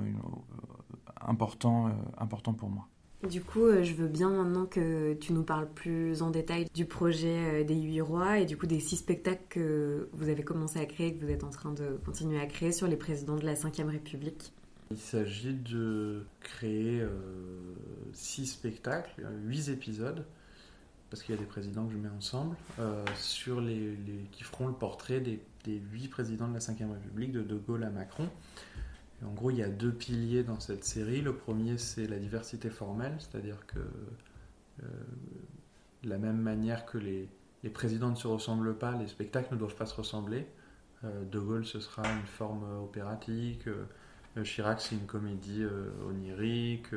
important, 1.20 1.90
important 2.16 2.54
pour 2.54 2.70
moi. 2.70 2.88
Du 3.30 3.42
coup, 3.42 3.68
je 3.82 3.92
veux 3.94 4.08
bien 4.08 4.30
maintenant 4.30 4.66
que 4.66 5.14
tu 5.14 5.32
nous 5.32 5.42
parles 5.42 5.68
plus 5.68 6.22
en 6.22 6.30
détail 6.30 6.66
du 6.74 6.84
projet 6.84 7.64
des 7.64 7.74
Huit 7.74 8.00
Rois 8.00 8.38
et 8.38 8.46
du 8.46 8.56
coup 8.56 8.66
des 8.66 8.80
six 8.80 8.96
spectacles 8.96 9.44
que 9.48 10.08
vous 10.12 10.28
avez 10.28 10.42
commencé 10.42 10.78
à 10.78 10.86
créer, 10.86 11.14
que 11.14 11.24
vous 11.24 11.30
êtes 11.30 11.44
en 11.44 11.50
train 11.50 11.72
de 11.72 11.98
continuer 12.04 12.40
à 12.40 12.46
créer 12.46 12.72
sur 12.72 12.86
les 12.86 12.96
présidents 12.96 13.36
de 13.36 13.44
la 13.44 13.54
Ve 13.54 13.88
République. 13.88 14.52
Il 14.90 14.98
s'agit 14.98 15.54
de 15.54 16.24
créer 16.40 17.00
euh, 17.00 17.10
six 18.12 18.46
spectacles, 18.46 19.26
huit 19.44 19.68
épisodes, 19.68 20.24
parce 21.10 21.22
qu'il 21.22 21.34
y 21.34 21.38
a 21.38 21.40
des 21.40 21.46
présidents 21.46 21.86
que 21.86 21.92
je 21.92 21.98
mets 21.98 22.08
ensemble, 22.16 22.56
euh, 22.78 23.04
qui 24.30 24.44
feront 24.44 24.68
le 24.68 24.74
portrait 24.74 25.20
des, 25.20 25.40
huit 25.66 26.08
présidents 26.08 26.46
de 26.46 26.54
la 26.54 26.60
Ve 26.60 26.92
République, 26.92 27.32
de 27.32 27.42
De 27.42 27.56
Gaulle 27.56 27.82
à 27.82 27.90
Macron. 27.90 28.28
En 29.24 29.32
gros, 29.32 29.50
il 29.50 29.58
y 29.58 29.62
a 29.62 29.68
deux 29.68 29.92
piliers 29.92 30.42
dans 30.42 30.60
cette 30.60 30.84
série. 30.84 31.22
Le 31.22 31.34
premier, 31.34 31.78
c'est 31.78 32.06
la 32.06 32.18
diversité 32.18 32.68
formelle, 32.68 33.16
c'est-à-dire 33.18 33.66
que 33.66 33.78
de 36.02 36.10
la 36.10 36.18
même 36.18 36.38
manière 36.38 36.84
que 36.84 36.98
les, 36.98 37.28
présidents 37.72 38.10
ne 38.10 38.16
se 38.16 38.28
ressemblent 38.28 38.76
pas, 38.76 38.92
les 38.92 39.08
spectacles 39.08 39.54
ne 39.54 39.58
doivent 39.58 39.74
pas 39.74 39.86
se 39.86 39.94
ressembler. 39.94 40.46
de 41.02 41.38
Gaulle, 41.38 41.66
ce 41.66 41.80
sera 41.80 42.02
une 42.02 42.26
forme 42.26 42.64
opératique. 42.82 43.64
Chirac, 44.44 44.80
c'est 44.80 44.94
une 44.94 45.06
comédie 45.06 45.64
onirique. 46.06 46.90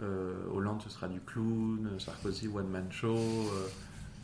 Hollande, 0.00 0.80
ce 0.82 0.90
sera 0.90 1.06
du 1.06 1.20
clown. 1.20 1.90
Sarkozy, 1.98 2.48
one 2.48 2.68
man 2.68 2.90
show. 2.90 3.18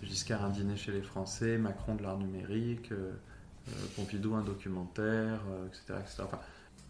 Giscard, 0.02 0.44
un 0.44 0.50
dîner 0.50 0.76
chez 0.76 0.92
les 0.92 1.02
Français. 1.02 1.58
Macron, 1.58 1.94
de 1.94 2.02
l'art 2.02 2.18
numérique. 2.18 2.90
Pompidou, 3.96 4.34
un 4.34 4.42
documentaire, 4.42 5.40
etc. 5.68 6.00
etc. 6.00 6.24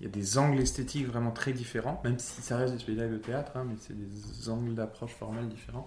il 0.01 0.05
y 0.05 0.07
a 0.07 0.11
des 0.11 0.39
angles 0.39 0.61
esthétiques 0.61 1.07
vraiment 1.07 1.33
très 1.33 1.53
différents, 1.53 2.01
même 2.05 2.19
si 2.19 2.41
ça 2.41 2.57
reste 2.57 2.73
des 2.73 2.79
spectacles 2.79 3.15
de 3.15 3.19
théâtre, 3.19 3.53
hein, 3.57 3.65
mais 3.69 3.75
c'est 3.81 3.95
des 3.99 4.49
angles 4.49 4.75
d'approche 4.75 5.13
formelle 5.13 5.49
différents. 5.49 5.87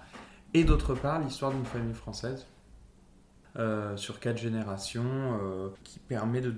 Et 0.54 0.66
d'autre 0.66 0.96
part, 0.96 1.20
l'histoire 1.20 1.52
d'une 1.52 1.66
famille 1.66 1.94
française 1.94 2.46
euh, 3.58 3.96
sur 3.96 4.20
quatre 4.20 4.38
générations 4.38 5.40
euh, 5.42 5.70
qui 5.84 6.00
permet 6.00 6.42
de, 6.42 6.54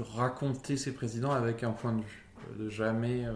raconter 0.00 0.76
ses 0.76 0.92
présidents 0.92 1.32
avec 1.32 1.62
un 1.62 1.70
point 1.70 1.92
de 1.92 2.02
vue. 2.02 2.26
Euh, 2.38 2.64
de 2.64 2.68
jamais. 2.68 3.26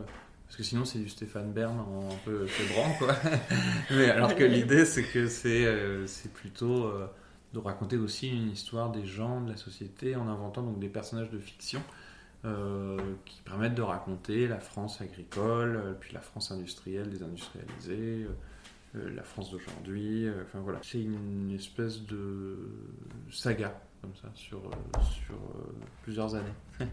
parce 0.46 0.56
que 0.56 0.64
sinon, 0.64 0.84
c'est 0.84 0.98
du 0.98 1.08
Stéphane 1.08 1.52
Bern 1.52 1.78
en 1.78 2.08
un 2.10 2.18
peu 2.24 2.46
fébrant, 2.46 2.92
quoi. 2.98 3.14
mais 3.90 4.10
alors 4.10 4.34
que 4.34 4.42
l'idée, 4.42 4.84
c'est 4.84 5.04
que 5.04 5.28
c'est 5.28 6.32
plutôt 6.32 6.90
de 7.52 7.58
raconter 7.60 7.96
aussi 7.96 8.28
une 8.28 8.50
histoire 8.50 8.90
des 8.90 9.06
gens, 9.06 9.40
de 9.40 9.52
la 9.52 9.56
société, 9.56 10.16
en 10.16 10.26
inventant 10.26 10.62
donc 10.62 10.80
des 10.80 10.88
personnages 10.88 11.30
de 11.30 11.38
fiction 11.38 11.80
qui 13.24 13.42
permettent 13.42 13.74
de 13.74 13.82
raconter 13.82 14.46
la 14.46 14.60
France 14.60 15.00
agricole, 15.00 15.76
euh, 15.76 15.92
puis 15.98 16.12
la 16.12 16.20
France 16.20 16.50
industrielle, 16.52 17.10
désindustrialisée, 17.10 18.26
euh, 18.94 19.14
la 19.14 19.22
France 19.22 19.50
d'aujourd'hui. 19.50 20.28
Enfin 20.42 20.60
voilà, 20.60 20.78
c'est 20.82 21.02
une 21.02 21.52
espèce 21.54 22.02
de 22.02 22.56
saga 23.30 23.80
comme 24.00 24.14
ça 24.14 24.28
sur, 24.34 24.62
sur 25.00 25.36
plusieurs 26.02 26.34
années. 26.34 26.54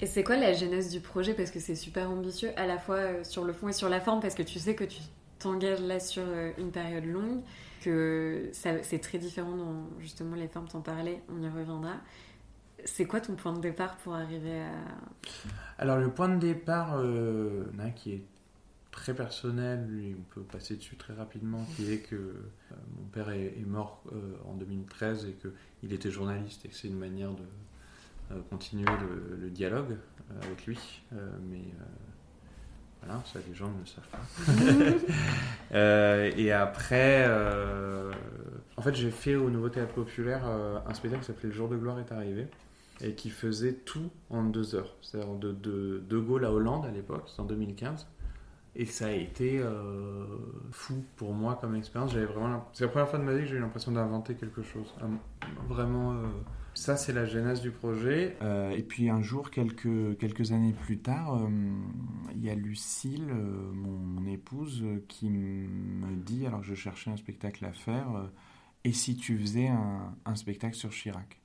Et 0.00 0.06
c'est 0.06 0.24
quoi 0.24 0.36
la 0.36 0.52
genèse 0.52 0.90
du 0.90 1.00
projet? 1.00 1.34
Parce 1.34 1.50
que 1.50 1.60
c'est 1.60 1.76
super 1.76 2.10
ambitieux, 2.10 2.50
à 2.56 2.66
la 2.66 2.78
fois 2.78 3.22
sur 3.22 3.44
le 3.44 3.52
fond 3.52 3.68
et 3.68 3.72
sur 3.72 3.88
la 3.88 4.00
forme, 4.00 4.20
parce 4.20 4.34
que 4.34 4.42
tu 4.42 4.58
sais 4.58 4.74
que 4.74 4.82
tu 4.82 4.98
t'engages 5.38 5.80
là 5.80 6.00
sur 6.00 6.24
une 6.58 6.72
période 6.72 7.04
longue, 7.04 7.42
que 7.82 8.50
c'est 8.52 8.98
très 9.00 9.18
différent 9.18 9.56
dans 9.56 10.00
justement 10.00 10.34
les 10.34 10.48
formes, 10.48 10.66
t'en 10.66 10.80
parlais, 10.80 11.22
on 11.28 11.40
y 11.40 11.48
reviendra. 11.48 11.94
C'est 12.84 13.06
quoi 13.06 13.20
ton 13.20 13.34
point 13.34 13.52
de 13.52 13.60
départ 13.60 13.96
pour 13.98 14.14
arriver 14.14 14.60
à... 14.60 14.72
Alors 15.78 15.98
le 15.98 16.10
point 16.10 16.28
de 16.28 16.38
départ, 16.38 16.96
euh, 16.96 17.64
qui 17.96 18.12
est 18.12 18.24
très 18.90 19.14
personnel, 19.14 19.86
lui, 19.88 20.16
on 20.18 20.34
peut 20.34 20.42
passer 20.42 20.76
dessus 20.76 20.96
très 20.96 21.14
rapidement, 21.14 21.64
qui 21.76 21.92
est 21.92 21.98
que 21.98 22.16
euh, 22.16 22.74
mon 22.96 23.04
père 23.04 23.30
est, 23.30 23.64
mort 23.66 24.02
euh, 24.12 24.36
en 24.46 24.54
2013 24.54 25.26
et 25.26 25.36
qu'il 25.80 25.92
était 25.92 26.10
journaliste 26.10 26.64
et 26.64 26.68
que 26.68 26.74
c'est 26.74 26.88
une 26.88 26.98
manière 26.98 27.30
de 27.30 27.44
continuer 28.48 28.88
le, 29.40 29.50
dialogue 29.50 29.98
avec 30.42 30.64
lui. 30.64 31.02
mais 31.50 31.60
voilà, 33.02 33.22
ça 33.26 33.40
les 33.46 33.54
gens 33.54 33.70
ne 33.70 33.80
le 33.80 33.86
savent 33.86 34.08
pas. 34.08 34.22
et 36.38 36.50
après, 36.50 37.26
en 38.76 38.82
fait, 38.82 38.94
j'ai 38.94 39.10
fait 39.10 39.36
au 39.36 39.50
Nouveau 39.50 39.68
Théâtre 39.68 39.92
Populaire 39.92 40.46
un 40.46 40.94
spectacle 40.94 41.20
qui 41.20 41.26
s'appelait 41.26 41.50
Le 41.50 41.54
jour 41.54 41.68
de 41.68 41.76
gloire 41.76 41.98
est 41.98 42.10
arrivé 42.10 42.48
et 43.00 43.14
qui 43.14 43.30
faisait 43.30 43.74
tout 43.74 44.10
en 44.30 44.44
deux 44.44 44.74
heures. 44.74 44.96
C'est-à-dire 45.00 45.34
de, 45.34 45.52
de, 45.52 46.02
de, 46.08 46.18
Gaulle 46.18 46.44
à 46.44 46.52
Hollande 46.52 46.84
à 46.84 46.90
l'époque, 46.90 47.24
c'est 47.26 47.40
en 47.40 47.44
2015. 47.44 48.06
Et 48.74 48.86
ça 48.86 49.06
a 49.06 49.10
été 49.10 49.58
euh, 49.58 50.24
fou 50.70 51.04
pour 51.16 51.34
moi 51.34 51.58
comme 51.60 51.74
expérience. 51.74 52.12
J'avais 52.12 52.24
vraiment, 52.24 52.68
c'est 52.72 52.84
la 52.84 52.90
première 52.90 53.08
fois 53.08 53.18
de 53.18 53.24
ma 53.24 53.34
vie 53.34 53.42
que 53.42 53.48
j'ai 53.48 53.56
eu 53.56 53.60
l'impression 53.60 53.92
d'inventer 53.92 54.34
quelque 54.34 54.62
chose. 54.62 54.94
Vraiment, 55.68 56.12
euh, 56.12 56.26
ça 56.72 56.96
c'est 56.96 57.12
la 57.12 57.26
genèse 57.26 57.60
du 57.60 57.70
projet. 57.70 58.34
Euh, 58.40 58.70
et 58.70 58.82
puis 58.82 59.10
un 59.10 59.20
jour, 59.20 59.50
quelques, 59.50 60.16
quelques 60.16 60.52
années 60.52 60.72
plus 60.72 60.98
tard, 60.98 61.46
il 62.34 62.42
y 62.42 62.48
a 62.48 62.54
Lucille, 62.54 63.26
mon, 63.26 64.24
épouse, 64.26 64.82
qui 65.08 65.28
me 65.28 66.16
dit, 66.16 66.46
alors 66.46 66.60
que 66.60 66.66
je 66.66 66.74
cherchais 66.74 67.10
un 67.10 67.18
spectacle 67.18 67.66
à 67.66 67.72
faire, 67.72 68.30
et 68.84 68.92
si 68.92 69.16
tu 69.16 69.38
faisais 69.38 69.68
un, 69.68 70.34
spectacle 70.34 70.74
sur 70.74 70.90
Chirac? 70.90 71.41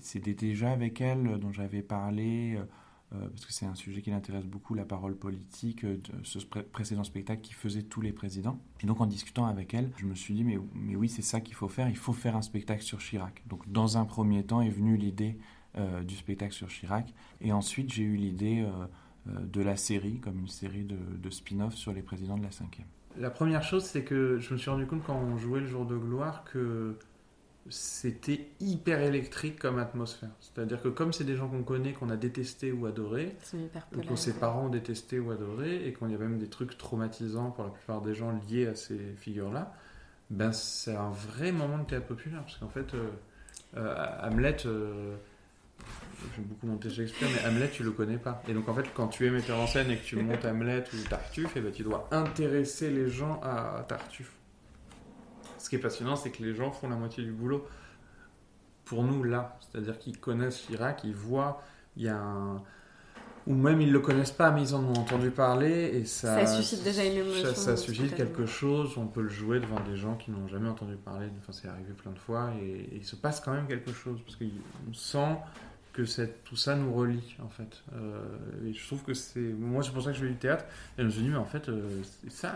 C'était 0.00 0.34
déjà 0.34 0.72
avec 0.72 1.00
elle 1.00 1.38
dont 1.38 1.52
j'avais 1.52 1.82
parlé, 1.82 2.56
euh, 2.56 2.64
euh, 3.14 3.28
parce 3.28 3.46
que 3.46 3.52
c'est 3.52 3.66
un 3.66 3.74
sujet 3.74 4.02
qui 4.02 4.10
l'intéresse 4.10 4.46
beaucoup, 4.46 4.74
la 4.74 4.84
parole 4.84 5.16
politique, 5.16 5.84
ce 6.22 6.38
précédent 6.72 7.04
spectacle 7.04 7.40
qui 7.40 7.52
faisait 7.52 7.82
tous 7.82 8.00
les 8.00 8.12
présidents. 8.12 8.58
Et 8.82 8.86
donc 8.86 9.00
en 9.00 9.06
discutant 9.06 9.46
avec 9.46 9.74
elle, 9.74 9.90
je 9.96 10.06
me 10.06 10.14
suis 10.14 10.34
dit, 10.34 10.44
mais, 10.44 10.58
mais 10.74 10.96
oui, 10.96 11.08
c'est 11.08 11.22
ça 11.22 11.40
qu'il 11.40 11.54
faut 11.54 11.68
faire, 11.68 11.88
il 11.88 11.96
faut 11.96 12.12
faire 12.12 12.36
un 12.36 12.42
spectacle 12.42 12.82
sur 12.82 12.98
Chirac. 12.98 13.42
Donc 13.46 13.70
dans 13.70 13.96
un 13.96 14.04
premier 14.04 14.44
temps 14.44 14.60
est 14.60 14.70
venue 14.70 14.96
l'idée 14.96 15.38
du 16.06 16.16
spectacle 16.16 16.54
sur 16.54 16.68
Chirac, 16.68 17.12
et 17.42 17.52
ensuite 17.52 17.92
j'ai 17.92 18.02
eu 18.02 18.16
l'idée 18.16 18.66
de 19.26 19.60
la 19.60 19.76
série, 19.76 20.20
comme 20.20 20.38
une 20.38 20.48
série 20.48 20.84
de, 20.84 20.96
de 20.96 21.30
spin-off 21.30 21.74
sur 21.74 21.92
les 21.92 22.00
présidents 22.00 22.38
de 22.38 22.44
la 22.44 22.50
cinquième. 22.50 22.86
La 23.18 23.30
première 23.30 23.62
chose, 23.62 23.84
c'est 23.84 24.02
que 24.02 24.38
je 24.38 24.52
me 24.52 24.58
suis 24.58 24.70
rendu 24.70 24.86
compte 24.86 25.02
quand 25.04 25.16
on 25.16 25.36
jouait 25.38 25.60
le 25.60 25.66
jour 25.66 25.86
de 25.86 25.96
gloire 25.96 26.44
que 26.44 26.98
c'était 27.70 28.48
hyper 28.60 29.00
électrique 29.00 29.58
comme 29.58 29.78
atmosphère. 29.78 30.30
C'est-à-dire 30.40 30.80
que 30.82 30.88
comme 30.88 31.12
c'est 31.12 31.24
des 31.24 31.36
gens 31.36 31.48
qu'on 31.48 31.62
connaît, 31.62 31.92
qu'on 31.92 32.10
a 32.10 32.16
détesté 32.16 32.72
ou 32.72 32.86
adoré, 32.86 33.36
ou 33.94 34.00
que 34.00 34.16
ses 34.16 34.34
parents 34.34 34.66
ont 34.66 34.68
détesté 34.68 35.18
ou 35.18 35.30
adoré, 35.30 35.86
et 35.86 35.92
qu'il 35.92 36.10
y 36.10 36.14
a 36.14 36.18
même 36.18 36.38
des 36.38 36.48
trucs 36.48 36.78
traumatisants 36.78 37.50
pour 37.50 37.64
la 37.64 37.70
plupart 37.70 38.02
des 38.02 38.14
gens 38.14 38.38
liés 38.48 38.66
à 38.66 38.74
ces 38.74 38.98
figures-là, 39.18 39.74
ben 40.30 40.52
c'est 40.52 40.96
un 40.96 41.10
vrai 41.10 41.52
moment 41.52 41.78
de 41.78 41.84
théâtre 41.84 42.06
populaire. 42.06 42.42
Parce 42.42 42.56
qu'en 42.56 42.68
fait, 42.68 42.94
euh, 42.94 43.10
euh, 43.76 43.94
Hamlet, 44.22 44.56
euh, 44.66 45.16
j'aime 46.34 46.44
beaucoup 46.44 46.66
monter 46.66 46.90
Shakespeare, 46.90 47.28
mais 47.34 47.48
Hamlet, 47.48 47.70
tu 47.70 47.82
le 47.82 47.92
connais 47.92 48.18
pas. 48.18 48.42
Et 48.48 48.54
donc 48.54 48.68
en 48.68 48.74
fait, 48.74 48.86
quand 48.94 49.08
tu 49.08 49.26
es 49.26 49.30
metteur 49.30 49.58
en 49.58 49.66
scène 49.66 49.90
et 49.90 49.96
que 49.96 50.04
tu 50.04 50.16
montes 50.16 50.44
Hamlet 50.44 50.84
ou 50.92 51.08
Tartuffe, 51.08 51.56
et 51.56 51.60
eh 51.60 51.62
ben, 51.62 51.72
tu 51.72 51.82
dois 51.82 52.08
intéresser 52.10 52.90
les 52.90 53.08
gens 53.08 53.40
à 53.42 53.84
Tartuffe 53.88 54.36
ce 55.66 55.70
qui 55.70 55.74
est 55.74 55.80
passionnant, 55.80 56.14
c'est 56.14 56.30
que 56.30 56.44
les 56.44 56.54
gens 56.54 56.70
font 56.70 56.88
la 56.88 56.94
moitié 56.94 57.24
du 57.24 57.32
boulot 57.32 57.66
pour 58.84 59.02
nous 59.02 59.24
là. 59.24 59.58
C'est-à-dire 59.60 59.98
qu'ils 59.98 60.20
connaissent 60.20 60.58
Chirac, 60.58 61.02
ils 61.02 61.12
voient, 61.12 61.60
il 61.96 62.04
y 62.04 62.08
a 62.08 62.16
un. 62.16 62.62
Ou 63.48 63.54
même 63.54 63.80
ils 63.80 63.88
ne 63.88 63.92
le 63.92 63.98
connaissent 63.98 64.30
pas, 64.30 64.52
mais 64.52 64.62
ils 64.62 64.74
en 64.76 64.84
ont 64.84 64.94
entendu 64.94 65.32
parler 65.32 65.90
et 65.92 66.04
ça. 66.04 66.46
Ça 66.46 66.56
suscite 66.56 66.84
déjà 66.84 67.04
une 67.04 67.14
émotion. 67.14 67.52
Ça, 67.52 67.76
suscite 67.76 68.14
quelque 68.14 68.46
chose, 68.46 68.96
on 68.96 69.08
peut 69.08 69.22
le 69.22 69.28
jouer 69.28 69.58
devant 69.58 69.80
des 69.80 69.96
gens 69.96 70.14
qui 70.14 70.30
n'ont 70.30 70.46
jamais 70.46 70.68
entendu 70.68 70.94
parler. 70.94 71.26
Enfin, 71.38 71.52
c'est 71.52 71.66
arrivé 71.66 71.92
plein 71.94 72.12
de 72.12 72.18
fois 72.18 72.52
et, 72.62 72.88
il 72.92 73.04
se 73.04 73.16
passe 73.16 73.40
quand 73.40 73.52
même 73.52 73.66
quelque 73.66 73.92
chose 73.92 74.20
parce 74.24 74.36
qu'on 74.36 74.94
sent 74.94 75.36
que 75.92 76.02
tout 76.44 76.56
ça 76.56 76.76
nous 76.76 76.94
relie 76.94 77.36
en 77.42 77.48
fait. 77.48 77.82
Euh, 77.92 78.24
et 78.68 78.72
je 78.72 78.86
trouve 78.86 79.02
que 79.02 79.14
c'est. 79.14 79.40
Moi, 79.40 79.82
c'est 79.82 79.92
pour 79.92 80.02
ça 80.02 80.10
que 80.10 80.16
je 80.16 80.22
fais 80.22 80.30
du 80.30 80.38
théâtre. 80.38 80.64
Et 80.96 81.02
je 81.02 81.06
me 81.06 81.10
suis 81.10 81.22
dit, 81.22 81.28
mais 81.28 81.36
en 81.36 81.44
fait, 81.44 81.68
euh, 81.68 81.88
c'est 82.22 82.30
ça 82.30 82.54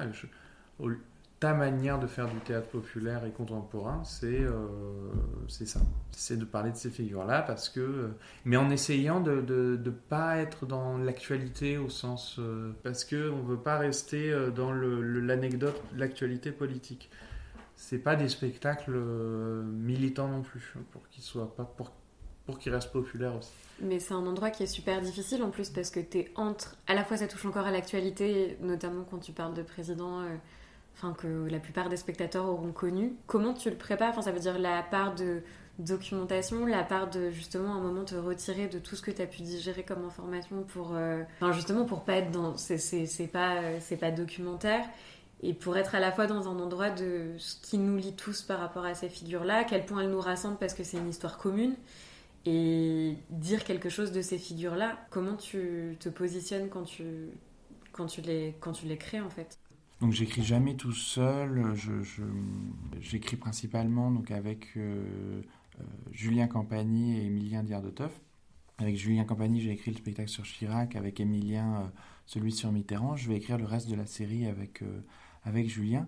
ta 1.40 1.54
manière 1.54 1.98
de 1.98 2.06
faire 2.06 2.28
du 2.28 2.38
théâtre 2.40 2.68
populaire 2.68 3.24
et 3.24 3.30
contemporain, 3.30 4.02
c'est 4.04 4.26
euh, 4.26 5.10
ça. 5.48 5.80
C'est 6.12 6.38
de 6.38 6.44
parler 6.44 6.70
de 6.70 6.76
ces 6.76 6.90
figures-là, 6.90 7.40
parce 7.40 7.70
que. 7.70 7.80
Euh, 7.80 8.08
mais 8.44 8.58
en 8.58 8.68
essayant 8.68 9.20
de 9.20 9.40
ne 9.40 9.90
pas 9.90 10.36
être 10.36 10.66
dans 10.66 10.98
l'actualité 10.98 11.78
au 11.78 11.88
sens. 11.88 12.36
Euh, 12.38 12.72
parce 12.82 13.04
qu'on 13.04 13.16
ne 13.16 13.46
veut 13.46 13.56
pas 13.56 13.78
rester 13.78 14.32
dans 14.54 14.70
l'anecdote 14.70 15.80
l'actualité 15.96 16.52
politique. 16.52 17.10
C'est 17.74 17.98
pas 17.98 18.16
des 18.16 18.28
spectacles 18.28 18.98
militants 18.98 20.28
non 20.28 20.42
plus, 20.42 20.74
pour 20.92 21.08
qu'ils. 21.08 21.24
Pour, 21.76 21.92
pour 22.44 22.58
qu'ils 22.58 22.74
restent 22.74 22.92
populaires 22.92 23.36
aussi. 23.36 23.52
Mais 23.80 23.98
c'est 23.98 24.12
un 24.12 24.26
endroit 24.26 24.50
qui 24.50 24.64
est 24.64 24.66
super 24.66 25.00
difficile 25.00 25.42
en 25.42 25.50
plus 25.50 25.70
parce 25.70 25.88
que 25.88 26.00
tu 26.00 26.18
es 26.18 26.32
entre. 26.34 26.76
À 26.86 26.92
la 26.94 27.02
fois, 27.02 27.16
ça 27.16 27.26
touche 27.26 27.46
encore 27.46 27.66
à 27.66 27.70
l'actualité, 27.70 28.58
notamment 28.60 29.04
quand 29.10 29.18
tu 29.18 29.32
parles 29.32 29.54
de 29.54 29.62
président 29.62 30.22
que 31.18 31.48
la 31.50 31.58
plupart 31.58 31.88
des 31.88 31.96
spectateurs 31.96 32.46
auront 32.46 32.72
connu. 32.72 33.14
Comment 33.26 33.54
tu 33.54 33.70
le 33.70 33.76
prépares? 33.76 34.10
Enfin, 34.10 34.22
ça 34.22 34.32
veut 34.32 34.40
dire 34.40 34.58
la 34.58 34.82
part 34.82 35.14
de 35.14 35.42
documentation, 35.78 36.66
la 36.66 36.84
part 36.84 37.10
de 37.10 37.30
justement 37.30 37.74
un 37.74 37.80
moment 37.80 38.04
te 38.04 38.14
retirer 38.14 38.68
de 38.68 38.78
tout 38.78 38.96
ce 38.96 39.02
que 39.02 39.10
tu 39.10 39.22
as 39.22 39.26
pu 39.26 39.42
digérer 39.42 39.82
comme 39.82 40.04
information 40.04 40.62
pour, 40.62 40.94
euh, 40.94 41.22
enfin 41.40 41.52
justement 41.52 41.84
pour 41.86 42.04
pas 42.04 42.16
être 42.16 42.30
dans, 42.30 42.56
c'est 42.56 43.26
pas 43.32 43.80
c'est 43.80 43.96
pas 43.96 44.10
documentaire 44.10 44.84
et 45.42 45.54
pour 45.54 45.76
être 45.78 45.94
à 45.94 46.00
la 46.00 46.12
fois 46.12 46.26
dans 46.26 46.48
un 46.48 46.58
endroit 46.60 46.90
de 46.90 47.34
ce 47.38 47.56
qui 47.62 47.78
nous 47.78 47.96
lie 47.96 48.14
tous 48.14 48.42
par 48.42 48.60
rapport 48.60 48.84
à 48.84 48.94
ces 48.94 49.08
figures-là, 49.08 49.58
à 49.60 49.64
quel 49.64 49.86
point 49.86 50.02
elles 50.02 50.10
nous 50.10 50.20
rassemblent 50.20 50.58
parce 50.58 50.74
que 50.74 50.84
c'est 50.84 50.98
une 50.98 51.08
histoire 51.08 51.38
commune 51.38 51.76
et 52.46 53.16
dire 53.30 53.64
quelque 53.64 53.88
chose 53.88 54.12
de 54.12 54.22
ces 54.22 54.38
figures-là. 54.38 54.98
Comment 55.10 55.36
tu 55.36 55.96
te 56.00 56.08
positionnes 56.10 56.68
quand 56.68 56.84
tu 56.84 57.30
quand 57.92 58.06
tu 58.06 58.20
les 58.22 58.56
quand 58.60 58.72
tu 58.72 58.86
les 58.86 58.98
crées 58.98 59.20
en 59.20 59.30
fait? 59.30 59.59
Donc 60.00 60.12
j'écris 60.12 60.42
jamais 60.42 60.76
tout 60.76 60.92
seul, 60.92 61.74
j'écris 63.00 63.36
principalement 63.36 64.10
donc 64.10 64.30
avec 64.30 64.68
euh, 64.76 65.42
euh, 65.78 65.82
Julien 66.10 66.46
Campagny 66.46 67.18
et 67.18 67.26
Emilien 67.26 67.62
Diardoteuf. 67.62 68.20
Avec 68.78 68.96
Julien 68.96 69.24
Campagny, 69.24 69.60
j'ai 69.60 69.72
écrit 69.72 69.90
le 69.90 69.98
spectacle 69.98 70.30
sur 70.30 70.44
Chirac, 70.44 70.96
avec 70.96 71.20
Emilien, 71.20 71.74
euh, 71.74 71.88
celui 72.24 72.50
sur 72.50 72.72
Mitterrand. 72.72 73.14
Je 73.14 73.28
vais 73.28 73.36
écrire 73.36 73.58
le 73.58 73.66
reste 73.66 73.90
de 73.90 73.94
la 73.94 74.06
série 74.06 74.46
avec, 74.46 74.82
avec 75.44 75.68
Julien. 75.68 76.06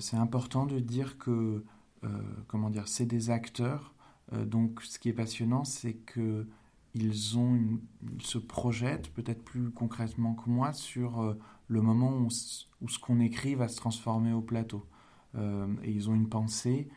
c'est 0.00 0.16
important 0.16 0.66
de 0.66 0.80
dire 0.80 1.16
que, 1.18 1.62
comment 2.48 2.70
dire, 2.70 2.88
c'est 2.88 3.06
des 3.06 3.30
acteurs. 3.30 3.94
donc, 4.32 4.80
ce 4.82 4.98
qui 4.98 5.10
est 5.10 5.12
passionnant, 5.12 5.64
c'est 5.64 5.94
que 5.94 6.48
ils, 6.96 7.14
se 8.20 8.38
projettent 8.38 9.10
peut-être 9.10 9.44
plus 9.44 9.70
concrètement 9.70 10.34
que 10.34 10.48
moi 10.48 10.72
sur 10.72 11.36
le 11.68 11.82
moment 11.82 12.12
où, 12.12 12.30
ce 12.30 12.98
qu'on 13.00 13.20
écrit 13.20 13.54
va 13.54 13.68
se 13.68 13.76
transformer 13.76 14.32
au 14.32 14.40
plateau. 14.40 14.86
et 15.36 15.90
ils 15.90 16.08
ont 16.08 16.14
une 16.14 16.28
pensée 16.28 16.88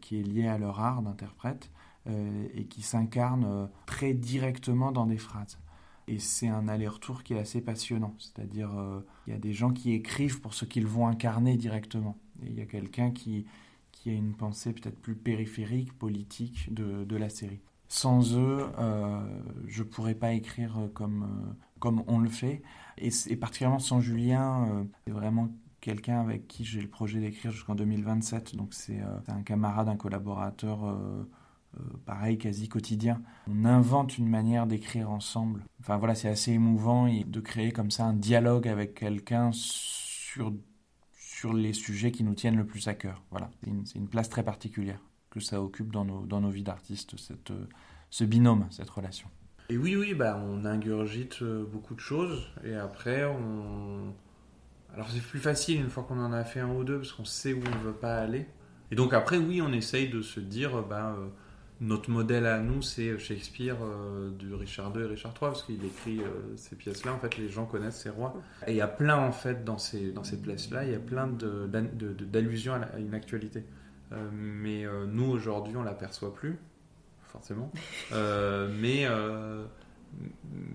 qui 0.00 0.18
est 0.18 0.22
liée 0.22 0.48
à 0.48 0.58
leur 0.58 0.80
art 0.80 1.02
d'interprète 1.02 1.70
euh, 2.08 2.48
et 2.52 2.64
qui 2.64 2.82
s'incarne 2.82 3.44
euh, 3.44 3.66
très 3.86 4.12
directement 4.12 4.90
dans 4.90 5.06
des 5.06 5.18
phrases. 5.18 5.60
Et 6.08 6.18
c'est 6.18 6.48
un 6.48 6.66
aller-retour 6.66 7.22
qui 7.22 7.34
est 7.34 7.38
assez 7.38 7.60
passionnant. 7.60 8.16
C'est-à-dire, 8.18 8.76
euh, 8.76 9.06
il 9.28 9.32
y 9.32 9.36
a 9.36 9.38
des 9.38 9.52
gens 9.52 9.70
qui 9.70 9.92
écrivent 9.92 10.40
pour 10.40 10.52
ce 10.52 10.64
qu'ils 10.64 10.88
vont 10.88 11.06
incarner 11.06 11.56
directement. 11.56 12.18
Et 12.42 12.46
il 12.48 12.54
y 12.54 12.60
a 12.60 12.66
quelqu'un 12.66 13.12
qui, 13.12 13.46
a 14.06 14.10
une 14.10 14.34
pensée 14.34 14.72
peut-être 14.72 14.98
plus 14.98 15.14
périphérique, 15.14 15.96
politique 15.96 16.74
de 16.74 17.16
la 17.16 17.28
série. 17.28 17.60
Sans 17.94 18.34
eux, 18.38 18.66
je 19.66 19.82
ne 19.82 19.86
pourrais 19.86 20.14
pas 20.14 20.32
écrire 20.32 20.88
comme, 20.94 21.54
comme 21.78 22.02
on 22.06 22.20
le 22.20 22.30
fait. 22.30 22.62
Et, 22.96 23.36
particulièrement 23.36 23.80
sans 23.80 24.00
Julien, 24.00 24.86
c'est 25.04 25.12
vraiment 25.12 25.50
quelqu'un 25.82 26.20
avec 26.20 26.48
qui 26.48 26.64
j'ai 26.64 26.80
le 26.80 26.88
projet 26.88 27.20
d'écrire 27.20 27.50
jusqu'en 27.50 27.74
2027. 27.74 28.56
Donc 28.56 28.72
c'est 28.72 29.00
un 29.28 29.42
camarade, 29.42 29.90
un 29.90 29.96
collaborateur 29.96 30.86
euh, 31.80 31.82
pareil, 32.04 32.38
quasi 32.38 32.68
quotidien. 32.68 33.22
On 33.48 33.64
invente 33.64 34.18
une 34.18 34.28
manière 34.28 34.66
d'écrire 34.66 35.10
ensemble. 35.10 35.64
Enfin 35.80 35.96
voilà, 35.96 36.14
c'est 36.14 36.28
assez 36.28 36.52
émouvant 36.52 37.06
et 37.06 37.24
de 37.24 37.40
créer 37.40 37.72
comme 37.72 37.90
ça 37.90 38.04
un 38.04 38.12
dialogue 38.12 38.68
avec 38.68 38.94
quelqu'un 38.94 39.50
sur, 39.52 40.52
sur 41.16 41.52
les 41.52 41.72
sujets 41.72 42.12
qui 42.12 42.24
nous 42.24 42.34
tiennent 42.34 42.56
le 42.56 42.66
plus 42.66 42.88
à 42.88 42.94
cœur. 42.94 43.22
Voilà, 43.30 43.50
c'est 43.84 43.98
une, 43.98 44.08
place 44.08 44.28
très 44.28 44.42
particulière 44.42 45.00
que 45.32 45.40
ça 45.40 45.62
occupe 45.62 45.90
dans 45.90 46.04
nos, 46.04 46.26
dans 46.26 46.40
nos 46.40 46.50
vies 46.50 46.62
d'artistes, 46.62 47.16
cette, 47.16 47.52
ce 48.10 48.24
binôme, 48.24 48.66
cette 48.70 48.90
relation. 48.90 49.28
Et 49.70 49.78
oui, 49.78 49.96
oui, 49.96 50.12
bah, 50.12 50.40
on 50.44 50.66
ingurgite 50.66 51.40
euh, 51.40 51.64
beaucoup 51.64 51.94
de 51.94 52.00
choses 52.00 52.46
et 52.64 52.74
après 52.74 53.24
on... 53.24 54.12
Alors 54.94 55.08
c'est 55.10 55.22
plus 55.22 55.38
facile 55.38 55.80
une 55.80 55.88
fois 55.88 56.02
qu'on 56.02 56.18
en 56.18 56.32
a 56.34 56.44
fait 56.44 56.60
un 56.60 56.68
ou 56.68 56.84
deux 56.84 56.98
parce 56.98 57.12
qu'on 57.12 57.24
sait 57.24 57.54
où 57.54 57.60
on 57.66 57.78
ne 57.78 57.82
veut 57.82 57.94
pas 57.94 58.18
aller. 58.18 58.46
Et 58.90 58.94
donc 58.94 59.14
après, 59.14 59.38
oui, 59.38 59.62
on 59.62 59.72
essaye 59.72 60.10
de 60.10 60.20
se 60.20 60.38
dire, 60.38 60.82
bah, 60.82 61.16
euh, 61.16 61.28
notre 61.82 62.10
modèle 62.10 62.46
à 62.46 62.60
nous, 62.60 62.80
c'est 62.80 63.18
Shakespeare 63.18 63.76
euh, 63.82 64.30
du 64.30 64.54
Richard 64.54 64.92
II 64.96 65.02
et 65.02 65.06
Richard 65.06 65.32
III, 65.32 65.50
parce 65.50 65.64
qu'il 65.64 65.84
écrit 65.84 66.20
euh, 66.20 66.56
ces 66.56 66.76
pièces-là. 66.76 67.12
En 67.12 67.18
fait, 67.18 67.36
les 67.36 67.48
gens 67.48 67.66
connaissent 67.66 68.00
ces 68.00 68.08
rois. 68.08 68.40
Et 68.68 68.70
il 68.70 68.76
y 68.76 68.80
a 68.80 68.86
plein, 68.88 69.18
en 69.18 69.32
fait, 69.32 69.64
dans 69.64 69.78
ces, 69.78 70.12
dans 70.12 70.22
ces 70.22 70.40
pièces-là, 70.40 70.84
il 70.84 70.92
y 70.92 70.94
a 70.94 71.00
plein 71.00 71.26
d'allusions 71.26 72.74
à, 72.74 72.98
une 73.00 73.14
actualité. 73.14 73.64
Euh, 74.12 74.28
mais 74.32 74.84
nous, 75.06 75.30
aujourd'hui, 75.30 75.76
on 75.76 75.82
l'aperçoit 75.82 76.34
plus, 76.34 76.58
forcément. 77.22 77.70
mais, 78.10 79.06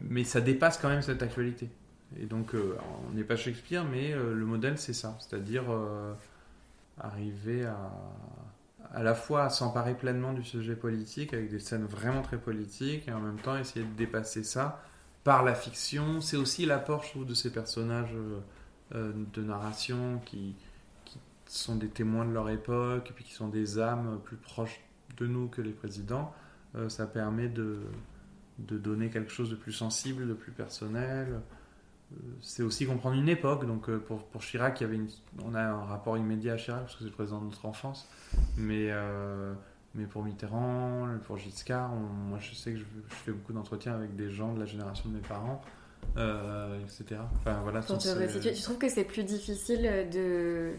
mais 0.10 0.24
ça 0.24 0.42
dépasse 0.42 0.78
quand 0.78 0.90
même 0.90 1.02
cette 1.02 1.24
actualité. 1.24 1.70
Et 2.20 2.26
donc, 2.26 2.54
on 2.54 3.14
n'est 3.14 3.24
pas 3.24 3.36
Shakespeare, 3.36 3.84
mais 3.86 4.14
le 4.14 4.46
modèle, 4.46 4.78
c'est 4.78 4.94
ça. 4.94 5.18
C'est-à-dire 5.20 5.66
arriver 6.98 7.66
à 7.66 7.92
à 8.94 9.04
la 9.04 9.16
fois 9.16 9.44
à 9.44 9.50
s'emparer 9.50 9.94
pleinement 9.96 10.34
du 10.34 10.44
sujet 10.44 10.76
politique 10.76 11.34
avec 11.34 11.50
des 11.50 11.60
scènes 11.60 11.86
vraiment 11.86 12.22
très 12.22 12.38
politiques 12.38 13.08
et 13.08 13.12
en 13.12 13.20
même 13.20 13.38
temps 13.38 13.58
essayer 13.58 13.86
de 13.86 13.94
dépasser 13.94 14.44
ça 14.44 14.82
par 15.24 15.44
la 15.44 15.56
fiction. 15.56 16.22
C'est 16.22 16.38
aussi 16.38 16.66
l'apport, 16.66 17.04
je 17.04 17.10
trouve, 17.12 17.26
de 17.26 17.34
ces 17.34 17.52
personnages 17.52 18.14
euh, 18.16 18.40
euh, 18.96 19.12
de 19.34 19.44
narration 19.44 20.22
qui, 20.26 20.56
sont 21.48 21.76
des 21.76 21.90
témoins 21.90 22.26
de 22.26 22.32
leur 22.32 22.50
époque 22.50 23.10
et 23.10 23.14
puis 23.14 23.24
qui 23.24 23.34
sont 23.34 23.48
des 23.48 23.80
âmes 23.80 24.20
plus 24.24 24.38
proches 24.38 24.82
de 25.18 25.28
nous 25.28 25.48
que 25.48 25.62
les 25.62 25.72
présidents. 25.72 26.34
Euh, 26.76 26.90
ça 26.90 27.08
permet 27.08 27.48
de, 27.48 27.80
de 28.60 28.78
donner 28.78 29.10
quelque 29.10 29.32
chose 29.32 29.50
de 29.50 29.56
plus 29.56 29.72
sensible, 29.72 30.28
de 30.28 30.34
plus 30.34 30.52
personnel 30.52 31.42
c'est 32.42 32.64
aussi 32.64 32.86
comprendre 32.86 33.18
une 33.18 33.30
époque. 33.30 33.66
Donc 33.66 33.90
euh, 33.90 34.00
pour, 34.00 34.24
pour 34.26 34.42
Chirac, 34.42 34.80
il 34.80 34.84
y 34.84 34.88
avait 34.88 35.00
on 35.44 35.56
a 35.56 35.62
un 35.62 35.84
rapport 35.84 36.18
immédiat 36.18 36.54
à 36.54 36.58
Chirac 36.58 36.82
parce 36.82 36.94
que 36.94 37.00
c'est 37.00 37.10
le 37.10 37.12
président 37.12 37.40
de 37.40 37.46
notre 37.46 37.66
enfance. 37.66 38.08
Mais, 38.58 38.90
euh, 38.92 39.54
mais 39.96 40.06
pour 40.06 40.24
Mitterrand, 40.24 41.08
pour 41.26 41.38
Giscard, 41.38 41.92
moi 41.92 42.40
je 42.40 42.54
sais 42.54 42.74
que 42.74 42.80
je, 42.80 42.86
fais 43.10 43.32
beaucoup 43.32 43.54
d'entretiens 43.54 43.94
avec 43.94 44.16
des 44.16 44.32
gens 44.32 44.54
de 44.54 44.60
la 44.60 44.66
génération 44.66 45.10
de 45.10 45.16
mes 45.16 45.22
parents. 45.22 45.62
Euh, 46.16 46.80
etc. 46.84 47.20
Enfin, 47.40 47.60
voilà, 47.64 47.82
pour 47.82 47.98
te 47.98 48.54
tu 48.54 48.62
trouves 48.62 48.78
que 48.78 48.88
c'est 48.88 49.04
plus 49.04 49.24
difficile 49.24 50.08
de 50.12 50.74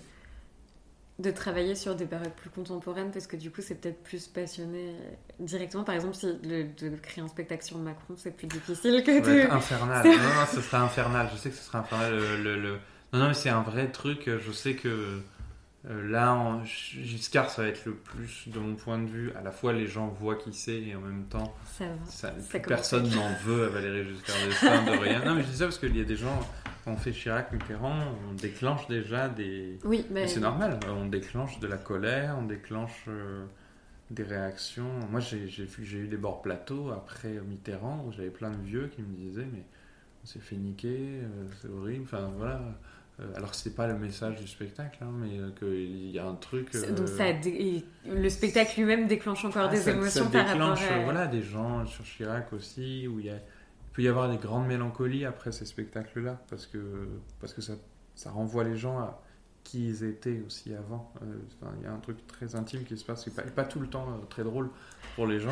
de 1.19 1.31
travailler 1.33 1.75
sur 1.75 1.97
des 1.97 2.07
périodes 2.07 2.33
plus 2.33 2.51
contemporaines 2.51 3.11
parce 3.11 3.27
que 3.27 3.37
du 3.37 3.51
coup 3.51 3.61
c'est 3.61 3.75
peut-être 3.75 4.03
plus 4.05 4.29
passionné 4.29 4.95
directement. 5.41 5.83
Par 5.83 5.97
exemple 5.97 6.15
si 6.15 6.27
de 6.27 6.97
créer 7.03 7.25
un 7.25 7.29
spectacle 7.29 7.65
sur 7.65 7.79
Macron 7.79 8.15
c'est 8.17 8.37
plus 8.37 8.47
difficile 8.47 9.03
que 9.03 9.21
de 9.21 9.51
infernal. 9.51 10.07
Non, 10.07 10.13
non 10.13 10.47
ce 10.53 10.61
serait 10.61 10.77
infernal. 10.77 11.29
Je 11.33 11.39
sais 11.39 11.51
que 11.51 11.57
ce 11.57 11.65
serait 11.65 11.79
infernal 11.79 12.15
le, 12.15 12.79
non 13.13 13.19
non 13.19 13.29
mais 13.29 13.35
c'est 13.35 13.49
un 13.49 13.63
vrai 13.63 13.91
truc. 13.91 14.29
Je 14.29 14.53
sais 14.53 14.75
que 14.75 15.21
euh, 15.89 16.09
là 16.09 16.35
en 16.35 16.65
Giscard 16.65 17.51
ça 17.51 17.63
va 17.63 17.69
être 17.69 17.85
le 17.85 17.95
plus 17.95 18.45
de 18.47 18.61
mon 18.61 18.77
point 18.77 18.99
de 18.99 19.09
vue 19.09 19.33
à 19.33 19.43
la 19.43 19.51
fois 19.51 19.73
les 19.73 19.89
gens 19.89 20.09
voient 20.21 20.37
qui 20.37 20.53
c'est 20.53 20.81
et 20.81 20.95
en 20.95 21.01
même 21.01 21.25
temps 21.25 21.53
ça, 22.09 22.33
personne 22.65 23.09
n'en 23.11 23.33
veut 23.45 23.65
à 23.65 23.69
Valérie 23.71 24.09
Giscard 24.09 24.37
d'Estaing 24.47 24.85
de 24.85 24.99
rien. 24.99 25.25
Non 25.25 25.35
mais 25.35 25.43
je 25.43 25.49
dis 25.49 25.57
ça 25.57 25.65
parce 25.65 25.79
qu'il 25.79 25.97
y 25.97 26.01
a 26.01 26.05
des 26.05 26.17
gens 26.17 26.39
on 26.89 26.97
fait 26.97 27.13
Chirac, 27.13 27.53
Mitterrand, 27.53 27.97
on 28.29 28.35
déclenche 28.35 28.87
déjà 28.89 29.29
des. 29.29 29.79
Oui, 29.85 30.05
mais. 30.11 30.27
c'est 30.27 30.41
normal, 30.41 30.79
on 30.89 31.07
déclenche 31.07 31.61
de 31.61 31.67
la 31.67 31.77
colère, 31.77 32.37
on 32.39 32.47
déclenche 32.47 33.05
euh, 33.09 33.45
des 34.11 34.23
réactions. 34.23 34.91
Moi, 35.11 35.21
j'ai, 35.21 35.99
eu 35.99 36.09
des 36.09 36.17
bords 36.17 36.43
plateaux 36.43 36.91
après 36.91 37.41
Mitterrand 37.49 38.05
où 38.07 38.13
j'avais 38.13 38.31
plein 38.31 38.51
de 38.51 38.63
vieux 38.63 38.89
qui 38.95 39.03
me 39.03 39.15
disaient 39.17 39.47
Mais 39.53 39.63
on 40.23 40.27
s'est 40.27 40.41
fait 40.41 40.57
niquer, 40.57 41.21
euh, 41.23 41.47
c'est 41.61 41.69
horrible. 41.69 42.05
Enfin, 42.05 42.31
voilà. 42.37 42.61
Euh, 43.21 43.25
alors, 43.35 43.55
c'est 43.55 43.75
pas 43.75 43.89
le 43.89 43.99
message 43.99 44.37
du 44.37 44.47
spectacle, 44.47 44.99
hein, 45.03 45.11
mais 45.13 45.39
qu'il 45.59 46.11
y 46.11 46.19
a 46.19 46.27
un 46.27 46.37
truc. 46.37 46.73
Donc, 46.95 47.09
ça 47.09 47.25
le 48.07 48.29
spectacle 48.29 48.79
lui-même 48.79 49.09
déclenche 49.09 49.45
encore 49.45 49.67
ah, 49.69 49.73
des 49.73 49.89
émotions 49.89 50.31
par 50.31 50.47
rapport 50.47 50.71
à. 50.71 51.05
Voilà, 51.05 51.27
des 51.27 51.43
gens 51.43 51.85
sur 51.87 52.05
Chirac 52.05 52.53
aussi, 52.53 53.09
où 53.09 53.19
il 53.19 53.27
y 53.27 53.31
a 53.31 53.39
peut 53.99 54.05
y 54.05 54.09
avoir 54.09 54.31
des 54.31 54.37
grandes 54.37 54.69
mélancolies 54.69 55.25
après 55.25 55.51
ces 55.51 55.65
spectacles-là, 55.65 56.41
parce 56.49 56.69
que, 56.69 57.09
parce 57.41 57.53
que 57.53 57.61
ça, 57.61 57.73
ça 58.15 58.31
renvoie 58.31 58.63
les 58.63 58.77
gens 58.77 58.97
à 59.01 59.21
qui 59.65 59.89
ils 59.89 60.05
étaient 60.05 60.41
aussi 60.47 60.73
avant. 60.73 61.13
Euh, 61.21 61.35
il 61.79 61.83
y 61.83 61.87
a 61.87 61.91
un 61.91 61.99
truc 61.99 62.25
très 62.29 62.55
intime 62.55 62.85
qui 62.85 62.97
se 62.97 63.05
passe, 63.05 63.27
et 63.27 63.33
pas, 63.33 63.43
pas 63.43 63.65
tout 63.65 63.81
le 63.81 63.89
temps 63.89 64.07
euh, 64.09 64.25
très 64.31 64.45
drôle 64.45 64.71
pour 65.17 65.27
les 65.27 65.41
gens, 65.41 65.51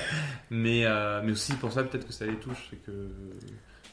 mais, 0.50 0.84
euh, 0.86 1.22
mais 1.22 1.30
aussi 1.30 1.52
pour 1.52 1.70
ça 1.70 1.84
peut-être 1.84 2.08
que 2.08 2.12
ça 2.12 2.26
les 2.26 2.34
touche, 2.34 2.66
c'est 2.68 2.82
que 2.84 3.10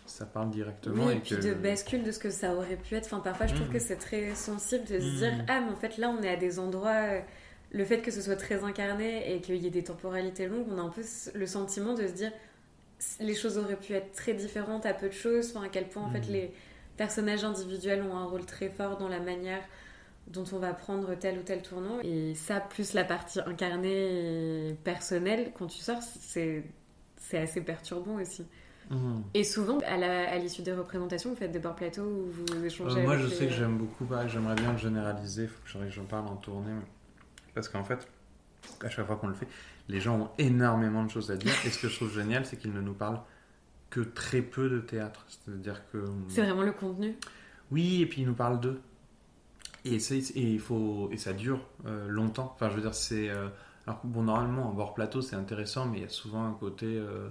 ça 0.08 0.26
parle 0.26 0.50
directement. 0.50 1.12
et, 1.12 1.20
puis 1.20 1.36
de 1.36 1.54
bascule 1.54 2.04
de 2.04 2.12
ce 2.12 2.18
que 2.18 2.32
ça 2.32 2.56
aurait 2.56 2.78
pu 2.78 2.96
être. 2.96 3.06
Enfin, 3.06 3.20
parfois, 3.20 3.46
je 3.46 3.54
trouve 3.54 3.70
mmh. 3.70 3.74
que 3.74 3.80
c'est 3.80 3.98
très 3.98 4.34
sensible 4.34 4.86
de 4.86 5.00
se 5.00 5.18
dire 5.18 5.32
mmh. 5.32 5.46
Ah, 5.48 5.62
mais 5.62 5.72
en 5.72 5.76
fait, 5.76 6.00
là, 6.00 6.10
on 6.10 6.24
est 6.24 6.30
à 6.30 6.38
des 6.38 6.58
endroits. 6.58 7.22
Le 7.72 7.86
fait 7.86 8.02
que 8.02 8.10
ce 8.10 8.20
soit 8.20 8.36
très 8.36 8.64
incarné 8.64 9.32
et 9.32 9.42
qu'il 9.42 9.58
y 9.58 9.68
ait 9.68 9.70
des 9.70 9.84
temporalités 9.84 10.48
longues, 10.48 10.66
on 10.72 10.80
a 10.80 10.82
un 10.82 10.90
peu 10.90 11.04
le 11.36 11.46
sentiment 11.46 11.94
de 11.94 12.08
se 12.08 12.14
dire 12.14 12.32
les 13.20 13.36
choses 13.36 13.58
auraient 13.58 13.76
pu 13.76 13.94
être 13.94 14.12
très 14.12 14.34
différentes 14.34 14.86
à 14.86 14.94
peu 14.94 15.08
de 15.08 15.14
choses, 15.14 15.54
enfin, 15.56 15.66
à 15.66 15.70
quel 15.70 15.88
point 15.88 16.04
en 16.04 16.10
fait 16.10 16.28
mm. 16.28 16.32
les 16.32 16.54
personnages 16.98 17.44
individuels 17.44 18.04
ont 18.04 18.16
un 18.16 18.26
rôle 18.26 18.46
très 18.46 18.70
fort 18.70 18.98
dans 18.98 19.08
la 19.08 19.20
manière 19.20 19.64
dont 20.28 20.46
on 20.54 20.60
va 20.60 20.74
prendre 20.74 21.14
tel 21.16 21.40
ou 21.40 21.42
tel 21.42 21.62
tournant. 21.62 22.00
Et 22.04 22.36
ça, 22.36 22.60
plus 22.60 22.94
la 22.94 23.04
partie 23.04 23.40
incarnée 23.42 24.70
et 24.70 24.74
personnelle, 24.84 25.52
quand 25.58 25.68
tu 25.68 25.80
sors, 25.80 26.02
c'est 26.02 26.64
assez 27.34 27.62
perturbant 27.62 28.16
aussi. 28.16 28.46
Mm. 28.90 29.22
Et 29.34 29.44
souvent, 29.44 29.80
à 29.80 30.38
l'issue 30.38 30.62
des 30.62 30.74
représentations, 30.74 31.32
vous 31.32 31.36
faites 31.36 31.52
des 31.52 31.60
bords 31.60 31.76
plateaux 31.76 32.04
où 32.04 32.32
vous 32.32 32.66
échangez. 32.66 33.00
Euh, 33.00 33.04
moi, 33.04 33.18
je 33.18 33.28
sais 33.28 33.48
que 33.48 33.54
j'aime 33.54 33.78
beaucoup, 33.78 34.06
j'aimerais 34.28 34.56
bien 34.56 34.74
le 34.74 34.78
généraliser, 34.78 35.44
il 35.44 35.50
faut 35.50 35.80
que 35.80 35.90
j'en 35.90 36.06
parle 36.06 36.28
en 36.28 36.36
tournée. 36.36 36.74
Parce 37.54 37.68
qu'en 37.68 37.84
fait, 37.84 38.08
à 38.82 38.90
chaque 38.90 39.08
fois 39.08 39.16
qu'on 39.16 39.28
le 39.28 39.34
fait, 39.34 39.48
les 39.90 40.00
gens 40.00 40.20
ont 40.20 40.30
énormément 40.38 41.04
de 41.04 41.10
choses 41.10 41.32
à 41.32 41.38
dire. 41.38 41.54
Et 41.66 41.70
ce 41.70 41.80
que 41.80 41.90
je 41.90 41.96
trouve 41.96 42.14
génial, 42.14 42.46
c'est 42.46 42.58
qu'ils 42.58 42.74
ne 42.74 42.82
nous 42.82 42.94
parlent 42.94 43.22
que 43.92 44.00
très 44.00 44.42
peu 44.42 44.70
de 44.70 44.80
théâtre. 44.80 45.26
C'est-à-dire 45.28 45.84
que. 45.92 46.04
C'est 46.30 46.42
vraiment 46.42 46.64
le 46.64 46.72
contenu 46.72 47.16
Oui, 47.70 48.02
et 48.02 48.06
puis 48.08 48.22
ils 48.22 48.28
nous 48.28 48.34
parlent 48.34 48.60
d'eux. 48.60 48.82
Et, 49.84 49.98
et, 49.98 50.54
il 50.54 50.60
faut, 50.60 51.10
et 51.12 51.18
ça 51.18 51.34
dure 51.34 51.60
euh, 51.86 52.08
longtemps. 52.08 52.52
Enfin, 52.56 52.70
je 52.70 52.76
veux 52.76 52.82
dire, 52.82 52.96
c'est. 52.96 53.30
Euh, 53.30 53.50
alors, 53.86 54.00
bon, 54.04 54.24
normalement, 54.24 54.70
en 54.70 54.74
bord 54.74 54.94
plateau, 54.94 55.22
c'est 55.22 55.36
intéressant, 55.36 55.86
mais 55.86 56.00
il 56.00 56.02
y 56.02 56.06
a 56.06 56.10
souvent 56.10 56.46
un 56.46 56.54
côté. 56.54 56.86
Euh, 56.88 57.30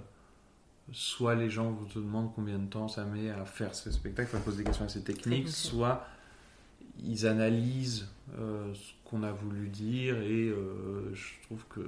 soit 0.91 1.35
les 1.35 1.49
gens 1.49 1.71
vous 1.71 2.01
demandent 2.01 2.33
combien 2.35 2.59
de 2.59 2.67
temps 2.67 2.87
ça 2.87 3.05
met 3.05 3.29
à 3.29 3.45
faire 3.45 3.73
ce 3.73 3.91
spectacle, 3.91 4.29
enfin, 4.33 4.43
posent 4.43 4.57
des 4.57 4.63
questions 4.63 4.85
assez 4.85 5.01
techniques, 5.01 5.47
soit 5.47 6.05
ils 7.01 7.25
analysent 7.25 8.09
ce 8.35 8.91
qu'on 9.05 9.23
a 9.23 9.31
voulu 9.31 9.69
dire, 9.69 10.17
et 10.17 10.53
je 11.13 11.43
trouve 11.43 11.63
que 11.69 11.79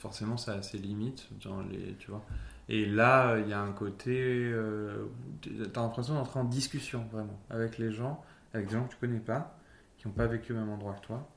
forcément 0.00 0.36
ça 0.36 0.54
a 0.54 0.62
ses 0.62 0.78
limites 0.78 1.28
dans 1.44 1.60
les 1.62 1.94
tu 1.98 2.10
vois 2.10 2.24
et 2.68 2.86
là 2.86 3.38
il 3.38 3.48
y 3.48 3.52
a 3.52 3.60
un 3.60 3.72
côté 3.72 4.16
euh, 4.18 5.06
tu 5.40 5.50
as 5.62 5.80
l'impression 5.80 6.14
d'entrer 6.14 6.40
en 6.40 6.44
discussion 6.44 7.06
vraiment 7.12 7.38
avec 7.50 7.78
les 7.78 7.92
gens 7.92 8.22
avec 8.54 8.66
des 8.66 8.74
gens 8.74 8.84
que 8.84 8.90
tu 8.90 8.96
connais 8.96 9.20
pas 9.20 9.56
qui 9.98 10.08
n'ont 10.08 10.14
pas 10.14 10.26
vécu 10.26 10.52
au 10.52 10.56
même 10.56 10.70
endroit 10.70 10.94
que 10.94 11.06
toi. 11.06 11.28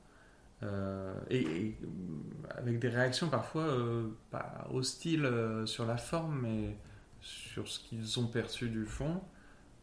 et, 1.28 1.76
avec 2.56 2.78
des 2.78 2.88
réactions 2.88 3.28
parfois 3.28 3.66
pas 4.30 4.66
hostiles 4.72 5.30
sur 5.66 5.84
la 5.84 5.98
forme, 5.98 6.40
mais 6.40 6.74
sur 7.20 7.68
ce 7.68 7.80
qu'ils 7.80 8.20
ont 8.20 8.26
perçu 8.26 8.68
du 8.68 8.84
fond. 8.86 9.20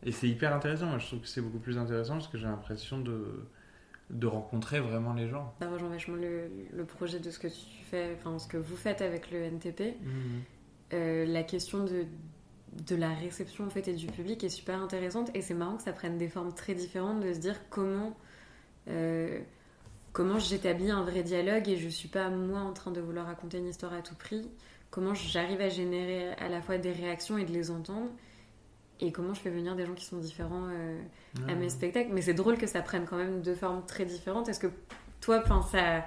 Et 0.03 0.11
c'est 0.11 0.27
hyper 0.27 0.55
intéressant. 0.55 0.97
je 0.97 1.07
trouve 1.07 1.19
que 1.21 1.27
c'est 1.27 1.41
beaucoup 1.41 1.59
plus 1.59 1.77
intéressant 1.77 2.13
parce 2.13 2.27
que 2.27 2.37
j'ai 2.37 2.47
l'impression 2.47 2.99
de, 2.99 3.45
de 4.11 4.27
rencontrer 4.27 4.79
vraiment 4.79 5.13
les 5.13 5.27
gens. 5.27 5.53
Ça 5.59 5.69
rejoint 5.69 5.89
vachement 5.89 6.15
le, 6.15 6.49
le, 6.73 6.85
projet 6.85 7.19
de 7.19 7.31
ce 7.31 7.39
que 7.39 7.47
tu 7.47 7.83
fais, 7.89 8.15
enfin 8.17 8.37
ce 8.39 8.47
que 8.47 8.57
vous 8.57 8.75
faites 8.75 9.01
avec 9.01 9.31
le 9.31 9.43
NTP. 9.43 9.81
Mmh. 10.01 10.09
Euh, 10.93 11.25
la 11.25 11.43
question 11.43 11.85
de, 11.85 12.05
de 12.85 12.95
la 12.95 13.13
réception 13.13 13.65
en 13.65 13.69
fait 13.69 13.87
et 13.87 13.93
du 13.93 14.07
public 14.07 14.43
est 14.43 14.49
super 14.49 14.81
intéressante 14.81 15.31
et 15.33 15.41
c'est 15.41 15.53
marrant 15.53 15.77
que 15.77 15.83
ça 15.83 15.93
prenne 15.93 16.17
des 16.17 16.27
formes 16.27 16.53
très 16.53 16.73
différentes 16.73 17.21
de 17.21 17.33
se 17.33 17.39
dire 17.39 17.55
comment 17.69 18.15
euh, 18.89 19.39
comment 20.11 20.39
j'établis 20.39 20.91
un 20.91 21.03
vrai 21.03 21.23
dialogue 21.23 21.69
et 21.69 21.77
je 21.77 21.87
suis 21.87 22.09
pas 22.09 22.29
moi 22.29 22.59
en 22.59 22.73
train 22.73 22.91
de 22.91 22.99
vouloir 22.99 23.27
raconter 23.27 23.59
une 23.59 23.67
histoire 23.67 23.93
à 23.93 24.01
tout 24.01 24.15
prix 24.15 24.49
comment 24.89 25.13
j'arrive 25.13 25.61
à 25.61 25.69
générer 25.69 26.33
à 26.33 26.49
la 26.49 26.61
fois 26.61 26.77
des 26.77 26.91
réactions 26.91 27.37
et 27.37 27.45
de 27.45 27.51
les 27.51 27.71
entendre 27.71 28.09
et 29.01 29.11
comment 29.11 29.33
je 29.33 29.41
fais 29.41 29.49
venir 29.49 29.75
des 29.75 29.85
gens 29.85 29.93
qui 29.93 30.05
sont 30.05 30.17
différents 30.17 30.67
euh, 30.69 30.99
à 31.47 31.55
mes 31.55 31.69
spectacles. 31.69 32.11
Mais 32.13 32.21
c'est 32.21 32.33
drôle 32.33 32.57
que 32.57 32.67
ça 32.67 32.81
prenne 32.81 33.05
quand 33.05 33.17
même 33.17 33.41
deux 33.41 33.55
formes 33.55 33.83
très 33.85 34.05
différentes. 34.05 34.47
Est-ce 34.47 34.59
que 34.59 34.71
toi, 35.19 35.43
ça, 35.71 36.05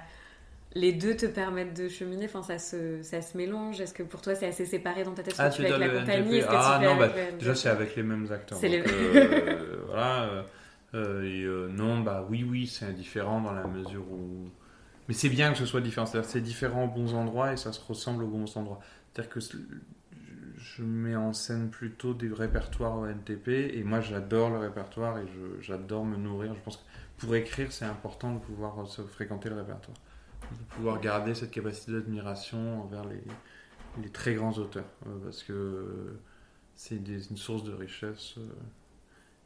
les 0.73 0.93
deux 0.93 1.15
te 1.15 1.25
permettent 1.25 1.75
de 1.75 1.89
cheminer? 1.89 2.25
Enfin, 2.25 2.41
ça 2.41 2.57
se, 2.57 3.01
ça 3.03 3.21
se 3.21 3.37
mélange? 3.37 3.81
Est-ce 3.81 3.93
que 3.93 4.03
pour 4.03 4.21
toi, 4.21 4.33
c'est 4.35 4.47
assez 4.47 4.65
séparé 4.65 5.03
dans 5.03 5.13
ta 5.13 5.23
tête? 5.23 5.35
Ah, 5.37 5.49
tu 5.49 5.61
fais 5.61 5.71
avec 5.71 5.91
la 5.91 5.99
compagnie? 5.99 6.41
Ah 6.47 6.79
non, 6.81 6.95
bah, 6.95 7.09
déjà, 7.37 7.53
c'est 7.53 7.69
avec 7.69 7.95
les 7.95 8.03
mêmes 8.03 8.31
acteurs. 8.31 8.59
Les... 8.61 8.83
Euh, 8.87 9.83
voilà. 9.87 10.45
Euh, 10.93 11.69
non, 11.69 11.99
bah 11.99 12.25
oui, 12.29 12.45
oui, 12.49 12.67
c'est 12.67 12.93
différent 12.93 13.41
dans 13.41 13.51
la 13.51 13.67
mesure 13.67 14.09
où 14.09 14.49
mais 15.07 15.13
c'est 15.13 15.29
bien 15.29 15.51
que 15.51 15.57
ce 15.57 15.65
soit 15.65 15.81
différent. 15.81 16.05
C'est-à-dire 16.05 16.29
c'est 16.29 16.41
différent 16.41 16.85
aux 16.85 16.87
bons 16.87 17.13
endroits 17.13 17.53
et 17.53 17.57
ça 17.57 17.71
se 17.71 17.79
ressemble 17.79 18.23
aux 18.23 18.27
bons 18.27 18.57
endroits. 18.57 18.79
C'est-à-dire 19.13 19.31
que 19.31 19.39
je 20.75 20.83
mets 20.83 21.15
en 21.15 21.33
scène 21.33 21.69
plutôt 21.69 22.13
des 22.13 22.29
répertoires 22.29 22.97
au 22.97 23.05
NTP 23.05 23.47
et 23.47 23.83
moi 23.83 24.01
j'adore 24.01 24.49
le 24.49 24.57
répertoire 24.57 25.17
et 25.19 25.25
j'adore 25.61 26.05
me 26.05 26.17
nourrir. 26.17 26.53
Je 26.53 26.59
pense 26.61 26.77
que 26.77 26.83
pour 27.17 27.35
écrire, 27.35 27.71
c'est 27.71 27.85
important 27.85 28.33
de 28.33 28.39
pouvoir 28.39 28.87
se 28.87 29.01
fréquenter 29.01 29.49
le 29.49 29.55
répertoire. 29.55 29.97
De 30.51 30.75
pouvoir 30.75 30.99
garder 30.99 31.33
cette 31.33 31.51
capacité 31.51 31.93
d'admiration 31.93 32.83
envers 32.83 33.03
les, 33.05 34.09
très 34.09 34.35
grands 34.35 34.53
auteurs. 34.53 34.85
Euh, 35.07 35.17
parce 35.23 35.43
que 35.43 36.17
c'est 36.75 36.97
une 36.97 37.37
source 37.37 37.63
de 37.63 37.73
richesse 37.73 38.35
euh, 38.37 38.49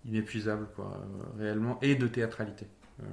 inépuisable, 0.06 0.68
quoi, 0.76 1.00
euh, 1.00 1.38
réellement, 1.38 1.80
et 1.82 1.96
de 1.96 2.08
théâtralité. 2.08 2.68
Euh, 3.02 3.06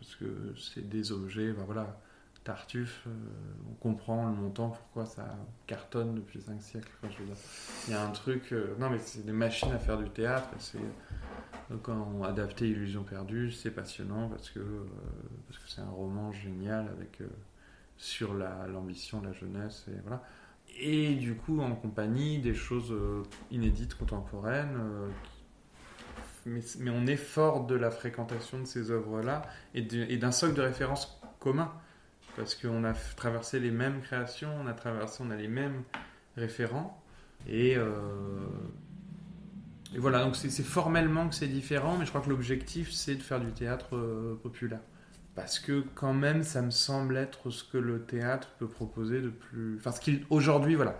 parce 0.00 0.16
que 0.16 0.54
c'est 0.56 0.88
des 0.88 1.12
objets, 1.12 1.52
ben 1.52 1.64
voilà, 1.64 2.00
Tartuffe, 2.44 3.04
euh, 3.06 3.10
on 3.70 3.74
comprend 3.74 4.26
le 4.26 4.34
montant, 4.34 4.70
pourquoi 4.70 5.06
ça 5.06 5.36
cartonne 5.66 6.14
depuis 6.14 6.40
5 6.40 6.60
siècles. 6.60 6.90
il 7.86 7.92
y 7.92 7.94
a 7.94 8.04
un 8.04 8.10
truc, 8.10 8.52
euh, 8.52 8.74
non 8.78 8.90
mais 8.90 8.98
c'est 8.98 9.24
des 9.24 9.32
machines 9.32 9.72
à 9.72 9.78
faire 9.78 9.98
du 9.98 10.08
théâtre, 10.10 10.48
c'est 10.58 10.78
quand 11.82 12.12
on 12.14 12.24
adapté 12.24 12.68
Illusion 12.68 13.04
perdue, 13.04 13.50
c'est 13.50 13.70
passionnant 13.70 14.28
parce 14.28 14.50
que 14.50 14.60
parce 15.48 15.58
que 15.58 15.70
c'est 15.70 15.80
un 15.80 15.88
roman 15.88 16.30
génial 16.32 16.88
avec 16.88 17.22
sur 17.96 18.34
l'ambition, 18.34 19.22
la, 19.22 19.32
jeunesse 19.32 19.86
et 19.88 19.98
voilà. 20.02 20.22
Et 20.78 21.14
du 21.14 21.34
coup 21.34 21.60
en 21.60 21.74
compagnie 21.74 22.40
des 22.40 22.54
choses 22.54 22.94
inédites 23.50 23.94
contemporaines 23.94 24.76
mais, 26.46 26.90
on 26.90 27.06
est 27.06 27.16
fort 27.16 27.66
de 27.66 27.74
la 27.74 27.90
fréquentation 27.90 28.58
de 28.58 28.64
ces 28.64 28.90
œuvres-là 28.90 29.42
et 29.74 29.82
d'un 30.16 30.32
socle 30.32 30.54
de 30.54 30.62
référence 30.62 31.20
commun. 31.38 31.72
Parce 32.36 32.54
qu'on 32.54 32.84
a 32.84 32.94
traversé 33.16 33.60
les 33.60 33.70
mêmes 33.70 34.00
créations, 34.00 34.50
on 34.62 34.66
a 34.66 34.72
traversé, 34.72 35.22
on 35.24 35.30
a 35.30 35.36
les 35.36 35.48
mêmes 35.48 35.82
référents. 36.36 37.02
Et, 37.48 37.76
euh, 37.76 37.90
voilà, 39.96 40.24
donc 40.24 40.36
c'est 40.36 40.50
formellement 40.62 41.28
que 41.28 41.34
c'est 41.34 41.48
différent, 41.48 41.98
mais 41.98 42.06
je 42.06 42.10
crois 42.10 42.22
que 42.22 42.30
l'objectif, 42.30 42.90
c'est 42.92 43.16
de 43.16 43.22
faire 43.22 43.40
du 43.40 43.52
théâtre 43.52 43.96
euh, 43.96 44.38
populaire. 44.42 44.80
Parce 45.34 45.58
que 45.58 45.84
quand 45.94 46.14
même, 46.14 46.42
ça 46.42 46.62
me 46.62 46.70
semble 46.70 47.16
être 47.16 47.50
ce 47.50 47.64
que 47.64 47.78
le 47.78 48.02
théâtre 48.02 48.48
peut 48.58 48.68
proposer 48.68 49.20
de 49.20 49.30
plus... 49.30 49.76
Enfin, 49.78 49.92
ce 49.92 50.00
qu'il... 50.00 50.24
Aujourd'hui, 50.30 50.74
voilà 50.74 50.96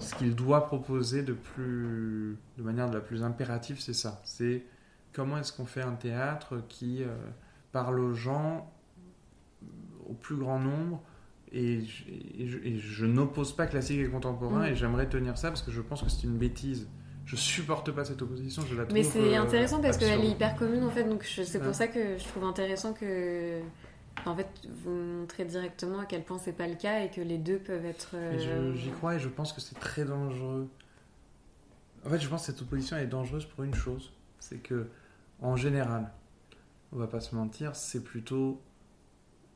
ce 0.00 0.14
qu'il 0.14 0.34
doit 0.34 0.66
proposer 0.66 1.22
de 1.22 1.32
plus 1.32 2.36
de 2.58 2.62
manière 2.62 2.88
de 2.88 2.94
la 2.94 3.00
plus 3.00 3.22
impérative 3.22 3.80
c'est 3.80 3.94
ça 3.94 4.20
c'est 4.24 4.64
comment 5.12 5.38
est-ce 5.38 5.52
qu'on 5.52 5.66
fait 5.66 5.82
un 5.82 5.94
théâtre 5.94 6.62
qui 6.68 7.02
euh, 7.02 7.14
parle 7.72 8.00
aux 8.00 8.14
gens 8.14 8.70
au 10.08 10.14
plus 10.14 10.36
grand 10.36 10.58
nombre 10.58 11.02
et, 11.52 11.82
je, 11.84 13.06
n'oppose 13.06 13.54
pas 13.54 13.66
classique 13.66 14.00
et 14.00 14.08
contemporain 14.08 14.62
mm. 14.62 14.72
et 14.72 14.76
j'aimerais 14.76 15.08
tenir 15.08 15.38
ça 15.38 15.48
parce 15.48 15.62
que 15.62 15.70
je 15.70 15.80
pense 15.80 16.02
que 16.02 16.10
c'est 16.10 16.24
une 16.24 16.36
bêtise 16.36 16.88
je 17.26 17.36
supporte 17.36 17.90
pas 17.92 18.04
cette 18.04 18.20
opposition 18.22 18.62
je 18.68 18.74
la 18.74 18.84
trouve 18.84 18.94
mais 18.94 19.04
c'est 19.04 19.36
euh, 19.36 19.42
intéressant 19.42 19.80
parce 19.80 19.96
qu'elle 19.96 20.24
est 20.24 20.30
hyper 20.30 20.56
commune 20.56 20.84
en 20.84 20.90
fait 20.90 21.04
donc 21.04 21.24
c'est 21.24 21.62
pour 21.62 21.74
ça 21.74 21.86
que 21.86 22.18
je 22.18 22.24
trouve 22.24 22.44
intéressant 22.44 22.92
que 22.92 23.60
en 24.26 24.36
fait, 24.36 24.48
vous 24.84 24.92
montrez 24.92 25.44
directement 25.44 25.98
à 25.98 26.06
quel 26.06 26.22
point 26.22 26.38
c'est 26.38 26.52
pas 26.52 26.68
le 26.68 26.76
cas 26.76 27.00
et 27.00 27.10
que 27.10 27.20
les 27.20 27.36
deux 27.36 27.58
peuvent 27.58 27.84
être. 27.84 28.12
Euh, 28.14 28.72
j'y 28.76 28.90
crois 28.90 29.16
et 29.16 29.18
je 29.18 29.28
pense 29.28 29.52
que 29.52 29.60
c'est 29.60 29.78
très 29.78 30.04
dangereux. 30.04 30.68
En 32.06 32.10
fait, 32.10 32.20
je 32.20 32.28
pense 32.28 32.46
que 32.46 32.52
cette 32.52 32.62
opposition 32.62 32.96
est 32.96 33.06
dangereuse 33.06 33.44
pour 33.44 33.64
une 33.64 33.74
chose 33.74 34.12
c'est 34.44 34.58
que, 34.58 34.86
en 35.40 35.56
général, 35.56 36.12
on 36.92 36.98
va 36.98 37.06
pas 37.06 37.20
se 37.20 37.34
mentir, 37.34 37.74
c'est 37.74 38.04
plutôt 38.04 38.60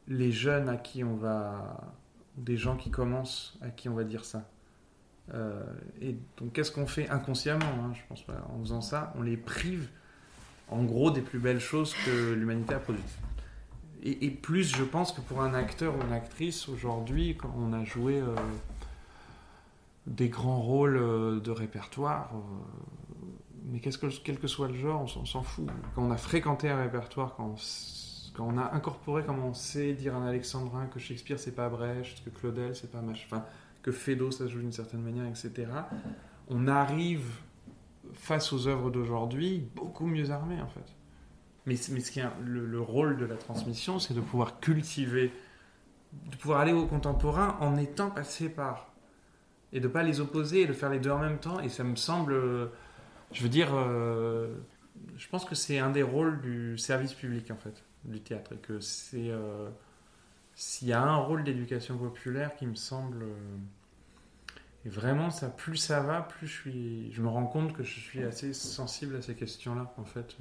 les 0.09 0.33
jeunes 0.33 0.69
à 0.69 0.77
qui 0.77 1.05
on 1.05 1.17
va. 1.17 1.93
des 2.37 2.57
gens 2.57 2.77
qui 2.77 2.91
commencent 2.91 3.59
à 3.61 3.69
qui 3.69 3.89
on 3.89 3.95
va 3.95 4.05
dire 4.05 4.25
ça. 4.25 4.49
Euh, 5.35 5.63
et 6.01 6.17
donc, 6.39 6.55
qu'est-ce 6.55 6.73
qu'on 6.73 6.87
fait 6.87 7.09
inconsciemment 7.11 7.67
hein, 7.67 7.93
Je 7.95 8.01
pense 8.09 8.23
pas. 8.23 8.49
En 8.51 8.61
faisant 8.61 8.81
ça, 8.81 9.13
on 9.19 9.23
les 9.23 9.37
prive, 9.37 9.89
en 10.69 10.83
gros, 10.85 11.11
des 11.11 11.21
plus 11.21 11.39
belles 11.39 11.61
choses 11.61 11.95
que 12.07 12.33
l'humanité 12.33 12.75
a 12.75 12.79
produites 12.79 13.19
et, 14.03 14.31
plus, 14.31 14.77
je 14.77 14.85
pense 14.85 15.13
que 15.13 15.21
pour 15.21 15.43
un 15.43 15.55
acteur 15.55 15.95
ou 15.97 16.07
une 16.07 16.13
actrice, 16.13 16.69
aujourd'hui, 16.69 17.37
quand 17.37 17.53
on 17.59 17.73
a 17.73 17.85
joué 17.85 18.21
euh, 18.21 18.35
des 20.07 20.29
grands 20.29 20.61
rôles 20.61 20.97
euh, 20.97 21.41
de 21.41 21.51
répertoire, 21.51 22.31
mais 23.65 23.81
qu'est-ce 23.81 23.99
que, 23.99 24.07
quel 24.23 24.39
que 24.39 24.47
soit 24.47 24.69
le 24.69 24.75
genre, 24.75 25.03
on, 25.03 25.25
s'en 25.25 25.43
fout. 25.43 25.67
Quand 25.95 26.03
on 26.03 26.11
a 26.11 26.17
fréquenté 26.17 26.71
un 26.71 26.81
répertoire, 26.81 27.35
quand 27.37 27.55
on, 27.55 27.57
quand 28.39 28.47
on, 28.47 28.57
a 28.57 28.73
incorporé, 28.73 29.25
comme 29.25 29.41
on 29.41 29.53
sait 29.53 29.95
dire 29.95 30.15
un 30.15 30.25
alexandrin, 30.25 30.87
que 30.87 31.01
Shakespeare 31.01 31.41
c'est 31.41 31.57
pas 31.57 31.69
Brecht, 31.69 32.25
que 32.25 32.31
Claudel 32.31 32.77
c'est 32.77 32.93
pas 32.93 33.01
Mach, 33.01 33.27
enfin, 33.27 33.45
que 33.83 33.91
Feydeau 33.91 34.31
ça 34.31 34.47
joue 34.47 34.61
d'une 34.61 34.71
certaine 34.71 35.03
manière, 35.03 35.27
etc., 35.27 35.67
on 36.49 36.69
arrive 36.69 37.27
face 38.15 38.53
aux 38.53 38.69
œuvres 38.69 38.91
d'aujourd'hui 38.91 39.69
beaucoup 39.75 40.07
mieux 40.07 40.31
armé 40.31 40.63
en 40.63 40.69
fait. 40.69 40.95
Mais, 41.67 41.77
ce 41.77 42.11
qui 42.11 42.21
est 42.21 42.27
le, 42.47 42.81
rôle 42.81 43.19
de 43.19 43.27
la 43.27 43.35
transmission, 43.35 43.99
c'est 43.99 44.15
de 44.15 44.23
pouvoir 44.23 44.59
cultiver, 44.61 45.33
de 46.13 46.37
pouvoir 46.37 46.61
aller 46.61 46.73
au 46.73 46.87
contemporain 46.87 47.59
en 47.61 47.77
étant 47.77 48.11
passé 48.11 48.49
par. 48.49 48.95
Et 49.75 49.81
de 49.81 49.89
pas 49.89 50.03
les 50.03 50.21
opposer 50.21 50.63
et 50.63 50.67
de 50.67 50.73
faire 50.73 50.89
les 50.89 50.99
deux 50.99 51.11
en 51.11 51.19
même 51.19 51.39
temps. 51.39 51.61
Et 51.61 51.69
ça 51.69 51.85
me 51.85 51.95
semble. 51.95 52.35
Je 53.33 53.43
veux 53.43 53.51
dire. 53.51 53.69
Euh, 53.75 54.55
je 55.19 55.29
pense 55.29 55.45
que 55.45 55.55
c'est 55.55 55.79
un 55.79 55.91
des 55.91 56.03
rôles 56.03 56.41
du 56.41 56.79
service 56.79 57.13
public, 57.13 57.51
en 57.51 57.57
fait, 57.57 57.85
du 58.05 58.21
théâtre. 58.21 58.53
Et 58.55 58.59
que 58.59 58.81
c'est. 58.81 59.31
Euh, 59.31 59.69
s'il 60.55 60.89
y 60.89 60.93
a 60.93 61.03
un 61.03 61.17
rôle 61.17 61.45
d'éducation 61.45 61.99
populaire 61.99 62.57
qui 62.57 62.67
me 62.67 62.75
semble. 62.75 63.23
Euh, 63.23 63.57
et 64.85 64.89
vraiment, 64.89 65.31
ça, 65.31 65.49
plus 65.49 65.77
ça 65.77 66.01
va, 66.01 66.23
plus 66.23 66.47
je 66.47 66.61
suis. 66.61 67.13
Je 67.13 67.23
me 67.23 67.29
rends 67.29 67.47
compte 67.47 67.73
que 67.73 67.83
je 67.83 68.01
suis 68.01 68.23
assez 68.23 68.53
sensible 68.53 69.17
à 69.17 69.23
ces 69.23 69.35
questions-là, 69.35 69.93
en 69.97 70.05
fait 70.05 70.37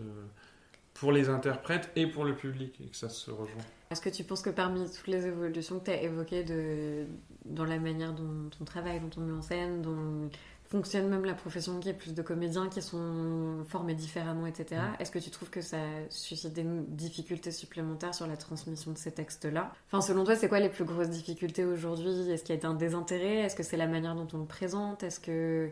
pour 1.00 1.12
les 1.12 1.30
interprètes 1.30 1.92
et 1.96 2.08
pour 2.08 2.26
le 2.26 2.36
public 2.36 2.80
et 2.82 2.90
que 2.90 2.96
ça 2.96 3.10
se 3.10 3.30
rejoint. 3.30 3.62
Est-ce 3.92 4.02
que 4.02 4.10
tu 4.10 4.24
penses 4.24 4.42
que 4.42 4.50
parmi 4.50 4.90
toutes 4.90 5.08
les 5.08 5.28
évolutions 5.28 5.80
que 5.80 5.86
tu 5.86 5.92
as 5.92 6.02
évoquées 6.02 6.44
de, 6.44 7.06
dans 7.46 7.66
la 7.66 7.78
manière 7.78 8.14
dont 8.14 8.50
on 8.60 8.66
travaille, 8.66 9.00
dont 9.00 9.10
on 9.18 9.22
met 9.22 9.34
en 9.34 9.42
scène, 9.42 9.82
dont 9.82 10.30
fonctionne 10.70 11.08
même 11.08 11.26
la 11.26 11.34
profession 11.34 11.80
qui 11.80 11.90
est 11.90 11.94
plus 11.94 12.14
de 12.14 12.22
comédiens 12.22 12.68
qui 12.68 12.82
sont 12.82 13.64
formés 13.68 13.96
différemment, 13.96 14.46
etc. 14.48 14.82
Mm. 14.82 15.02
Est-ce 15.02 15.12
que 15.12 15.20
tu 15.20 15.30
trouves 15.30 15.50
que 15.50 15.62
ça 15.62 15.78
suscite 16.10 16.54
des 16.54 16.66
difficultés 16.88 17.52
supplémentaires 17.52 18.14
sur 18.14 18.28
la 18.28 18.38
transmission 18.38 18.92
de 18.92 18.98
ces 18.98 19.12
textes-là? 19.12 19.72
Enfin, 19.88 20.02
selon 20.02 20.24
toi, 20.24 20.36
c'est 20.36 20.50
quoi 20.50 20.60
les 20.60 20.70
plus 20.70 20.84
grosses 20.84 21.10
difficultés 21.10 21.66
aujourd'hui? 21.66 22.30
Est-ce 22.30 22.44
qu'il 22.44 22.56
y 22.56 22.66
a 22.66 22.70
un 22.70 22.74
désintérêt? 22.74 23.38
Est-ce 23.38 23.56
que 23.56 23.64
c'est 23.64 23.78
la 23.78 23.88
manière 23.88 24.16
dont 24.16 24.28
on 24.34 24.40
le 24.40 24.46
présente? 24.46 25.04
Est-ce 25.04 25.20
que... 25.20 25.70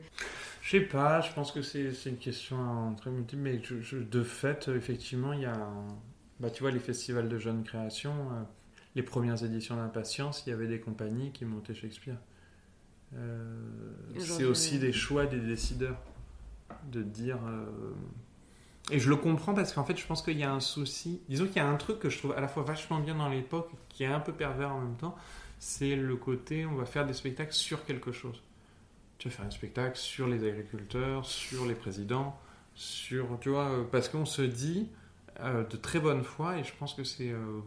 Je 0.62 0.72
sais 0.72 0.86
pas, 0.86 1.22
je 1.22 1.34
pense 1.34 1.52
que 1.52 1.62
c'est 1.62 1.92
une 2.06 2.18
question 2.18 2.96
très 2.96 3.12
multiple, 3.12 3.42
mais 3.42 3.62
de 3.92 4.24
fait, 4.24 4.70
effectivement, 4.70 5.34
il 5.34 5.42
y 5.42 5.46
a... 5.46 5.70
Bah, 6.40 6.50
tu 6.50 6.64
vois, 6.64 6.72
les 6.72 6.80
festivals 6.80 7.30
de 7.30 7.38
jeunes 7.38 7.64
créations, 7.64 8.12
euh, 8.32 8.44
les 8.96 9.04
premières 9.04 9.44
éditions 9.44 9.78
d'Impatience, 9.78 10.44
il 10.46 10.50
y 10.50 10.54
avait 10.54 10.68
des 10.68 10.82
compagnies 10.82 11.32
qui 11.32 11.46
montaient 11.46 11.74
Shakespeare. 11.74 12.18
Euh, 13.14 13.56
c'est 14.18 14.46
aussi 14.46 14.80
des 14.80 14.92
choix 14.92 15.26
des 15.26 15.40
décideurs 15.40 15.98
de 16.92 17.02
dire. 17.02 17.38
Euh, 17.48 17.66
Et 18.92 19.00
je 19.00 19.10
le 19.10 19.16
comprends 19.16 19.54
parce 19.54 19.74
qu'en 19.74 19.84
fait, 19.84 19.98
je 19.98 20.06
pense 20.06 20.22
qu'il 20.22 20.38
y 20.38 20.44
a 20.44 20.52
un 20.52 20.60
souci. 20.60 21.22
Disons 21.30 21.46
qu'il 21.46 21.58
y 21.58 21.60
a 21.60 21.68
un 21.68 21.78
truc 21.78 22.00
que 22.00 22.10
je 22.10 22.18
trouve 22.18 22.34
à 22.34 22.42
la 22.42 22.48
fois 22.48 22.64
vachement 22.64 23.00
bien 23.00 23.16
dans 23.16 23.30
l'époque, 23.30 23.70
qui 23.90 24.04
est 24.04 24.08
un 24.08 24.20
peu 24.20 24.34
pervers 24.34 24.72
en 24.72 24.82
même 24.82 24.98
temps, 24.98 25.16
c'est 25.60 25.96
le 25.96 26.16
côté 26.16 26.66
on 26.66 26.76
va 26.76 26.86
faire 26.86 27.06
des 27.06 27.14
spectacles 27.14 27.54
sur 27.54 27.86
quelque 27.86 28.12
chose. 28.12 28.42
Tu 29.18 29.30
vas 29.30 29.36
faire 29.36 29.46
un 29.46 29.52
spectacle 29.52 29.98
sur 29.98 30.28
les 30.28 30.48
agriculteurs, 30.48 31.26
sur 31.26 31.66
les 31.66 31.76
présidents, 31.76 32.38
sur. 32.76 33.40
Tu 33.40 33.50
vois, 33.50 33.70
euh, 33.70 33.84
parce 33.90 34.10
qu'on 34.10 34.26
se 34.26 34.42
dit 34.42 34.90
euh, 35.40 35.64
de 35.64 35.78
très 35.78 36.00
bonne 36.00 36.24
foi, 36.24 36.58
et 36.58 36.64
je 36.64 36.74
pense 36.78 36.94
que 36.94 37.04
c'est 37.04 37.32
euh, 37.32 37.62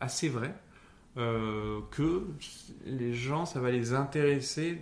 assez 0.00 0.28
vrai, 0.28 0.54
euh, 1.20 1.80
que 1.90 2.26
les 2.84 3.14
gens, 3.14 3.46
ça 3.46 3.60
va 3.60 3.70
les 3.70 3.94
intéresser 3.94 4.80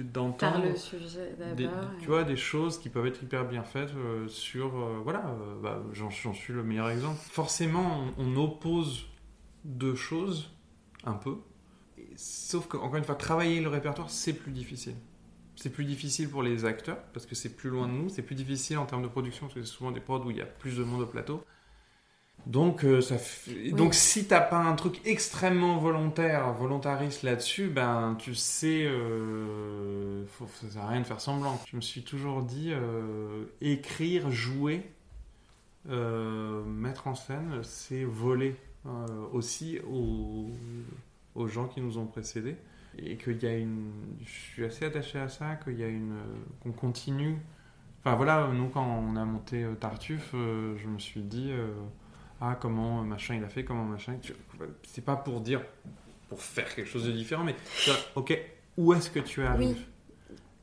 d'entendre 0.00 0.64
le 0.64 0.76
sujet 0.76 1.36
des, 1.44 1.70
tu 1.98 2.06
vois, 2.10 2.24
des 2.24 2.36
choses 2.36 2.78
qui 2.78 2.88
peuvent 2.88 3.06
être 3.06 3.22
hyper 3.22 3.46
bien 3.46 3.62
faites 3.64 3.90
euh, 3.96 4.28
sur. 4.28 4.76
euh, 4.76 5.00
voilà, 5.04 5.26
euh, 5.28 5.60
bah, 5.62 5.82
j'en 5.92 6.10
j'en 6.10 6.32
suis 6.34 6.52
le 6.52 6.62
meilleur 6.64 6.90
exemple. 6.90 7.18
Forcément, 7.30 8.06
on, 8.18 8.36
on 8.36 8.36
oppose 8.44 9.06
deux 9.64 9.94
choses, 9.94 10.50
un 11.04 11.14
peu. 11.14 11.36
Et- 11.98 12.08
sauf 12.16 12.68
que, 12.68 12.76
encore 12.78 12.96
une 12.96 13.04
fois, 13.04 13.14
travailler 13.16 13.60
le 13.60 13.68
répertoire, 13.68 14.10
c'est 14.10 14.34
plus 14.34 14.52
difficile. 14.52 14.94
C'est 15.56 15.70
plus 15.70 15.84
difficile 15.84 16.30
pour 16.30 16.42
les 16.42 16.64
acteurs, 16.64 16.98
parce 17.12 17.26
que 17.26 17.34
c'est 17.34 17.56
plus 17.56 17.70
loin 17.70 17.88
de 17.88 17.92
nous. 17.92 18.08
C'est 18.08 18.22
plus 18.22 18.34
difficile 18.36 18.78
en 18.78 18.86
termes 18.86 19.02
de 19.02 19.08
production, 19.08 19.46
parce 19.46 19.54
que 19.54 19.62
c'est 19.62 19.72
souvent 19.72 19.92
des 19.92 20.00
prods 20.00 20.24
où 20.24 20.30
il 20.30 20.36
y 20.38 20.42
a 20.42 20.46
plus 20.46 20.76
de 20.78 20.84
monde 20.84 21.02
au 21.02 21.06
plateau. 21.06 21.44
Donc, 22.46 22.84
euh, 22.84 23.00
ça 23.00 23.16
Donc 23.72 23.94
si 23.94 24.26
t'as 24.26 24.42
pas 24.42 24.58
un 24.58 24.74
truc 24.74 25.00
extrêmement 25.06 25.78
volontaire, 25.78 26.52
volontariste 26.52 27.22
là-dessus, 27.22 27.68
ben 27.68 28.16
tu 28.18 28.34
sais, 28.34 28.84
euh, 28.84 30.26
faut, 30.26 30.46
ça 30.60 30.68
sert 30.68 30.82
à 30.82 30.88
rien 30.88 31.00
de 31.00 31.06
faire 31.06 31.22
semblant. 31.22 31.58
Je 31.66 31.76
me 31.76 31.80
suis 31.80 32.02
toujours 32.02 32.42
dit, 32.42 32.70
euh, 32.72 33.44
écrire, 33.62 34.30
jouer, 34.30 34.82
euh, 35.88 36.62
mettre 36.64 37.06
en 37.06 37.14
scène, 37.14 37.60
c'est 37.62 38.04
voler 38.04 38.56
aussi 39.32 39.78
aux, 39.90 40.50
aux 41.34 41.48
gens 41.48 41.66
qui 41.66 41.80
nous 41.80 41.96
ont 41.96 42.06
précédés. 42.06 42.56
Et 42.98 43.16
qu'il 43.16 43.42
y 43.42 43.46
a 43.46 43.56
une... 43.56 43.90
Je 44.22 44.30
suis 44.30 44.64
assez 44.66 44.84
attaché 44.84 45.18
à 45.18 45.28
ça, 45.28 45.56
qu'il 45.56 45.78
y 45.78 45.82
a 45.82 45.88
une... 45.88 46.18
qu'on 46.62 46.72
continue. 46.72 47.38
Enfin 48.00 48.16
voilà, 48.16 48.50
nous 48.52 48.68
quand 48.68 48.84
on 48.84 49.16
a 49.16 49.24
monté 49.24 49.64
Tartuffe, 49.80 50.32
je 50.32 50.86
me 50.86 50.98
suis 50.98 51.22
dit... 51.22 51.50
euh, 52.44 52.50
ah 52.52 52.58
comment 52.60 53.02
machin 53.02 53.34
il 53.36 53.44
a 53.44 53.48
fait, 53.48 53.64
comment 53.64 53.84
machin. 53.84 54.16
tu- 54.22 54.34
C'est 54.84 55.04
pas 55.04 55.16
pour 55.16 55.40
dire, 55.40 55.60
pour 56.28 56.40
faire 56.42 56.74
quelque 56.74 56.88
chose 56.88 57.06
de 57.06 57.12
différent, 57.12 57.44
mais 57.44 57.54
ok, 58.14 58.38
où 58.76 58.92
est-ce 58.94 59.10
que 59.10 59.20
tu 59.20 59.42
arrives 59.42 59.84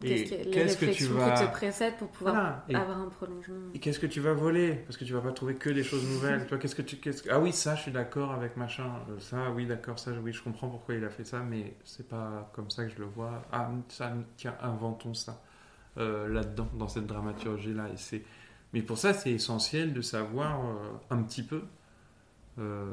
Qu'est-ce 0.03 0.31
que, 0.31 0.49
les 0.49 0.63
réflexions 0.63 1.13
qui 1.35 1.45
te 1.45 1.51
précèdent 1.51 1.95
pour 1.97 2.07
pouvoir 2.07 2.63
Voilà. 2.65 2.81
Avoir 2.81 2.97
un 3.01 3.09
prolongement. 3.09 3.69
et 3.75 3.77
qu'est-ce 3.77 3.99
que 3.99 4.07
tu 4.07 4.19
vas 4.19 4.33
voler? 4.33 4.73
Parce 4.87 4.97
que 4.97 5.05
tu 5.05 5.13
vas 5.13 5.21
pas 5.21 5.31
trouver 5.31 5.53
que 5.53 5.69
des 5.69 5.83
choses 5.83 6.03
nouvelles. 6.09 6.47
Toi, 6.47 6.57
qu'est-ce 6.57 6.73
que 6.73 6.81
tu 6.81 6.95
qu'est-ce 6.97 7.21
que- 7.21 7.29
Ah 7.29 7.39
oui, 7.39 7.53
ça, 7.53 7.75
je 7.75 7.83
suis 7.83 7.91
d'accord 7.91 8.31
avec 8.31 8.57
machin. 8.57 8.91
Euh, 9.11 9.19
Ça, 9.19 9.51
oui, 9.51 9.67
d'accord, 9.67 9.99
ça, 9.99 10.09
oui, 10.23 10.33
je 10.33 10.41
comprends 10.41 10.69
pourquoi 10.69 10.95
il 10.95 11.03
a 11.05 11.11
fait 11.11 11.23
ça, 11.23 11.41
mais 11.47 11.75
c'est 11.83 12.07
pas 12.09 12.49
comme 12.55 12.71
ça 12.71 12.83
que 12.85 12.89
je 12.91 12.97
le 12.97 13.05
vois. 13.05 13.43
Ah, 13.51 13.69
ça, 13.89 14.11
tiens, 14.37 14.55
inventons 14.63 15.13
ça 15.13 15.39
euh, 15.99 16.27
là-dedans, 16.29 16.67
dans 16.79 16.87
cette 16.87 17.05
dramaturgie-là. 17.05 17.89
Et 17.93 17.97
c'est, 17.97 18.23
mais 18.73 18.81
pour 18.81 18.97
ça, 18.97 19.13
c'est 19.13 19.31
essentiel 19.31 19.93
de 19.93 20.01
savoir 20.01 20.65
euh, 20.65 20.73
un 21.09 21.21
petit 21.23 21.43
peu. 21.43 21.63
Euh, 22.59 22.91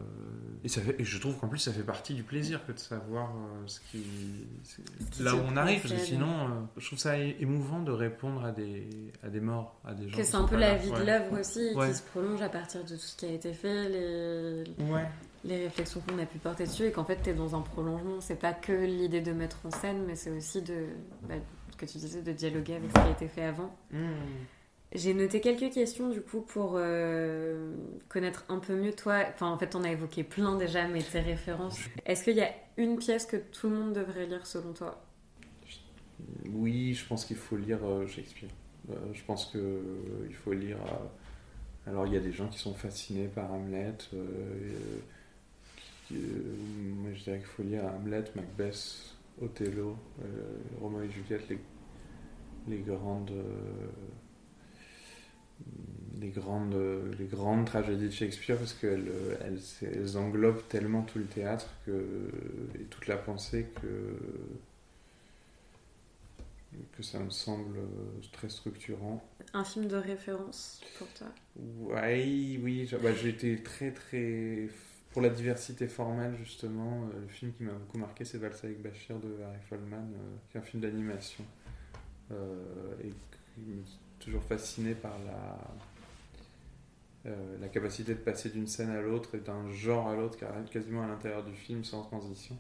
et, 0.62 0.68
ça 0.68 0.80
fait, 0.80 0.94
et 1.00 1.04
je 1.04 1.18
trouve 1.18 1.36
qu'en 1.36 1.48
plus, 1.48 1.58
ça 1.58 1.72
fait 1.72 1.82
partie 1.82 2.14
du 2.14 2.22
plaisir 2.22 2.64
que 2.64 2.70
de 2.70 2.78
savoir 2.78 3.30
euh, 3.34 3.66
ce 3.66 3.80
qui, 3.90 4.04
c'est- 4.62 5.10
qui 5.10 5.22
là 5.24 5.34
où 5.34 5.40
on 5.40 5.56
arrive. 5.56 5.80
Parce 5.82 5.94
que 5.94 6.00
sinon, 6.00 6.28
euh, 6.32 6.48
je 6.76 6.86
trouve 6.86 6.98
ça 6.98 7.18
émouvant 7.18 7.80
de 7.82 7.90
répondre 7.90 8.44
à 8.44 8.52
des, 8.52 8.88
à 9.24 9.28
des 9.28 9.40
morts, 9.40 9.74
à 9.84 9.94
des 9.94 10.08
gens. 10.08 10.16
Que 10.16 10.22
c'est 10.22 10.36
un 10.36 10.44
peu 10.44 10.56
la 10.56 10.76
vie 10.76 10.90
Ouais. 10.90 11.00
de 11.00 11.04
l'œuvre 11.04 11.40
aussi, 11.40 11.74
Ouais. 11.74 11.88
qui 11.88 11.94
se 11.96 12.02
prolonge 12.02 12.40
à 12.40 12.48
partir 12.48 12.82
de 12.84 12.88
tout 12.90 12.96
ce 12.98 13.16
qui 13.16 13.26
a 13.26 13.32
été 13.32 13.52
fait, 13.52 13.88
les, 13.88 14.64
Ouais. 14.92 15.06
les 15.44 15.64
réflexions 15.64 16.00
qu'on 16.06 16.18
a 16.20 16.26
pu 16.26 16.38
porter 16.38 16.64
dessus, 16.64 16.84
et 16.84 16.92
qu'en 16.92 17.04
fait, 17.04 17.20
tu 17.20 17.30
es 17.30 17.34
dans 17.34 17.56
un 17.56 17.60
prolongement. 17.62 18.20
C'est 18.20 18.38
pas 18.38 18.52
que 18.52 18.72
l'idée 18.72 19.20
de 19.22 19.32
mettre 19.32 19.58
en 19.64 19.72
scène, 19.72 20.04
mais 20.06 20.14
c'est 20.14 20.30
aussi 20.30 20.62
de, 20.62 20.86
bah, 21.28 21.34
ce 21.72 21.76
que 21.76 21.84
tu 21.84 21.98
disais, 21.98 22.22
de 22.22 22.32
dialoguer 22.32 22.76
avec 22.76 22.90
ce 22.90 22.94
qui 22.94 23.00
a 23.08 23.10
été 23.10 23.26
fait 23.28 23.44
avant. 23.44 23.74
Mmh. 23.90 23.98
J'ai 24.94 25.12
noté 25.12 25.40
quelques 25.40 25.72
questions 25.72 26.08
du 26.08 26.22
coup 26.22 26.40
pour 26.40 26.72
euh, 26.76 27.74
connaître 28.08 28.44
un 28.48 28.58
peu 28.58 28.74
mieux 28.74 28.92
toi. 28.94 29.22
Enfin, 29.34 29.48
en 29.50 29.58
fait, 29.58 29.74
on 29.74 29.84
a 29.84 29.90
évoqué 29.90 30.24
plein 30.24 30.56
déjà, 30.56 30.88
mais 30.88 31.02
tes 31.02 31.20
références. 31.20 31.78
Est-ce 32.06 32.24
qu'il 32.24 32.36
y 32.36 32.40
a 32.40 32.50
une 32.78 32.96
pièce 32.96 33.26
que 33.26 33.36
tout 33.36 33.68
le 33.68 33.76
monde 33.76 33.92
devrait 33.92 34.26
lire 34.26 34.46
selon 34.46 34.72
toi? 34.72 35.02
Oui, 36.52 36.94
je 36.94 37.06
pense 37.06 37.24
qu'il 37.24 37.36
faut 37.36 37.56
lire 37.56 37.84
euh, 37.84 38.06
Shakespeare. 38.06 38.50
Euh, 38.90 38.94
je 39.12 39.22
pense 39.24 39.46
que 39.46 39.82
il 40.28 40.34
faut 40.34 40.52
lire. 40.52 40.78
alors, 41.86 42.06
il 42.06 42.14
y 42.14 42.16
a 42.16 42.20
des 42.20 42.32
gens 42.32 42.48
qui 42.48 42.58
sont 42.58 42.74
fascinés 42.74 43.28
par 43.28 43.52
Hamlet. 43.52 43.94
qui- 46.06 46.14
moi, 46.14 47.10
je 47.14 47.22
dirais 47.22 47.38
qu'il 47.38 47.46
faut 47.46 47.62
lire 47.62 47.84
Hamlet, 47.84 48.24
Macbeth, 48.34 49.14
Othello, 49.42 49.96
Roméo 50.80 51.02
et 51.02 51.10
Juliette, 51.10 51.48
les, 51.48 51.58
les 52.68 52.78
grandes. 52.82 53.32
Les 56.20 56.30
grandes, 56.30 56.76
les 57.18 57.26
grandes 57.26 57.66
tragédies 57.66 58.06
de 58.06 58.12
Shakespeare 58.12 58.58
parce 58.58 58.74
qu'elles 58.74 59.10
elles, 59.44 59.60
elles 59.82 60.16
englobent 60.16 60.66
tellement 60.68 61.02
tout 61.02 61.18
le 61.18 61.26
théâtre 61.26 61.68
que, 61.86 62.30
et 62.74 62.84
toute 62.84 63.06
la 63.06 63.16
pensée 63.16 63.68
que, 63.80 64.16
que 66.96 67.02
ça 67.02 67.18
me 67.20 67.30
semble 67.30 67.78
très 68.32 68.48
structurant. 68.48 69.22
Un 69.54 69.64
film 69.64 69.86
de 69.86 69.96
référence 69.96 70.80
pour 70.98 71.08
toi? 71.14 71.28
Ouais, 71.56 72.58
oui, 72.62 72.86
j'ai 72.90 72.98
bah, 72.98 73.14
j'ai 73.14 73.30
été 73.30 73.62
très 73.62 73.92
très. 73.92 74.68
Pour 75.12 75.22
la 75.22 75.30
diversité 75.30 75.88
formelle, 75.88 76.36
justement, 76.44 77.04
euh, 77.04 77.20
le 77.22 77.28
film 77.28 77.52
qui 77.54 77.62
m'a 77.62 77.72
beaucoup 77.72 77.96
marqué, 77.98 78.24
c'est 78.26 78.36
Valsa 78.36 78.66
avec 78.66 78.82
Bachir 78.82 79.18
de 79.18 79.42
Harry 79.42 79.58
Feldman, 79.68 80.12
euh, 80.12 80.36
qui 80.50 80.58
est 80.58 80.60
un 80.60 80.62
film 80.62 80.82
d'animation. 80.82 81.44
Euh, 82.30 82.94
et 83.02 83.12
toujours 84.20 84.42
fasciné 84.44 84.94
par 84.94 85.18
la. 85.20 85.58
euh, 87.26 87.58
la 87.60 87.68
capacité 87.68 88.14
de 88.14 88.18
passer 88.20 88.50
d'une 88.50 88.66
scène 88.66 88.90
à 88.90 89.00
l'autre 89.00 89.34
et 89.36 89.40
d'un 89.40 89.70
genre 89.70 90.08
à 90.08 90.16
l'autre, 90.16 90.38
quasiment 90.70 91.02
à 91.04 91.06
l'intérieur 91.08 91.44
du 91.44 91.54
film, 91.54 91.84
sans 91.84 92.02
transition. 92.02 92.56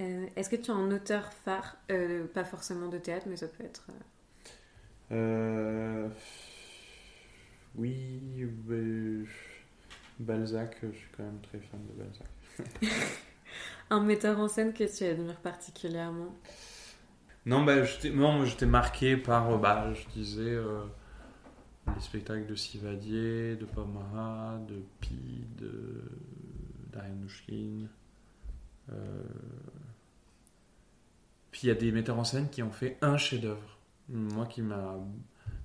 Euh, 0.00 0.26
Est-ce 0.36 0.50
que 0.50 0.56
tu 0.56 0.70
as 0.70 0.74
un 0.74 0.90
auteur 0.90 1.32
phare? 1.32 1.76
Euh, 1.90 2.26
Pas 2.26 2.44
forcément 2.44 2.88
de 2.88 2.98
théâtre, 2.98 3.26
mais 3.28 3.36
ça 3.36 3.48
peut 3.48 3.64
être. 3.64 3.86
Oui, 7.74 8.46
Balzac, 10.20 10.76
je 10.82 10.96
suis 10.96 11.08
quand 11.16 11.24
même 11.24 11.40
très 11.40 11.58
fan 11.58 11.80
de 11.86 11.92
Balzac. 11.94 12.28
Un 13.90 14.00
metteur 14.00 14.38
en 14.40 14.48
scène 14.48 14.72
que 14.72 14.84
tu 14.84 15.04
admires 15.04 15.40
particulièrement? 15.40 16.34
Non, 17.46 17.64
bah, 17.64 17.84
j'étais, 17.84 18.10
moi 18.10 18.44
j'étais 18.44 18.66
marqué 18.66 19.16
par, 19.16 19.50
euh, 19.50 19.58
bah, 19.58 19.92
je 19.94 20.06
disais, 20.12 20.42
euh, 20.42 20.84
les 21.94 22.00
spectacles 22.00 22.46
de 22.46 22.54
Sivadier, 22.54 23.56
de 23.56 23.64
Pomara, 23.64 24.58
de 24.68 24.82
Pi, 25.00 25.44
de 25.58 26.02
d'Ariane 26.92 27.20
Nouchkine. 27.20 27.88
Euh, 28.92 29.22
Puis 31.50 31.62
il 31.64 31.68
y 31.68 31.70
a 31.70 31.74
des 31.74 31.92
metteurs 31.92 32.18
en 32.18 32.24
scène 32.24 32.48
qui 32.50 32.62
ont 32.62 32.70
fait 32.70 32.98
un 33.02 33.16
chef-d'œuvre. 33.16 33.78
Moi 34.08 34.46
qui 34.46 34.62
m'a. 34.62 34.96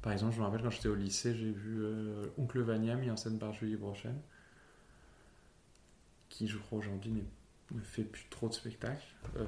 Par 0.01 0.13
exemple, 0.13 0.33
je 0.35 0.39
me 0.39 0.45
rappelle 0.45 0.61
quand 0.61 0.69
j'étais 0.69 0.87
au 0.87 0.95
lycée, 0.95 1.35
j'ai 1.35 1.51
vu 1.51 1.83
euh, 1.83 2.25
Oncle 2.37 2.61
Vania 2.61 2.95
mis 2.95 3.09
en 3.09 3.17
scène 3.17 3.39
par 3.39 3.53
Julie 3.53 3.75
Brochen, 3.75 4.15
qui 6.29 6.47
je 6.47 6.57
crois 6.57 6.79
aujourd'hui 6.79 7.11
n'est 7.11 7.25
ne 7.73 7.81
fait 7.81 8.03
plus 8.03 8.25
trop 8.29 8.47
de 8.47 8.53
spectacles. 8.53 9.03
Euh, 9.37 9.45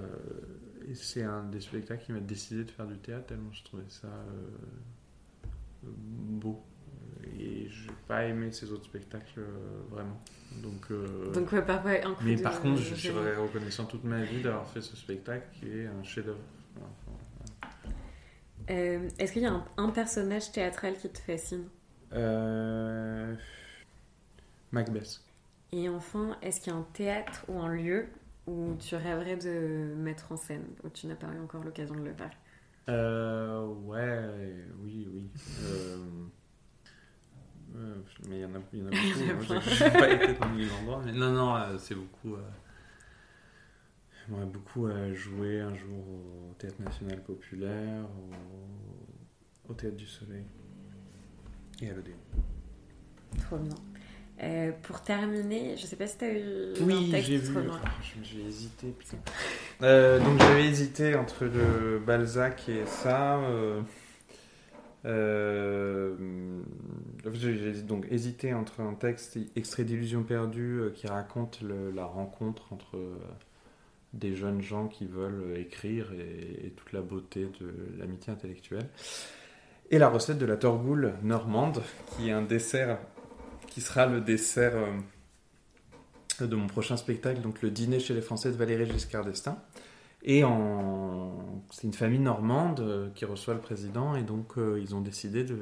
et 0.87 0.95
c'est 0.95 1.23
un 1.23 1.43
des 1.43 1.61
spectacles 1.61 2.03
qui 2.05 2.11
m'a 2.13 2.19
décidé 2.19 2.63
de 2.63 2.71
faire 2.71 2.87
du 2.87 2.97
théâtre 2.97 3.27
tellement 3.27 3.51
je 3.53 3.63
trouvais 3.63 3.83
ça 3.89 4.07
euh, 4.07 5.89
beau. 5.95 6.63
Et 7.39 7.67
je 7.69 7.87
n'ai 7.87 7.95
pas 8.07 8.23
aimé 8.25 8.51
ces 8.51 8.71
autres 8.71 8.85
spectacles 8.85 9.39
euh, 9.39 9.81
vraiment. 9.89 10.19
Donc, 10.63 10.87
Donc, 11.33 11.51
ouais, 11.51 11.61
parfois, 11.61 11.91
un 12.03 12.13
coup 12.13 12.23
mais 12.23 12.35
de- 12.35 12.41
par 12.41 12.59
contre, 12.61 12.81
je 12.81 12.95
serais 12.95 13.35
reconnaissant 13.35 13.85
toute 13.85 14.03
ma 14.03 14.23
vie 14.23 14.41
d'avoir 14.41 14.67
fait 14.67 14.81
ce 14.81 14.95
spectacle 14.95 15.47
qui 15.59 15.67
est 15.69 15.85
un 15.87 16.03
chef-d'œuvre. 16.03 16.39
Enfin, 16.77 17.17
Est-ce 18.67 19.31
qu'il 19.33 19.41
y 19.43 19.45
a 19.45 19.51
un, 19.53 19.65
un 19.77 19.89
personnage 19.89 20.51
théâtral 20.51 20.95
qui 20.97 21.09
te 21.09 21.19
fascine? 21.19 21.65
Macbeth. 24.71 25.21
Et 25.71 25.89
enfin, 25.89 26.37
est-ce 26.41 26.61
qu'il 26.61 26.71
y 26.73 26.75
a 26.75 26.79
un 26.79 26.87
théâtre 26.93 27.45
ou 27.47 27.59
un 27.59 27.73
lieu 27.73 28.07
où 28.45 28.75
tu 28.79 28.95
rêverais 28.95 29.35
de 29.35 29.93
mettre 29.97 30.31
en 30.31 30.37
scène, 30.37 30.65
où 30.83 30.89
tu 30.89 31.07
n'as 31.07 31.15
pas 31.15 31.27
eu 31.27 31.39
encore 31.39 31.63
l'occasion 31.63 31.95
de 31.95 32.03
le 32.03 32.13
faire? 32.13 32.31
Euh, 32.89 33.65
ouais, 33.65 34.65
oui, 34.81 35.07
oui. 35.11 35.29
Euh, 35.63 35.97
euh, 37.75 37.95
mais 38.27 38.37
il 38.37 38.41
y 38.41 38.45
en 38.45 38.55
a, 38.55 38.59
y 38.73 38.81
en 38.81 38.85
beaucoup. 38.85 39.53
hein. 39.53 39.59
J'ai 39.61 39.71
j'ai 39.75 39.91
pas 39.91 40.09
été 40.09 40.33
dans 40.33 40.49
mille 40.49 40.71
endroits. 40.71 41.01
Mais 41.05 41.11
non, 41.11 41.31
non, 41.31 41.55
euh, 41.55 41.77
c'est 41.77 41.95
beaucoup. 41.95 42.35
Euh, 42.35 42.41
J'aimerais 44.25 44.45
beaucoup 44.45 44.89
jouer 45.13 45.61
un 45.61 45.73
jour 45.73 46.03
au 46.05 46.53
Théâtre 46.57 46.81
National 46.81 47.21
Populaire, 47.21 48.03
au, 48.03 49.71
au 49.71 49.73
Théâtre 49.73 49.95
du 49.95 50.05
Soleil. 50.05 50.43
Et 51.81 51.89
à 51.89 51.93
l'Odéon. 51.93 52.17
Trop 53.39 53.57
bien. 53.57 53.75
Euh, 54.43 54.71
pour 54.83 55.01
terminer, 55.01 55.75
je 55.77 55.87
sais 55.87 55.95
pas 55.95 56.05
si 56.05 56.17
tu 56.17 56.25
as 56.25 56.33
eu 56.33 56.73
Oui, 56.81 57.07
un 57.07 57.11
texte 57.11 57.27
j'ai 57.29 57.37
vu. 57.37 57.53
J'ai 58.21 58.41
hésité. 58.47 58.87
putain. 58.97 59.17
Euh, 59.81 60.19
donc 60.19 60.39
j'avais 60.39 60.65
hésité 60.67 61.15
entre 61.15 61.45
le 61.45 61.97
Balzac 61.99 62.69
et 62.69 62.85
ça. 62.85 63.39
euh, 63.39 63.81
j'ai 67.33 67.81
donc 67.81 68.05
hésité 68.11 68.53
entre 68.53 68.81
un 68.81 68.93
texte 68.93 69.37
extrait 69.55 69.83
d'Illusion 69.83 70.23
perdue 70.23 70.81
qui 70.95 71.07
raconte 71.07 71.61
le- 71.61 71.91
la 71.91 72.05
rencontre 72.05 72.71
entre 72.73 72.97
des 74.13 74.35
jeunes 74.35 74.61
gens 74.61 74.87
qui 74.87 75.05
veulent 75.05 75.57
écrire 75.57 76.11
et, 76.13 76.67
et 76.67 76.69
toute 76.71 76.93
la 76.93 77.01
beauté 77.01 77.47
de 77.59 77.73
l'amitié 77.99 78.31
intellectuelle. 78.33 78.87
Et 79.91 79.97
la 79.99 80.09
recette 80.09 80.37
de 80.37 80.45
la 80.45 80.57
torgoule 80.57 81.13
normande, 81.23 81.81
qui 82.15 82.29
est 82.29 82.33
un 82.33 82.41
dessert 82.41 82.97
qui 83.77 83.83
sera 83.83 84.07
le 84.07 84.21
dessert 84.21 84.73
euh, 84.75 86.47
de 86.47 86.55
mon 86.55 86.65
prochain 86.65 86.97
spectacle, 86.97 87.41
donc 87.41 87.61
le 87.61 87.69
dîner 87.69 87.99
chez 87.99 88.15
les 88.15 88.21
Français 88.21 88.49
de 88.49 88.55
Valérie 88.55 88.89
Giscard 88.89 89.23
d'Estaing. 89.23 89.55
Et 90.23 90.41
c'est 91.69 91.83
une 91.83 91.93
famille 91.93 92.17
normande 92.17 92.79
euh, 92.79 93.09
qui 93.13 93.25
reçoit 93.25 93.53
le 93.53 93.59
président, 93.59 94.15
et 94.15 94.23
donc 94.23 94.57
euh, 94.57 94.81
ils 94.81 94.95
ont 94.95 95.01
décidé 95.01 95.43
de, 95.43 95.57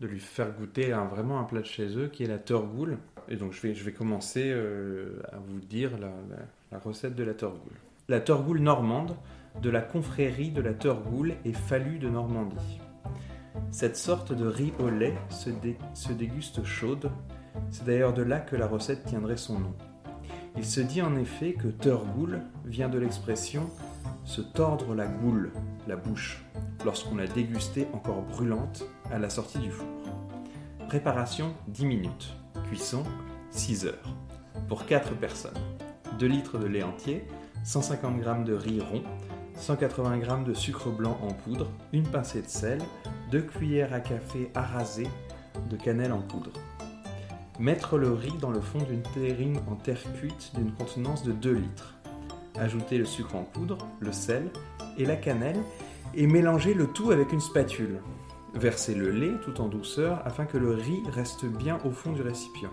lui 0.00 0.18
faire 0.18 0.50
goûter 0.50 0.90
vraiment 1.08 1.38
un 1.38 1.44
plat 1.44 1.60
de 1.60 1.66
chez 1.66 1.96
eux, 1.96 2.08
qui 2.08 2.24
est 2.24 2.26
la 2.26 2.38
torgoule. 2.38 2.98
Et 3.28 3.36
donc 3.36 3.52
je 3.52 3.68
vais, 3.68 3.92
commencer 3.92 4.52
à 4.52 5.38
vous 5.38 5.60
dire 5.60 5.92
la, 5.96 6.80
recette 6.80 7.14
de 7.14 7.22
la 7.22 7.34
torgoule. 7.34 7.78
La 8.08 8.18
torgoule 8.18 8.58
normande 8.58 9.14
de 9.62 9.70
la 9.70 9.80
confrérie 9.80 10.50
de 10.50 10.60
la 10.60 10.74
torgoule 10.74 11.34
et 11.44 11.52
fallu 11.52 12.00
de 12.00 12.08
Normandie. 12.08 12.80
Cette 13.70 13.96
sorte 13.96 14.32
de 14.32 14.44
riz 14.44 14.72
au 14.80 14.90
lait 14.90 15.14
se 15.30 16.12
déguste 16.12 16.64
chaude, 16.64 17.10
c'est 17.70 17.84
d'ailleurs 17.84 18.14
de 18.14 18.22
là 18.22 18.40
que 18.40 18.56
la 18.56 18.66
recette 18.66 19.04
tiendrait 19.04 19.36
son 19.36 19.58
nom. 19.58 19.74
Il 20.56 20.64
se 20.64 20.80
dit 20.80 21.02
en 21.02 21.16
effet 21.16 21.52
que 21.52 21.68
Turgoule 21.68 22.40
vient 22.64 22.88
de 22.88 22.98
l'expression 22.98 23.68
se 24.24 24.40
tordre 24.40 24.94
la 24.94 25.06
goule, 25.06 25.52
la 25.86 25.96
bouche, 25.96 26.44
lorsqu'on 26.84 27.16
l'a 27.16 27.26
dégustée 27.26 27.88
encore 27.92 28.22
brûlante 28.22 28.84
à 29.10 29.18
la 29.18 29.30
sortie 29.30 29.58
du 29.58 29.70
four. 29.70 29.86
Préparation 30.88 31.54
10 31.68 31.86
minutes. 31.86 32.36
Cuisson 32.68 33.02
6 33.50 33.86
heures. 33.86 34.16
Pour 34.68 34.86
4 34.86 35.14
personnes. 35.16 35.52
2 36.18 36.26
litres 36.26 36.58
de 36.58 36.66
lait 36.66 36.82
entier, 36.82 37.24
150 37.64 38.22
g 38.22 38.44
de 38.44 38.54
riz 38.54 38.80
rond, 38.80 39.02
180 39.56 40.20
g 40.20 40.28
de 40.46 40.54
sucre 40.54 40.90
blanc 40.90 41.18
en 41.22 41.32
poudre, 41.32 41.70
une 41.92 42.06
pincée 42.06 42.42
de 42.42 42.48
sel, 42.48 42.78
2 43.30 43.42
cuillères 43.42 43.92
à 43.92 44.00
café 44.00 44.50
arasées 44.54 45.08
de 45.68 45.76
cannelle 45.76 46.12
en 46.12 46.20
poudre. 46.20 46.52
Mettre 47.60 47.98
le 47.98 48.12
riz 48.12 48.34
dans 48.40 48.50
le 48.50 48.60
fond 48.60 48.80
d'une 48.80 49.02
terrine 49.02 49.60
en 49.70 49.76
terre 49.76 50.02
cuite 50.18 50.50
d'une 50.56 50.72
contenance 50.72 51.22
de 51.22 51.30
2 51.30 51.52
litres. 51.52 51.94
Ajouter 52.58 52.98
le 52.98 53.04
sucre 53.04 53.36
en 53.36 53.44
poudre, 53.44 53.78
le 54.00 54.10
sel 54.10 54.50
et 54.98 55.04
la 55.04 55.14
cannelle 55.14 55.60
et 56.14 56.26
mélanger 56.26 56.74
le 56.74 56.88
tout 56.88 57.12
avec 57.12 57.32
une 57.32 57.40
spatule. 57.40 58.00
Verser 58.54 58.96
le 58.96 59.12
lait 59.12 59.34
tout 59.44 59.60
en 59.60 59.68
douceur 59.68 60.20
afin 60.24 60.46
que 60.46 60.58
le 60.58 60.72
riz 60.72 61.00
reste 61.12 61.44
bien 61.44 61.78
au 61.84 61.92
fond 61.92 62.12
du 62.12 62.22
récipient. 62.22 62.72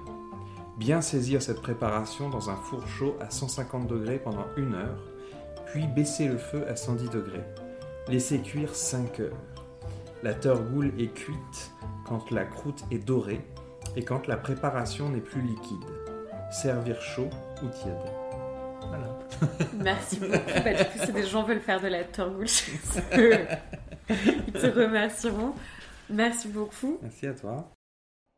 Bien 0.77 1.01
saisir 1.01 1.43
cette 1.43 1.61
préparation 1.61 2.31
dans 2.31 2.49
un 2.49 2.55
four 2.55 2.87
chaud 2.87 3.15
à 3.19 3.29
150 3.29 3.85
degrés 3.85 4.17
pendant 4.17 4.45
une 4.57 4.73
heure, 4.73 5.03
puis 5.67 5.85
baisser 5.85 6.27
le 6.27 6.39
feu 6.39 6.65
à 6.67 6.75
110 6.75 7.09
degrés. 7.11 7.43
Laisser 8.07 8.39
cuire 8.39 8.73
5 8.73 9.19
heures. 9.19 9.37
La 10.23 10.33
torgoule 10.33 10.91
est 10.97 11.13
cuite 11.13 11.71
quand 12.07 12.31
la 12.31 12.45
croûte 12.45 12.83
est 12.89 12.97
dorée 12.97 13.41
et 13.95 14.03
quand 14.03 14.27
la 14.27 14.37
préparation 14.37 15.09
n'est 15.09 15.21
plus 15.21 15.41
liquide. 15.41 15.85
Servir 16.51 17.01
chaud 17.01 17.29
ou 17.63 17.67
tiède. 17.67 17.95
Voilà. 18.87 19.19
Merci 19.73 20.19
beaucoup. 20.19 20.31
Bah, 20.63 20.73
du 20.73 20.83
coup, 20.83 21.05
si 21.05 21.13
des 21.13 21.25
gens 21.25 21.43
veulent 21.43 21.61
faire 21.61 21.81
de 21.81 21.87
la 21.87 22.01
eux, 22.01 23.37
ils 24.09 24.53
te 24.53 24.67
remercieront. 24.67 25.53
Merci 26.09 26.49
beaucoup. 26.49 26.97
Merci 27.01 27.27
à 27.27 27.33
toi. 27.33 27.71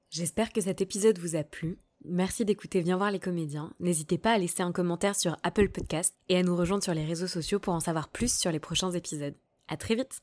J'espère 0.10 0.52
que 0.54 0.62
cet 0.62 0.82
épisode 0.82 1.18
vous 1.18 1.36
a 1.36 1.44
plu. 1.44 1.80
Merci 2.06 2.46
d'écouter 2.46 2.82
Viens 2.82 2.98
voir 2.98 3.12
les 3.12 3.20
comédiens. 3.20 3.74
N'hésitez 3.80 4.18
pas 4.18 4.34
à 4.34 4.38
laisser 4.38 4.62
un 4.62 4.72
commentaire 4.72 5.16
sur 5.16 5.38
Apple 5.42 5.70
Podcast 5.70 6.14
et 6.30 6.38
à 6.38 6.44
nous 6.44 6.56
rejoindre 6.56 6.84
sur 6.84 6.94
les 6.94 7.06
réseaux 7.06 7.28
sociaux 7.28 7.60
pour 7.60 7.74
en 7.74 7.80
savoir 7.80 8.10
plus 8.10 8.38
sur 8.38 8.52
les 8.52 8.60
prochains 8.60 8.92
épisodes. 8.92 9.36
À 9.70 9.78
très 9.78 9.96
vite! 9.96 10.12